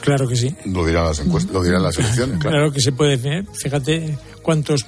Claro 0.00 0.26
que 0.26 0.34
sí. 0.34 0.54
Lo 0.64 0.86
dirán 0.86 1.04
las 1.04 1.18
encuestas, 1.20 1.52
lo 1.52 1.62
dirán 1.62 1.82
las 1.82 1.98
elecciones, 1.98 2.38
claro. 2.38 2.56
Claro 2.56 2.72
que 2.72 2.80
se 2.80 2.92
puede 2.92 3.16
ver. 3.18 3.44
Fíjate 3.52 4.16
cuántos, 4.40 4.86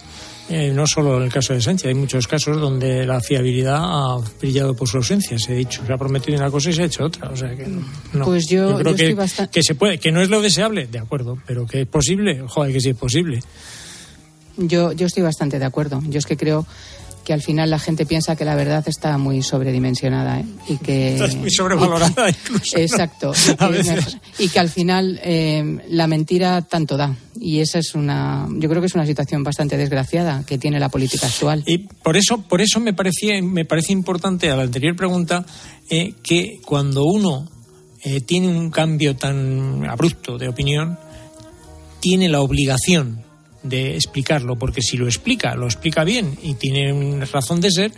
eh, 0.49 0.73
no 0.75 0.87
solo 0.87 1.19
en 1.19 1.25
el 1.25 1.31
caso 1.31 1.53
de 1.53 1.61
Sánchez, 1.61 1.89
hay 1.89 1.95
muchos 1.95 2.27
casos 2.27 2.59
donde 2.59 3.05
la 3.05 3.21
fiabilidad 3.21 3.77
ha 3.79 4.17
brillado 4.41 4.75
por 4.75 4.89
su 4.89 4.97
ausencia. 4.97 5.39
Se 5.39 5.53
ha 5.53 5.57
dicho, 5.57 5.83
se 5.87 5.93
ha 5.93 5.99
prometido 5.99 6.39
una 6.39 6.51
cosa 6.51 6.71
y 6.71 6.73
se 6.73 6.83
ha 6.85 6.87
hecho 6.87 7.05
otra. 7.05 7.29
O 7.29 7.37
sea 7.37 7.55
que 7.55 7.67
no. 8.15 8.25
Pues 8.25 8.47
yo- 8.49 8.79
creo 8.79 8.97
yo 8.97 8.97
que, 8.97 9.49
que 9.53 9.63
se 9.63 9.75
puede, 9.75 9.99
que 9.99 10.11
no 10.11 10.23
es 10.23 10.31
lo 10.31 10.41
deseable, 10.41 10.87
de 10.87 10.99
acuerdo, 10.99 11.37
pero 11.47 11.67
que 11.67 11.83
es 11.83 11.87
posible, 11.89 12.43
joder, 12.49 12.73
que 12.73 12.81
sí 12.81 12.89
es 12.89 12.97
posible. 12.97 13.41
Yo, 14.57 14.93
yo 14.93 15.07
estoy 15.07 15.23
bastante 15.25 15.59
de 15.59 15.67
acuerdo. 15.67 16.01
Yo 16.09 16.19
es 16.21 16.25
que 16.25 16.39
creo 16.39 16.67
que 17.29 17.35
al 17.35 17.43
final 17.43 17.69
la 17.69 17.79
gente 17.79 18.07
piensa 18.07 18.37
que 18.37 18.47
la 18.47 18.55
verdad 18.55 18.83
está 18.89 19.19
muy 19.19 19.43
sobredimensionada 19.43 20.41
¿eh? 20.41 20.47
y 20.67 20.79
que 20.79 21.15
Está 21.23 21.37
muy 21.37 21.51
sobrevalorada 21.51 22.31
incluso, 22.31 22.79
¿no? 22.79 22.83
exacto 22.83 23.33
que, 23.59 24.45
y 24.45 24.49
que 24.49 24.59
al 24.59 24.71
final 24.71 25.21
eh, 25.23 25.63
la 25.91 26.07
mentira 26.07 26.63
tanto 26.63 26.97
da 26.97 27.15
y 27.39 27.61
esa 27.61 27.81
es 27.81 27.95
una 27.95 28.49
yo 28.49 28.67
creo 28.71 28.81
que 28.81 28.87
es 28.87 28.95
una 28.95 29.05
situación 29.05 29.45
bastante 29.45 29.77
desgraciada 29.77 30.43
que 30.47 30.57
tiene 30.57 30.81
la 30.81 30.89
política 30.89 31.27
actual 31.27 31.65
Y 31.67 31.87
por 32.03 32.17
eso, 32.17 32.39
por 32.39 32.63
eso 32.63 32.81
me 32.81 32.95
parecía, 32.95 33.43
me 33.43 33.67
parece 33.67 33.93
importante 33.93 34.51
a 34.51 34.57
la 34.57 34.63
anterior 34.63 34.97
pregunta 34.97 35.45
eh, 35.91 36.15
que 36.23 36.61
cuando 36.65 37.05
uno 37.05 37.47
eh, 38.05 38.23
tiene 38.23 38.49
un 38.49 38.71
cambio 38.71 39.17
tan 39.17 39.85
abrupto 39.87 40.39
de 40.39 40.49
opinión, 40.49 40.99
tiene 42.01 42.31
la 42.31 42.41
obligación 42.41 43.28
de 43.63 43.97
explicarlo, 43.97 44.57
porque 44.57 44.83
si 44.83 44.97
lo 44.97 45.07
explica, 45.07 45.55
lo 45.55 45.67
explica 45.67 46.05
bien 46.05 46.39
y 46.43 46.55
tiene 46.55 46.93
una 46.93 47.25
razón 47.25 47.61
de 47.61 47.71
ser, 47.71 47.93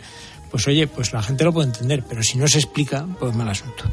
pues 0.49 0.67
oye, 0.67 0.87
pues 0.87 1.13
la 1.13 1.21
gente 1.21 1.43
lo 1.43 1.53
puede 1.53 1.67
entender, 1.67 2.03
pero 2.07 2.23
si 2.23 2.37
no 2.37 2.47
se 2.47 2.59
explica, 2.59 3.05
pues 3.19 3.35
mal 3.35 3.49
asunto. 3.49 3.83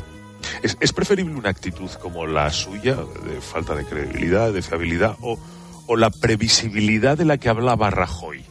¿Es, 0.62 0.77
es 0.81 0.93
preferible 0.93 1.35
una 1.35 1.51
actitud 1.51 1.91
como 2.01 2.27
la 2.27 2.51
suya, 2.51 2.97
de 2.97 3.41
falta 3.41 3.75
de 3.75 3.85
credibilidad, 3.85 4.53
de 4.53 4.62
fiabilidad, 4.62 5.16
o, 5.21 5.39
o 5.87 5.97
la 5.97 6.11
previsibilidad 6.11 7.16
de 7.16 7.25
la 7.25 7.39
que 7.39 7.49
hablaba 7.49 7.91
Rajoy? 7.91 8.45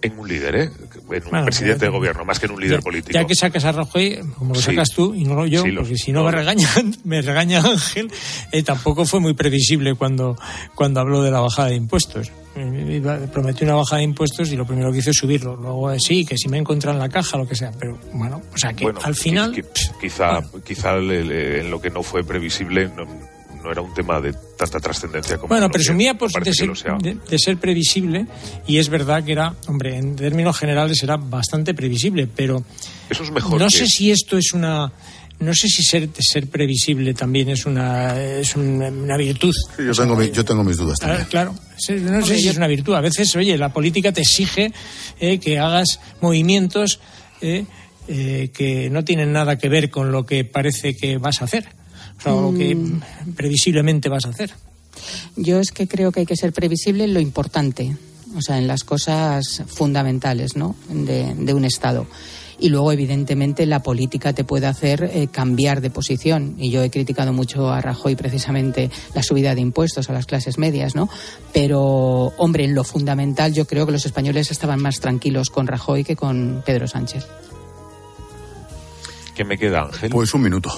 En 0.00 0.16
un 0.18 0.28
líder, 0.28 0.54
¿eh? 0.54 0.62
En 0.64 1.24
un 1.24 1.30
Bueno, 1.30 1.44
presidente 1.44 1.86
de 1.86 1.90
gobierno, 1.90 2.24
más 2.24 2.38
que 2.38 2.46
en 2.46 2.52
un 2.52 2.60
líder 2.60 2.78
ya, 2.78 2.82
político. 2.82 3.12
ya 3.12 3.24
que 3.26 3.34
sacas 3.34 3.64
a 3.64 3.72
Rajoy, 3.72 4.20
como 4.38 4.54
lo 4.54 4.60
Sí. 4.60 4.66
sacas 4.66 4.90
tú 4.90 5.12
y 5.14 5.24
no 5.24 5.34
lo 5.34 5.44
yo, 5.46 5.62
Sí, 5.64 5.72
porque 5.72 5.96
si 5.96 6.12
no 6.12 6.20
no. 6.20 6.26
me 6.26 6.32
regañan, 6.32 6.94
me 7.04 7.20
regaña 7.20 7.58
Ángel, 7.60 8.08
eh, 8.52 8.62
tampoco 8.62 9.04
fue 9.04 9.18
muy 9.18 9.34
previsible 9.34 9.94
cuando, 9.94 10.38
cuando 10.76 11.00
habló 11.00 11.22
de 11.22 11.32
la 11.32 11.40
bajada 11.40 11.68
de 11.70 11.74
impuestos. 11.74 12.30
Eh, 12.54 13.00
Prometió 13.32 13.66
una 13.66 13.74
bajada 13.76 13.98
de 13.98 14.04
impuestos 14.04 14.50
y 14.52 14.56
lo 14.56 14.66
primero 14.66 14.90
que 14.92 14.98
hizo 14.98 15.10
es 15.10 15.16
subirlo. 15.16 15.56
Luego 15.56 15.92
eh, 15.92 15.98
sí, 16.00 16.24
que 16.24 16.36
si 16.38 16.48
me 16.48 16.58
encuentran 16.58 16.94
en 16.94 17.00
la 17.00 17.08
caja, 17.08 17.36
lo 17.36 17.46
que 17.46 17.54
sea. 17.54 17.72
Pero 17.78 17.98
bueno, 18.12 18.40
o 18.54 18.58
sea 18.58 18.72
que 18.72 18.84
Bueno, 18.84 19.00
al 19.02 19.14
final. 19.14 19.52
qui- 19.54 19.64
qui- 19.64 19.98
quizá, 20.00 20.40
quizá 20.64 20.96
le- 20.96 21.24
le- 21.24 21.60
en 21.60 21.70
lo 21.70 21.80
que 21.80 21.90
no 21.90 22.02
fue 22.02 22.22
previsible 22.24 22.88
no, 22.96 23.04
no 23.68 23.72
era 23.72 23.82
un 23.82 23.92
tema 23.92 24.18
de 24.20 24.32
tanta 24.56 24.80
trascendencia 24.80 25.36
como. 25.36 25.48
Bueno, 25.48 25.70
presumía 25.70 26.14
pues, 26.14 26.32
parece 26.32 26.66
de, 26.66 26.74
ser, 26.74 26.92
de- 26.98 27.14
de 27.28 27.38
ser 27.38 27.58
previsible 27.58 28.26
y 28.66 28.78
es 28.78 28.88
verdad 28.88 29.22
que 29.22 29.32
era, 29.32 29.54
hombre, 29.66 29.96
en 29.96 30.16
términos 30.16 30.56
generales 30.58 31.02
era 31.02 31.16
bastante 31.18 31.74
previsible, 31.74 32.26
pero 32.26 32.64
Eso 33.10 33.22
es 33.24 33.30
mejor. 33.30 33.60
no 33.60 33.66
que- 33.68 33.76
sé 33.78 33.86
si 33.86 34.10
esto 34.10 34.38
es 34.38 34.52
una 34.54 34.90
no 35.40 35.54
sé 35.54 35.68
si 35.68 35.84
ser 35.84 36.08
ser 36.18 36.48
previsible 36.48 37.14
también 37.14 37.48
es 37.50 37.64
una 37.64 38.18
es 38.20 38.56
una, 38.56 38.88
una 38.88 39.16
virtud 39.16 39.54
Yo 39.78 39.92
tengo, 39.92 40.16
mi- 40.16 40.32
yo 40.32 40.44
tengo 40.44 40.64
mis 40.64 40.76
dudas 40.78 40.98
Ah, 41.02 41.06
también. 41.06 41.26
claro 41.28 41.54
Sí, 41.76 41.92
no 41.92 42.26
sé 42.26 42.38
si 42.38 42.48
es 42.48 42.56
una 42.56 42.66
virtud 42.66 42.94
a 42.94 43.00
veces 43.00 43.36
oye 43.36 43.56
la 43.56 43.72
política 43.72 44.10
te 44.10 44.22
exige 44.22 44.72
eh, 45.20 45.38
que 45.38 45.58
hagas 45.60 46.00
movimientos 46.20 46.98
eh, 47.40 47.66
eh, 48.08 48.50
que 48.52 48.90
no 48.90 49.04
tienen 49.04 49.32
nada 49.32 49.56
que 49.58 49.68
ver 49.68 49.90
con 49.90 50.10
lo 50.10 50.26
que 50.26 50.44
parece 50.44 50.96
que 50.96 51.18
vas 51.18 51.40
a 51.40 51.44
hacer 51.44 51.68
o 52.18 52.50
sea, 52.52 52.58
que 52.58 52.74
Mm. 52.74 53.00
previsiblemente 53.36 54.08
vas 54.08 54.26
a 54.26 54.30
hacer 54.30 54.52
Yo 55.36 55.60
es 55.60 55.70
que 55.70 55.86
creo 55.86 56.10
que 56.12 56.20
hay 56.20 56.26
que 56.26 56.36
ser 56.36 56.52
previsible 56.52 57.04
en 57.04 57.14
lo 57.14 57.20
importante, 57.20 57.96
o 58.36 58.42
sea, 58.42 58.58
en 58.58 58.66
las 58.66 58.82
cosas 58.84 59.62
fundamentales, 59.66 60.56
¿no? 60.56 60.74
De, 60.88 61.34
de 61.34 61.54
un 61.54 61.64
Estado. 61.64 62.06
Y 62.60 62.70
luego, 62.70 62.90
evidentemente, 62.90 63.64
la 63.66 63.84
política 63.84 64.32
te 64.32 64.42
puede 64.42 64.66
hacer 64.66 65.08
eh, 65.14 65.28
cambiar 65.30 65.80
de 65.80 65.90
posición. 65.90 66.56
Y 66.58 66.70
yo 66.70 66.82
he 66.82 66.90
criticado 66.90 67.32
mucho 67.32 67.68
a 67.70 67.80
Rajoy 67.80 68.16
precisamente 68.16 68.90
la 69.14 69.22
subida 69.22 69.54
de 69.54 69.60
impuestos 69.60 70.10
a 70.10 70.12
las 70.12 70.26
clases 70.26 70.58
medias, 70.58 70.96
¿no? 70.96 71.08
Pero, 71.52 72.32
hombre, 72.36 72.64
en 72.64 72.74
lo 72.74 72.82
fundamental 72.82 73.54
yo 73.54 73.64
creo 73.66 73.86
que 73.86 73.92
los 73.92 74.06
españoles 74.06 74.50
estaban 74.50 74.82
más 74.82 74.98
tranquilos 74.98 75.50
con 75.50 75.68
Rajoy 75.68 76.02
que 76.02 76.16
con 76.16 76.64
Pedro 76.66 76.88
Sánchez. 76.88 77.24
¿Qué 79.36 79.44
me 79.44 79.56
queda, 79.56 79.82
Ángel? 79.82 80.10
Pues 80.10 80.34
un 80.34 80.42
minuto. 80.42 80.70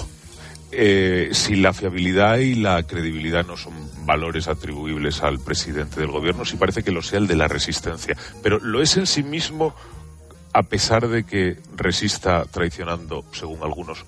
Eh, 0.73 1.29
si 1.33 1.55
la 1.55 1.73
fiabilidad 1.73 2.37
y 2.37 2.55
la 2.55 2.83
credibilidad 2.83 3.45
no 3.45 3.57
son 3.57 3.73
valores 4.05 4.47
atribuibles 4.47 5.21
al 5.21 5.39
presidente 5.39 5.99
del 5.99 6.11
gobierno, 6.11 6.45
sí 6.45 6.55
parece 6.55 6.83
que 6.83 6.91
lo 6.91 7.01
sea 7.01 7.19
el 7.19 7.27
de 7.27 7.35
la 7.35 7.47
resistencia. 7.47 8.15
Pero 8.41 8.59
lo 8.59 8.81
es 8.81 8.95
en 8.97 9.05
sí 9.05 9.23
mismo 9.23 9.75
a 10.53 10.63
pesar 10.63 11.07
de 11.07 11.23
que 11.23 11.57
resista 11.75 12.43
traicionando, 12.45 13.25
según 13.31 13.63
algunos, 13.63 14.05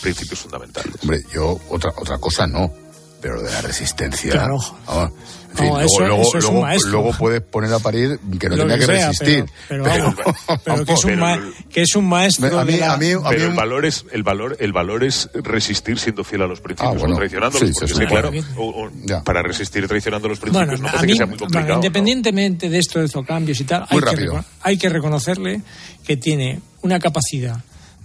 principios 0.00 0.40
fundamentales. 0.40 0.94
Hombre, 1.02 1.22
yo 1.32 1.58
otra 1.68 1.92
otra 1.96 2.18
cosa 2.18 2.46
no. 2.46 2.72
Pero 3.20 3.42
de 3.42 3.50
la 3.50 3.60
resistencia. 3.60 4.30
Claro. 4.32 4.56
vamos, 4.86 5.12
en 5.50 5.56
fin, 5.56 5.66
No, 5.66 5.72
luego, 5.74 5.80
eso- 5.80 6.00
luego, 6.06 6.22
eso 6.22 6.38
es 6.38 6.44
un 6.44 6.50
luego- 6.52 6.60
maestro. 6.66 6.90
luego 6.92 7.12
puedes 7.18 7.42
poner 7.42 7.72
a 7.72 7.78
parir 7.80 8.20
que 8.38 8.48
no 8.48 8.56
Lo 8.56 8.62
tenía 8.62 8.78
que, 8.78 8.86
que 8.86 8.96
sea, 8.98 9.08
resistir. 9.08 9.44
pero- 9.68 9.84
pero 9.84 10.04
vamos, 10.04 10.60
pero 10.64 10.84
que 10.84 10.92
es 10.92 11.04
un, 11.04 11.16
ma- 11.18 11.40
que 11.70 11.82
es 11.82 11.96
un 11.96 12.08
maestro 12.08 12.58
A 12.60 12.64
mí- 12.64 12.72
de 12.74 12.78
la- 12.78 12.92
a 12.92 12.96
mí- 12.96 13.12
Pero 13.28 13.46
el 13.48 13.54
valor 13.54 13.84
es 13.84 14.04
el 14.12 14.22
valor 14.22 14.56
el 14.60 14.72
valor 14.72 15.02
es 15.04 15.28
resistir 15.34 15.98
siendo 15.98 16.22
fiel 16.24 16.42
a 16.42 16.46
los 16.46 16.60
principios, 16.60 16.94
Ah, 16.94 16.98
bueno. 16.98 17.16
traicionándolos. 17.16 17.68
Sí, 17.68 17.74
porque 17.74 17.86
sí, 17.88 17.92
es 17.94 17.98
que, 17.98 18.06
claro. 18.06 18.30
claro, 18.30 18.46
o- 18.56 18.86
o- 18.86 19.24
para 19.24 19.42
resistir 19.42 19.86
traicionando 19.88 20.28
los 20.28 20.38
Bueno, 20.40 20.52
principios 20.58 20.80
no 20.80 20.88
a 20.88 20.90
parece 20.92 21.06
mí, 21.06 21.12
que 21.12 21.16
sea 21.16 21.26
muy 21.26 21.32
bueno, 21.34 21.40
complicado. 21.46 21.68
¿no? 21.68 21.74
independientemente 21.74 22.68
de 22.70 22.78
esto 22.78 22.98
de 23.00 23.04
estos 23.06 23.26
cambios 23.26 23.60
y 23.60 23.64
tal, 23.64 23.86
hay 23.90 24.00
que, 24.00 24.28
hay 24.62 24.78
que 24.78 24.88
reconocerle 24.88 25.62
que 26.06 26.16
tiene 26.16 26.60
una 26.82 26.98
capacidad 27.00 27.58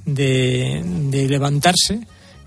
de, 0.03 0.81
de 0.83 1.27
levantarse, 1.27 1.99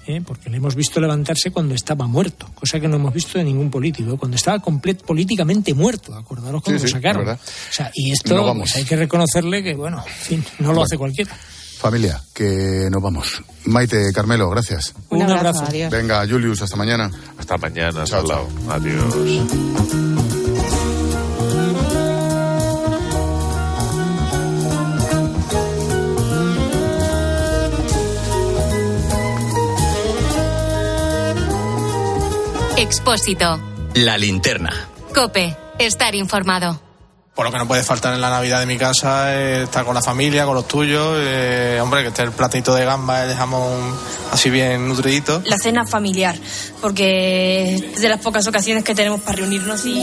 ¿eh? 0.08 0.22
porque 0.24 0.50
le 0.50 0.56
hemos 0.56 0.74
visto 0.74 1.00
levantarse 1.00 1.50
cuando 1.50 1.74
estaba 1.74 2.06
muerto, 2.06 2.50
cosa 2.54 2.80
que 2.80 2.88
no 2.88 2.96
hemos 2.96 3.12
visto 3.14 3.38
de 3.38 3.44
ningún 3.44 3.70
político, 3.70 4.16
cuando 4.16 4.36
estaba 4.36 4.58
complet, 4.60 5.02
políticamente 5.02 5.74
muerto, 5.74 6.14
acordaros 6.14 6.62
cuando 6.62 6.80
Sí, 6.80 6.86
lo 6.86 6.92
sacaron. 6.92 7.28
O 7.28 7.38
sea, 7.70 7.90
y 7.94 8.12
esto 8.12 8.34
No 8.34 8.44
vamos. 8.44 8.62
pues, 8.70 8.76
hay 8.76 8.84
que 8.84 8.96
reconocerle 8.96 9.62
que, 9.62 9.74
bueno, 9.74 10.02
en 10.06 10.12
fin, 10.14 10.44
no 10.58 10.68
lo 10.68 10.72
Bueno. 10.74 10.82
hace 10.84 10.96
cualquiera. 10.98 11.36
Familia, 11.78 12.20
que 12.34 12.88
nos 12.90 13.00
vamos. 13.00 13.40
Maite, 13.66 14.10
Carmelo, 14.12 14.50
gracias. 14.50 14.94
Un 15.10 15.18
Un 15.18 15.22
abrazo, 15.30 15.38
abrazo. 15.60 15.64
adiós. 15.68 15.90
Venga, 15.92 16.26
Julius, 16.26 16.60
hasta 16.62 16.74
mañana. 16.76 17.10
Hasta 17.38 17.56
mañana, 17.56 18.04
Salao. 18.06 18.48
Adiós. 18.68 19.14
Expósito. 32.78 33.60
La 33.94 34.16
linterna. 34.16 34.70
Cope. 35.12 35.56
Estar 35.80 36.14
informado. 36.14 36.80
Por 37.34 37.44
lo 37.46 37.50
que 37.50 37.58
no 37.58 37.66
puede 37.66 37.82
faltar 37.82 38.14
en 38.14 38.20
la 38.20 38.30
Navidad 38.30 38.60
de 38.60 38.66
mi 38.66 38.78
casa 38.78 39.34
es 39.36 39.64
estar 39.64 39.84
con 39.84 39.96
la 39.96 40.00
familia, 40.00 40.44
con 40.44 40.54
los 40.54 40.68
tuyos. 40.68 41.16
eh, 41.20 41.80
hombre, 41.82 42.02
que 42.02 42.08
esté 42.08 42.22
el 42.22 42.30
platito 42.30 42.76
de 42.76 42.84
gamba, 42.84 43.24
el 43.24 43.34
jamón 43.34 43.96
así 44.30 44.48
bien 44.48 44.86
nutridito. 44.86 45.42
La 45.44 45.58
cena 45.58 45.84
familiar, 45.86 46.36
porque 46.80 47.74
es 47.74 48.00
de 48.00 48.08
las 48.08 48.20
pocas 48.20 48.46
ocasiones 48.46 48.84
que 48.84 48.94
tenemos 48.94 49.22
para 49.22 49.38
reunirnos 49.38 49.84
y... 49.84 50.00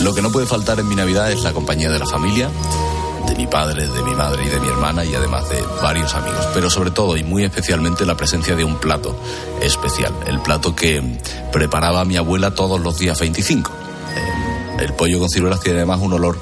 Lo 0.00 0.12
que 0.12 0.20
no 0.20 0.32
puede 0.32 0.46
faltar 0.46 0.80
en 0.80 0.88
mi 0.88 0.96
Navidad 0.96 1.30
es 1.30 1.42
la 1.42 1.52
compañía 1.52 1.88
de 1.88 2.00
la 2.00 2.06
familia, 2.06 2.48
mi 3.38 3.46
padre, 3.46 3.86
de 3.86 4.02
mi 4.02 4.16
madre 4.16 4.44
y 4.44 4.48
de 4.48 4.58
mi 4.58 4.66
hermana 4.66 5.04
y 5.04 5.14
además 5.14 5.48
de 5.48 5.62
varios 5.80 6.12
amigos. 6.14 6.44
Pero 6.52 6.68
sobre 6.68 6.90
todo 6.90 7.16
y 7.16 7.22
muy 7.22 7.44
especialmente 7.44 8.04
la 8.04 8.16
presencia 8.16 8.56
de 8.56 8.64
un 8.64 8.78
plato 8.78 9.16
especial. 9.62 10.12
El 10.26 10.40
plato 10.40 10.74
que 10.74 11.00
preparaba 11.52 12.04
mi 12.04 12.16
abuela 12.16 12.50
todos 12.50 12.80
los 12.80 12.98
días 12.98 13.20
25. 13.20 13.70
Eh, 13.70 14.84
El 14.84 14.92
pollo 14.94 15.20
con 15.20 15.30
ciruelas 15.30 15.60
tiene 15.60 15.78
además 15.78 16.00
un 16.00 16.14
olor 16.14 16.36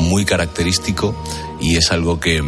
muy 0.00 0.24
característico 0.24 1.14
y 1.60 1.76
es 1.76 1.92
algo 1.92 2.18
que, 2.18 2.42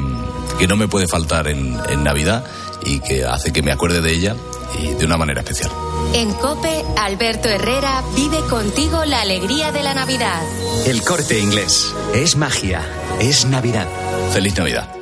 que 0.59 0.67
no 0.67 0.75
me 0.75 0.89
puede 0.89 1.07
faltar 1.07 1.47
en, 1.47 1.79
en 1.89 2.03
Navidad 2.03 2.45
y 2.85 2.99
que 2.99 3.25
hace 3.25 3.53
que 3.53 3.63
me 3.63 3.71
acuerde 3.71 4.01
de 4.01 4.13
ella 4.13 4.37
y 4.79 4.95
de 4.95 5.05
una 5.07 5.17
manera 5.17 5.41
especial. 5.41 5.71
En 6.15 6.33
Cope, 6.35 6.85
Alberto 6.99 7.49
Herrera 7.49 8.03
vive 8.15 8.41
contigo 8.49 9.05
la 9.05 9.23
alegría 9.23 9.73
de 9.73 9.83
la 9.83 9.95
Navidad. 9.95 10.43
El 10.87 11.03
corte 11.03 11.39
inglés. 11.39 11.93
Es 12.15 12.37
magia. 12.37 12.83
Es 13.21 13.47
Navidad. 13.47 13.89
Feliz 14.33 14.57
Navidad. 14.57 15.02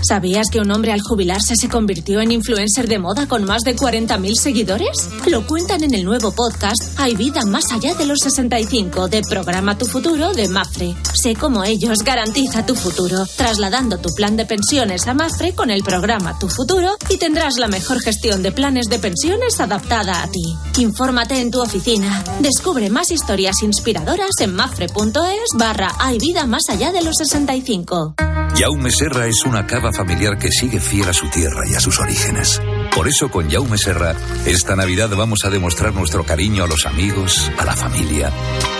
¿Sabías 0.00 0.48
que 0.50 0.60
un 0.60 0.70
hombre 0.70 0.92
al 0.92 1.00
jubilarse 1.00 1.54
se 1.56 1.68
convirtió 1.68 2.20
en 2.20 2.32
influencer 2.32 2.88
de 2.88 2.98
moda 2.98 3.26
con 3.26 3.44
más 3.44 3.62
de 3.62 3.76
40.000 3.76 4.34
seguidores? 4.34 5.08
Lo 5.26 5.46
cuentan 5.46 5.82
en 5.82 5.94
el 5.94 6.04
nuevo 6.04 6.32
podcast 6.32 6.98
Hay 6.98 7.16
vida 7.16 7.44
más 7.44 7.72
allá 7.72 7.94
de 7.94 8.06
los 8.06 8.20
65 8.20 9.08
de 9.08 9.22
Programa 9.28 9.76
Tu 9.76 9.86
Futuro 9.86 10.32
de 10.32 10.48
Mafre. 10.48 10.94
Sé 11.14 11.34
cómo 11.34 11.64
ellos 11.64 11.98
garantiza 12.04 12.64
tu 12.64 12.74
futuro, 12.74 13.26
trasladando 13.36 13.98
tu 13.98 14.10
plan 14.10 14.36
de 14.36 14.46
pensiones 14.46 15.06
a 15.08 15.14
Mafre 15.14 15.54
con 15.54 15.70
el 15.70 15.82
programa 15.82 16.38
Tu 16.38 16.48
Futuro 16.48 16.96
y 17.10 17.18
tendrás 17.18 17.58
la 17.58 17.68
mejor 17.68 18.00
gestión 18.00 18.42
de 18.42 18.52
planes 18.52 18.86
de 18.88 18.98
pensiones 18.98 19.60
adaptada 19.60 20.22
a 20.22 20.30
ti. 20.30 20.56
Infórmate 20.78 21.40
en 21.40 21.50
tu 21.50 21.60
oficina. 21.60 22.22
Descubre 22.40 22.88
más 22.88 23.10
historias 23.10 23.62
inspiradoras 23.62 24.30
en 24.40 24.54
mafre.es 24.54 25.50
barra 25.56 25.88
Hay 25.98 26.18
vida 26.18 26.46
más 26.46 26.68
allá 26.68 26.92
de 26.92 27.02
los 27.02 27.16
65. 27.16 28.14
Jaume 28.56 28.90
Serra 28.90 29.26
es 29.26 29.44
una 29.46 29.66
cava 29.66 29.87
familiar 29.92 30.38
que 30.38 30.50
sigue 30.50 30.80
fiel 30.80 31.08
a 31.08 31.12
su 31.12 31.28
tierra 31.30 31.62
y 31.68 31.74
a 31.74 31.80
sus 31.80 31.98
orígenes. 31.98 32.60
Por 32.94 33.08
eso 33.08 33.30
con 33.30 33.50
Jaume 33.50 33.78
Serra, 33.78 34.14
esta 34.46 34.76
Navidad 34.76 35.10
vamos 35.16 35.44
a 35.44 35.50
demostrar 35.50 35.94
nuestro 35.94 36.24
cariño 36.24 36.64
a 36.64 36.66
los 36.66 36.86
amigos, 36.86 37.50
a 37.58 37.64
la 37.64 37.76
familia. 37.76 38.32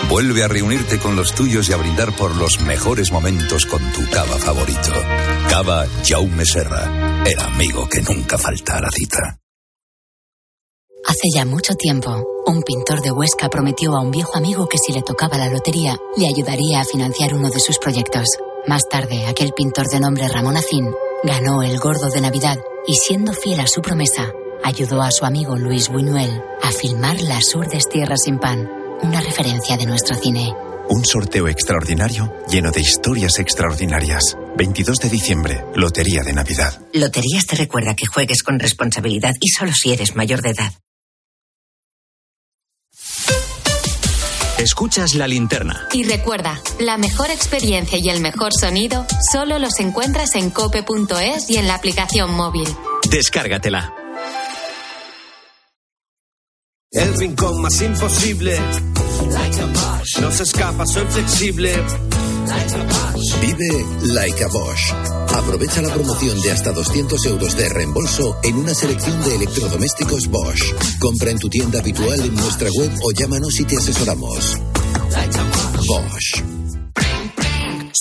Vuelve 0.09 0.43
a 0.43 0.47
reunirte 0.47 0.99
con 0.99 1.15
los 1.15 1.33
tuyos 1.33 1.69
y 1.69 1.73
a 1.73 1.77
brindar 1.77 2.15
por 2.15 2.35
los 2.35 2.59
mejores 2.61 3.11
momentos 3.11 3.65
con 3.65 3.81
tu 3.91 4.09
cava 4.09 4.37
favorito. 4.37 4.91
Cava 5.49 5.85
Jaume 6.05 6.45
Serra, 6.45 7.23
el 7.25 7.39
amigo 7.39 7.87
que 7.87 8.01
nunca 8.01 8.37
falta 8.37 8.77
a 8.77 8.81
la 8.81 8.91
cita. 8.91 9.39
Hace 11.05 11.29
ya 11.33 11.45
mucho 11.45 11.73
tiempo, 11.75 12.23
un 12.45 12.61
pintor 12.61 13.01
de 13.01 13.11
Huesca 13.11 13.49
prometió 13.49 13.95
a 13.95 14.01
un 14.01 14.11
viejo 14.11 14.35
amigo 14.35 14.67
que 14.67 14.77
si 14.77 14.91
le 14.91 15.01
tocaba 15.01 15.37
la 15.37 15.49
lotería, 15.49 15.97
le 16.17 16.27
ayudaría 16.27 16.81
a 16.81 16.85
financiar 16.85 17.33
uno 17.33 17.49
de 17.49 17.59
sus 17.59 17.79
proyectos. 17.79 18.27
Más 18.67 18.87
tarde, 18.89 19.25
aquel 19.25 19.51
pintor 19.55 19.87
de 19.87 19.99
nombre 19.99 20.27
Ramón 20.27 20.57
Acín 20.57 20.91
ganó 21.23 21.63
el 21.63 21.79
gordo 21.79 22.09
de 22.09 22.21
Navidad 22.21 22.57
y 22.87 22.95
siendo 22.95 23.33
fiel 23.33 23.59
a 23.59 23.67
su 23.67 23.81
promesa, 23.81 24.31
ayudó 24.63 25.01
a 25.01 25.11
su 25.11 25.25
amigo 25.25 25.57
Luis 25.57 25.89
Buñuel 25.89 26.41
a 26.61 26.71
filmar 26.71 27.19
Las 27.21 27.55
Urdes 27.55 27.87
Tierras 27.89 28.21
sin 28.23 28.37
Pan, 28.37 28.69
una 29.01 29.21
referencia 29.21 29.77
de 29.77 29.85
nuestro 29.85 30.15
cine. 30.15 30.53
Un 30.89 31.05
sorteo 31.05 31.47
extraordinario 31.47 32.33
lleno 32.49 32.71
de 32.71 32.81
historias 32.81 33.37
extraordinarias. 33.39 34.37
22 34.57 34.97
de 34.97 35.09
diciembre, 35.09 35.65
Lotería 35.75 36.23
de 36.23 36.33
Navidad. 36.33 36.81
Loterías 36.93 37.45
te 37.45 37.55
recuerda 37.55 37.95
que 37.95 38.07
juegues 38.07 38.43
con 38.43 38.59
responsabilidad 38.59 39.33
y 39.39 39.49
solo 39.49 39.71
si 39.71 39.93
eres 39.93 40.15
mayor 40.15 40.41
de 40.41 40.49
edad. 40.49 40.73
Escuchas 44.59 45.15
la 45.15 45.25
linterna. 45.25 45.87
Y 45.93 46.03
recuerda, 46.03 46.61
la 46.81 46.97
mejor 46.97 47.31
experiencia 47.31 47.97
y 47.97 48.09
el 48.09 48.19
mejor 48.19 48.51
sonido 48.53 49.05
solo 49.31 49.57
los 49.57 49.79
encuentras 49.79 50.35
en 50.35 50.49
cope.es 50.49 51.49
y 51.49 51.55
en 51.55 51.67
la 51.67 51.75
aplicación 51.75 52.33
móvil. 52.33 52.67
Descárgatela. 53.09 53.93
El 56.91 57.17
rincón 57.17 57.61
más 57.61 57.81
imposible. 57.81 58.59
No 60.19 60.31
se 60.31 60.43
escapa, 60.43 60.85
soy 60.85 61.05
flexible. 61.05 61.75
Vive 63.41 63.85
Like 64.13 64.43
a 64.43 64.47
Bosch. 64.47 64.93
Aprovecha 65.35 65.81
la 65.81 65.93
promoción 65.93 66.41
de 66.41 66.51
hasta 66.51 66.71
200 66.71 67.25
euros 67.27 67.55
de 67.55 67.69
reembolso 67.69 68.37
en 68.43 68.55
una 68.55 68.73
selección 68.73 69.21
de 69.23 69.35
electrodomésticos 69.35 70.27
Bosch. 70.27 70.73
Compra 70.99 71.31
en 71.31 71.39
tu 71.39 71.49
tienda 71.49 71.79
habitual 71.79 72.19
en 72.19 72.35
nuestra 72.35 72.69
web 72.71 72.91
o 73.03 73.11
llámanos 73.11 73.59
y 73.59 73.65
te 73.65 73.77
asesoramos. 73.77 74.57
Bosch. 75.87 76.43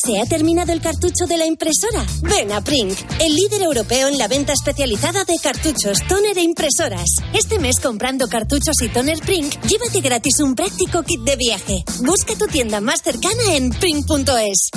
¿Se 0.04 0.20
ha 0.20 0.26
terminado 0.26 0.72
el 0.72 0.80
cartucho 0.80 1.26
de 1.26 1.36
la 1.36 1.44
impresora? 1.44 2.06
Ven 2.22 2.52
a 2.52 2.60
Prink, 2.60 2.96
el 3.20 3.34
líder 3.34 3.62
europeo 3.62 4.06
en 4.06 4.16
la 4.16 4.28
venta 4.28 4.52
especializada 4.52 5.24
de 5.24 5.36
cartuchos, 5.42 6.06
toner 6.06 6.38
e 6.38 6.42
impresoras. 6.42 7.16
Este 7.34 7.58
mes 7.58 7.80
comprando 7.80 8.28
cartuchos 8.28 8.80
y 8.80 8.90
toner 8.90 9.18
Prink, 9.18 9.60
llévate 9.62 10.00
gratis 10.00 10.38
un 10.38 10.54
práctico 10.54 11.02
kit 11.02 11.20
de 11.22 11.34
viaje. 11.34 11.84
Busca 12.04 12.36
tu 12.36 12.46
tienda 12.46 12.80
más 12.80 13.02
cercana 13.02 13.56
en 13.56 13.70
prink.es. 13.70 14.70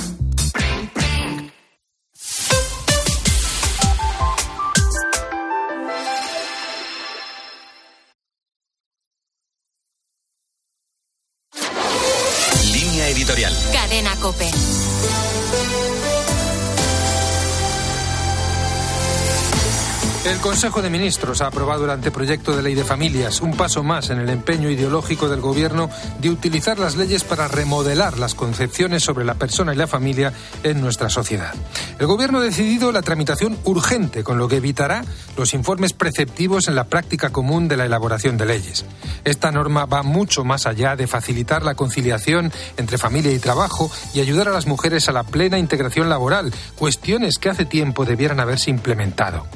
Consejo 20.62 20.82
de 20.82 20.90
Ministros 20.90 21.40
ha 21.40 21.48
aprobado 21.48 21.86
el 21.86 21.90
anteproyecto 21.90 22.54
de 22.54 22.62
ley 22.62 22.76
de 22.76 22.84
familias, 22.84 23.40
un 23.40 23.56
paso 23.56 23.82
más 23.82 24.10
en 24.10 24.20
el 24.20 24.30
empeño 24.30 24.70
ideológico 24.70 25.28
del 25.28 25.40
Gobierno 25.40 25.90
de 26.20 26.30
utilizar 26.30 26.78
las 26.78 26.94
leyes 26.94 27.24
para 27.24 27.48
remodelar 27.48 28.16
las 28.16 28.36
concepciones 28.36 29.02
sobre 29.02 29.24
la 29.24 29.34
persona 29.34 29.74
y 29.74 29.76
la 29.76 29.88
familia 29.88 30.32
en 30.62 30.80
nuestra 30.80 31.10
sociedad. 31.10 31.52
El 31.98 32.06
Gobierno 32.06 32.38
ha 32.38 32.42
decidido 32.42 32.92
la 32.92 33.02
tramitación 33.02 33.58
urgente, 33.64 34.22
con 34.22 34.38
lo 34.38 34.46
que 34.46 34.58
evitará 34.58 35.04
los 35.36 35.52
informes 35.52 35.94
preceptivos 35.94 36.68
en 36.68 36.76
la 36.76 36.84
práctica 36.84 37.30
común 37.30 37.66
de 37.66 37.76
la 37.76 37.86
elaboración 37.86 38.36
de 38.36 38.46
leyes. 38.46 38.84
Esta 39.24 39.50
norma 39.50 39.86
va 39.86 40.04
mucho 40.04 40.44
más 40.44 40.66
allá 40.66 40.94
de 40.94 41.08
facilitar 41.08 41.64
la 41.64 41.74
conciliación 41.74 42.52
entre 42.76 42.98
familia 42.98 43.32
y 43.32 43.40
trabajo 43.40 43.90
y 44.14 44.20
ayudar 44.20 44.46
a 44.46 44.52
las 44.52 44.68
mujeres 44.68 45.08
a 45.08 45.12
la 45.12 45.24
plena 45.24 45.58
integración 45.58 46.08
laboral, 46.08 46.54
cuestiones 46.78 47.38
que 47.38 47.48
hace 47.48 47.64
tiempo 47.64 48.04
debieran 48.04 48.38
haberse 48.38 48.70
implementado. 48.70 49.48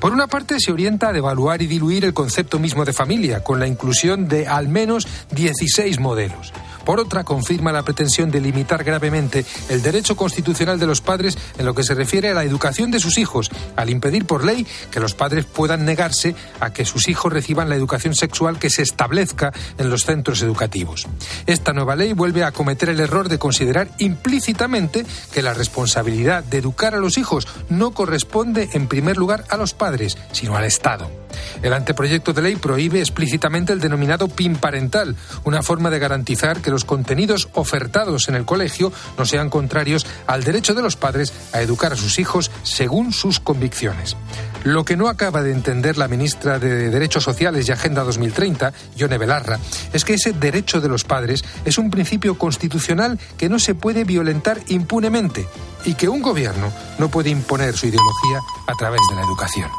Por 0.00 0.14
una 0.14 0.26
parte, 0.26 0.53
se 0.60 0.72
orienta 0.72 1.08
a 1.08 1.12
devaluar 1.12 1.62
y 1.62 1.66
diluir 1.66 2.04
el 2.04 2.14
concepto 2.14 2.58
mismo 2.58 2.84
de 2.84 2.92
familia, 2.92 3.42
con 3.42 3.58
la 3.58 3.66
inclusión 3.66 4.28
de 4.28 4.46
al 4.46 4.68
menos 4.68 5.06
16 5.32 6.00
modelos. 6.00 6.52
Por 6.84 7.00
otra, 7.00 7.24
confirma 7.24 7.72
la 7.72 7.82
pretensión 7.82 8.30
de 8.30 8.40
limitar 8.40 8.84
gravemente 8.84 9.44
el 9.68 9.82
derecho 9.82 10.16
constitucional 10.16 10.78
de 10.78 10.86
los 10.86 11.00
padres 11.00 11.38
en 11.58 11.66
lo 11.66 11.74
que 11.74 11.82
se 11.82 11.94
refiere 11.94 12.30
a 12.30 12.34
la 12.34 12.44
educación 12.44 12.90
de 12.90 13.00
sus 13.00 13.18
hijos, 13.18 13.50
al 13.76 13.90
impedir 13.90 14.26
por 14.26 14.44
ley 14.44 14.66
que 14.90 15.00
los 15.00 15.14
padres 15.14 15.46
puedan 15.46 15.84
negarse 15.84 16.34
a 16.60 16.72
que 16.72 16.84
sus 16.84 17.08
hijos 17.08 17.32
reciban 17.32 17.68
la 17.68 17.76
educación 17.76 18.14
sexual 18.14 18.58
que 18.58 18.70
se 18.70 18.82
establezca 18.82 19.52
en 19.78 19.90
los 19.90 20.04
centros 20.04 20.42
educativos. 20.42 21.06
Esta 21.46 21.72
nueva 21.72 21.96
ley 21.96 22.12
vuelve 22.12 22.44
a 22.44 22.52
cometer 22.52 22.88
el 22.88 23.00
error 23.00 23.28
de 23.28 23.38
considerar 23.38 23.88
implícitamente 23.98 25.06
que 25.32 25.42
la 25.42 25.54
responsabilidad 25.54 26.44
de 26.44 26.58
educar 26.58 26.94
a 26.94 26.98
los 26.98 27.18
hijos 27.18 27.48
no 27.68 27.92
corresponde 27.92 28.70
en 28.72 28.88
primer 28.88 29.16
lugar 29.16 29.44
a 29.48 29.56
los 29.56 29.74
padres, 29.74 30.18
sino 30.32 30.56
al 30.56 30.64
Estado. 30.64 31.23
El 31.62 31.72
anteproyecto 31.72 32.32
de 32.32 32.42
ley 32.42 32.56
prohíbe 32.56 33.00
explícitamente 33.00 33.72
el 33.72 33.80
denominado 33.80 34.28
PIN 34.28 34.56
parental, 34.56 35.16
una 35.44 35.62
forma 35.62 35.90
de 35.90 35.98
garantizar 35.98 36.60
que 36.60 36.70
los 36.70 36.84
contenidos 36.84 37.48
ofertados 37.52 38.28
en 38.28 38.34
el 38.34 38.44
colegio 38.44 38.92
no 39.18 39.26
sean 39.26 39.50
contrarios 39.50 40.06
al 40.26 40.44
derecho 40.44 40.74
de 40.74 40.82
los 40.82 40.96
padres 40.96 41.32
a 41.52 41.60
educar 41.60 41.92
a 41.92 41.96
sus 41.96 42.18
hijos 42.18 42.50
según 42.62 43.12
sus 43.12 43.40
convicciones. 43.40 44.16
Lo 44.64 44.84
que 44.84 44.96
no 44.96 45.08
acaba 45.08 45.42
de 45.42 45.52
entender 45.52 45.98
la 45.98 46.08
ministra 46.08 46.58
de 46.58 46.90
Derechos 46.90 47.22
Sociales 47.22 47.68
y 47.68 47.72
Agenda 47.72 48.02
2030, 48.02 48.72
Yone 48.96 49.18
Belarra, 49.18 49.58
es 49.92 50.04
que 50.04 50.14
ese 50.14 50.32
derecho 50.32 50.80
de 50.80 50.88
los 50.88 51.04
padres 51.04 51.44
es 51.64 51.76
un 51.76 51.90
principio 51.90 52.38
constitucional 52.38 53.18
que 53.36 53.48
no 53.48 53.58
se 53.58 53.74
puede 53.74 54.04
violentar 54.04 54.60
impunemente 54.68 55.46
y 55.84 55.94
que 55.94 56.08
un 56.08 56.22
gobierno 56.22 56.72
no 56.98 57.08
puede 57.08 57.30
imponer 57.30 57.76
su 57.76 57.86
ideología 57.86 58.40
a 58.66 58.74
través 58.74 59.00
de 59.10 59.16
la 59.16 59.22
educación. 59.22 59.70